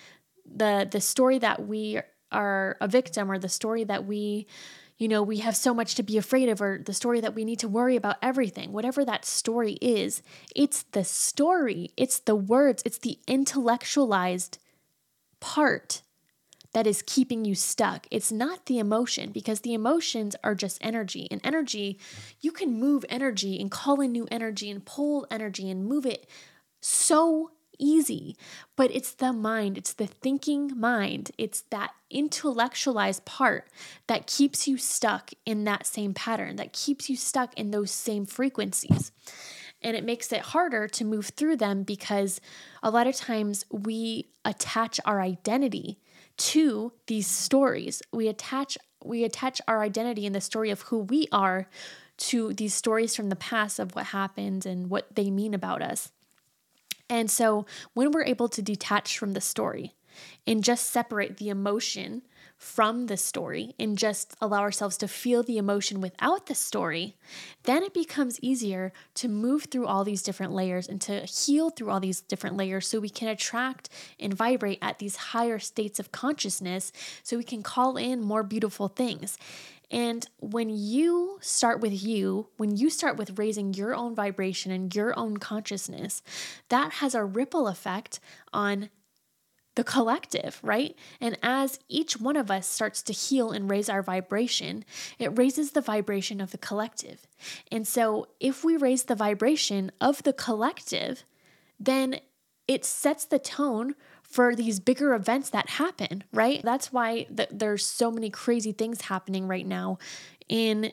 The 0.47 0.89
the 0.91 1.01
story 1.01 1.39
that 1.39 1.66
we 1.66 2.01
are 2.31 2.77
a 2.81 2.87
victim 2.87 3.31
or 3.31 3.39
the 3.39 3.49
story 3.49 3.85
that 3.85 4.05
we 4.05 4.47
you 5.01 5.09
know, 5.09 5.22
we 5.22 5.38
have 5.38 5.57
so 5.57 5.72
much 5.72 5.94
to 5.94 6.03
be 6.03 6.18
afraid 6.18 6.51
of, 6.51 6.61
or 6.61 6.78
the 6.84 6.92
story 6.92 7.22
that 7.22 7.34
we 7.34 7.42
need 7.42 7.59
to 7.59 7.68
worry 7.68 7.96
about 7.96 8.18
everything, 8.20 8.70
whatever 8.70 9.03
that 9.03 9.24
story 9.24 9.78
is, 9.80 10.22
it's 10.55 10.82
the 10.92 11.05
story, 11.05 11.90
it's 11.96 12.18
the 12.18 12.34
words, 12.34 12.82
it's 12.84 12.98
the 12.98 13.18
intellectualized 13.26 14.59
part 15.40 16.03
that 16.74 16.86
is 16.86 17.03
keeping 17.07 17.46
you 17.46 17.55
stuck. 17.55 18.07
It's 18.11 18.30
not 18.30 18.66
the 18.66 18.78
emotion 18.78 19.32
because 19.32 19.61
the 19.61 19.72
emotions 19.72 20.36
are 20.44 20.55
just 20.55 20.76
energy. 20.82 21.26
And 21.30 21.40
energy, 21.42 21.98
you 22.42 22.53
can 22.53 22.78
move 22.78 23.07
energy 23.09 23.59
and 23.59 23.70
call 23.70 24.03
in 24.03 24.12
new 24.12 24.28
energy 24.30 24.70
and 24.70 24.84
pull 24.84 25.26
energy 25.30 25.70
and 25.70 25.86
move 25.86 26.05
it 26.05 26.28
so 26.82 27.53
easy, 27.81 28.37
but 28.76 28.95
it's 28.95 29.14
the 29.14 29.33
mind, 29.33 29.78
it's 29.78 29.93
the 29.93 30.07
thinking 30.07 30.78
mind, 30.78 31.31
it's 31.39 31.62
that 31.70 31.93
intellectualized 32.11 33.24
part 33.24 33.68
that 34.07 34.26
keeps 34.26 34.68
you 34.68 34.76
stuck 34.76 35.31
in 35.45 35.64
that 35.64 35.87
same 35.87 36.14
pattern, 36.14 36.57
that 36.57 36.72
keeps 36.72 37.09
you 37.09 37.16
stuck 37.16 37.53
in 37.59 37.70
those 37.70 37.91
same 37.91 38.26
frequencies. 38.26 39.12
And 39.83 39.97
it 39.97 40.05
makes 40.05 40.31
it 40.33 40.41
harder 40.41 40.87
to 40.89 41.05
move 41.05 41.28
through 41.28 41.57
them 41.57 41.85
because 41.85 42.41
a 42.83 42.91
lot 42.91 43.07
of 43.07 43.16
times 43.16 43.64
we 43.70 44.28
attach 44.45 45.01
our 45.07 45.20
identity 45.20 45.99
to 46.37 46.93
these 47.07 47.26
stories. 47.26 48.03
We 48.12 48.28
attach 48.28 48.76
we 49.03 49.24
attach 49.24 49.62
our 49.66 49.83
identity 49.83 50.26
and 50.26 50.35
the 50.35 50.43
story 50.43 50.68
of 50.68 50.83
who 50.83 50.99
we 50.99 51.26
are 51.33 51.68
to 52.18 52.53
these 52.53 52.74
stories 52.74 53.16
from 53.16 53.31
the 53.31 53.37
past 53.37 53.78
of 53.78 53.95
what 53.95 54.07
happened 54.07 54.66
and 54.66 54.91
what 54.91 55.14
they 55.14 55.31
mean 55.31 55.55
about 55.55 55.81
us. 55.81 56.12
And 57.11 57.30
so 57.30 57.66
when 57.92 58.12
we're 58.12 58.24
able 58.24 58.48
to 58.48 58.62
detach 58.62 59.18
from 59.18 59.32
the 59.34 59.40
story 59.40 59.94
and 60.46 60.64
just 60.64 60.88
separate 60.90 61.36
the 61.36 61.48
emotion 61.48 62.22
from 62.56 63.06
the 63.06 63.16
story 63.16 63.74
and 63.78 63.96
just 63.96 64.36
allow 64.38 64.61
ourselves 64.61 64.98
to 64.98 65.08
feel 65.08 65.42
the 65.42 65.56
emotion 65.56 66.00
without 66.00 66.44
the 66.44 66.54
story, 66.54 67.16
then 67.62 67.82
it 67.82 67.94
becomes 67.94 68.38
easier 68.40 68.92
to 69.14 69.28
move 69.28 69.64
through 69.64 69.86
all 69.86 70.04
these 70.04 70.22
different 70.22 70.52
layers 70.52 70.86
and 70.86 71.00
to 71.00 71.20
heal 71.20 71.70
through 71.70 71.88
all 71.90 72.00
these 72.00 72.20
different 72.20 72.56
layers 72.56 72.86
so 72.86 73.00
we 73.00 73.08
can 73.08 73.28
attract 73.28 73.88
and 74.20 74.34
vibrate 74.34 74.78
at 74.82 74.98
these 74.98 75.16
higher 75.16 75.58
states 75.58 75.98
of 75.98 76.12
consciousness 76.12 76.92
so 77.22 77.38
we 77.38 77.44
can 77.44 77.62
call 77.62 77.96
in 77.96 78.20
more 78.20 78.42
beautiful 78.42 78.88
things. 78.88 79.38
And 79.91 80.26
when 80.38 80.70
you 80.70 81.38
start 81.41 81.80
with 81.80 82.03
you, 82.03 82.49
when 82.57 82.76
you 82.76 82.91
start 82.91 83.16
with 83.16 83.38
raising 83.38 83.74
your 83.74 83.95
own 83.95 84.14
vibration 84.14 84.70
and 84.70 84.95
your 84.95 85.18
own 85.18 85.38
consciousness, 85.38 86.22
that 86.68 86.95
has 86.95 87.14
a 87.14 87.24
ripple 87.24 87.66
effect 87.66 88.20
on 88.53 88.91
the 89.76 89.84
collective, 89.84 90.61
right? 90.62 90.97
And 91.20 91.38
as 91.43 91.78
each 91.88 92.20
one 92.20 92.36
of 92.36 92.51
us 92.51 92.66
starts 92.66 93.03
to 93.03 93.12
heal 93.12 93.51
and 93.51 93.70
raise 93.70 93.88
our 93.88 94.03
vibration, 94.03 94.84
it 95.18 95.38
raises 95.38 95.72
the 95.72 95.80
vibration 95.80 96.41
of 96.41 96.51
the 96.51 96.59
collective. 96.59 97.26
And 97.70 97.86
so 97.86 98.28
if 98.41 98.64
we 98.64 98.76
raise 98.76 99.05
the 99.05 99.14
vibration 99.14 99.91
of 100.01 100.22
the 100.22 100.32
collective, 100.32 101.24
then 101.78 102.20
it 102.68 102.84
sets 102.84 103.24
the 103.24 103.38
tone 103.38 103.95
for 104.31 104.55
these 104.55 104.78
bigger 104.78 105.12
events 105.12 105.51
that 105.51 105.70
happen, 105.70 106.22
right? 106.33 106.61
That's 106.62 106.93
why 106.93 107.24
th- 107.24 107.49
there's 107.51 107.85
so 107.85 108.11
many 108.11 108.31
crazy 108.31 108.72
things 108.72 109.03
happening 109.03 109.49
right 109.49 109.66
now 109.66 109.99
in 110.49 110.93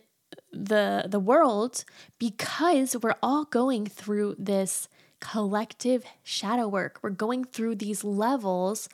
the 0.51 1.05
the 1.07 1.19
world 1.19 1.85
because 2.19 2.95
we're 3.01 3.15
all 3.21 3.45
going 3.45 3.85
through 3.85 4.35
this 4.39 4.89
collective 5.19 6.03
shadow 6.23 6.67
work. 6.67 6.99
We're 7.01 7.11
going 7.11 7.43
through 7.45 7.75
these 7.75 8.03
levels 8.03 8.89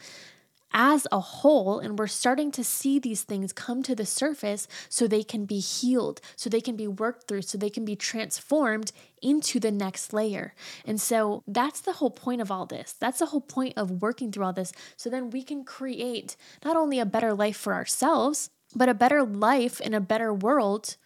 as 0.73 1.07
a 1.11 1.19
whole. 1.19 1.79
And 1.79 1.97
we're 1.97 2.07
starting 2.07 2.51
to 2.51 2.63
see 2.63 2.99
these 2.99 3.23
things 3.23 3.53
come 3.53 3.83
to 3.83 3.95
the 3.95 4.05
surface 4.05 4.67
so 4.89 5.07
they 5.07 5.23
can 5.23 5.45
be 5.45 5.59
healed, 5.59 6.19
so 6.35 6.49
they 6.49 6.61
can 6.61 6.75
be 6.75 6.87
worked 6.87 7.27
through, 7.27 7.43
so 7.43 7.57
they 7.57 7.69
can 7.69 7.85
be 7.85 7.95
transformed 7.95 8.91
into 9.21 9.59
the 9.59 9.71
next 9.71 10.13
layer. 10.13 10.53
And 10.85 10.99
so 10.99 11.43
that's 11.47 11.81
the 11.81 11.93
whole 11.93 12.11
point 12.11 12.41
of 12.41 12.51
all 12.51 12.65
this. 12.65 12.93
That's 12.99 13.19
the 13.19 13.27
whole 13.27 13.41
point 13.41 13.73
of 13.77 14.01
working 14.01 14.31
through 14.31 14.45
all 14.45 14.53
this. 14.53 14.73
So 14.97 15.09
then 15.09 15.29
we 15.29 15.43
can 15.43 15.63
create 15.63 16.35
not 16.65 16.75
only 16.75 16.99
a 16.99 17.05
better 17.05 17.33
life 17.33 17.57
for 17.57 17.73
ourselves, 17.73 18.49
but 18.75 18.89
a 18.89 18.93
better 18.93 19.23
life 19.23 19.79
in 19.79 19.93
a 19.93 20.01
better 20.01 20.33
world 20.33 20.97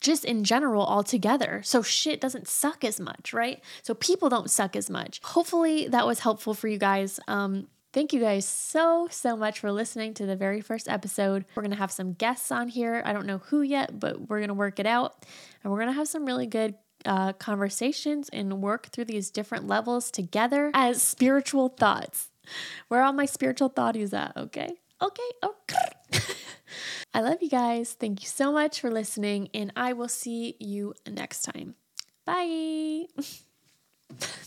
just 0.00 0.24
in 0.24 0.44
general 0.44 0.84
altogether. 0.84 1.60
So 1.62 1.82
shit 1.82 2.20
doesn't 2.20 2.48
suck 2.48 2.84
as 2.84 2.98
much, 2.98 3.32
right? 3.32 3.62
So 3.82 3.94
people 3.94 4.28
don't 4.28 4.50
suck 4.50 4.74
as 4.74 4.88
much. 4.88 5.20
Hopefully 5.22 5.88
that 5.88 6.06
was 6.06 6.20
helpful 6.20 6.54
for 6.54 6.68
you 6.68 6.78
guys. 6.78 7.20
Um, 7.28 7.68
Thank 7.92 8.12
you 8.12 8.20
guys 8.20 8.46
so, 8.46 9.08
so 9.10 9.36
much 9.36 9.58
for 9.58 9.72
listening 9.72 10.14
to 10.14 10.26
the 10.26 10.36
very 10.36 10.60
first 10.60 10.88
episode. 10.88 11.44
We're 11.54 11.62
going 11.62 11.72
to 11.72 11.76
have 11.76 11.90
some 11.90 12.12
guests 12.12 12.52
on 12.52 12.68
here. 12.68 13.02
I 13.04 13.12
don't 13.12 13.26
know 13.26 13.38
who 13.38 13.62
yet, 13.62 13.98
but 13.98 14.28
we're 14.28 14.38
going 14.38 14.48
to 14.48 14.54
work 14.54 14.78
it 14.78 14.86
out. 14.86 15.24
And 15.62 15.72
we're 15.72 15.78
going 15.80 15.90
to 15.90 15.94
have 15.96 16.06
some 16.06 16.24
really 16.24 16.46
good 16.46 16.76
uh, 17.04 17.32
conversations 17.32 18.28
and 18.28 18.62
work 18.62 18.90
through 18.90 19.06
these 19.06 19.30
different 19.30 19.66
levels 19.66 20.12
together 20.12 20.70
as 20.72 21.02
Spiritual 21.02 21.68
Thots. 21.68 22.30
Where 22.86 23.02
all 23.02 23.12
my 23.12 23.26
spiritual 23.26 23.70
thoughties 23.70 24.12
at, 24.12 24.36
okay? 24.36 24.70
Okay, 25.02 25.30
okay. 25.42 25.88
I 27.14 27.22
love 27.22 27.38
you 27.42 27.48
guys. 27.48 27.94
Thank 27.98 28.22
you 28.22 28.28
so 28.28 28.52
much 28.52 28.80
for 28.80 28.90
listening, 28.90 29.48
and 29.52 29.72
I 29.74 29.94
will 29.94 30.08
see 30.08 30.56
you 30.60 30.94
next 31.08 31.42
time. 31.42 31.74
Bye. 32.24 33.06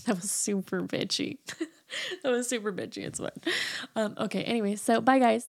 that 0.05 0.15
was 0.15 0.31
super 0.31 0.81
bitchy. 0.81 1.39
that 2.23 2.31
was 2.31 2.47
super 2.47 2.71
bitchy. 2.71 3.05
It's 3.05 3.19
what. 3.19 3.35
Um, 3.95 4.15
okay, 4.17 4.43
anyway, 4.43 4.75
so 4.75 5.01
bye, 5.01 5.19
guys. 5.19 5.47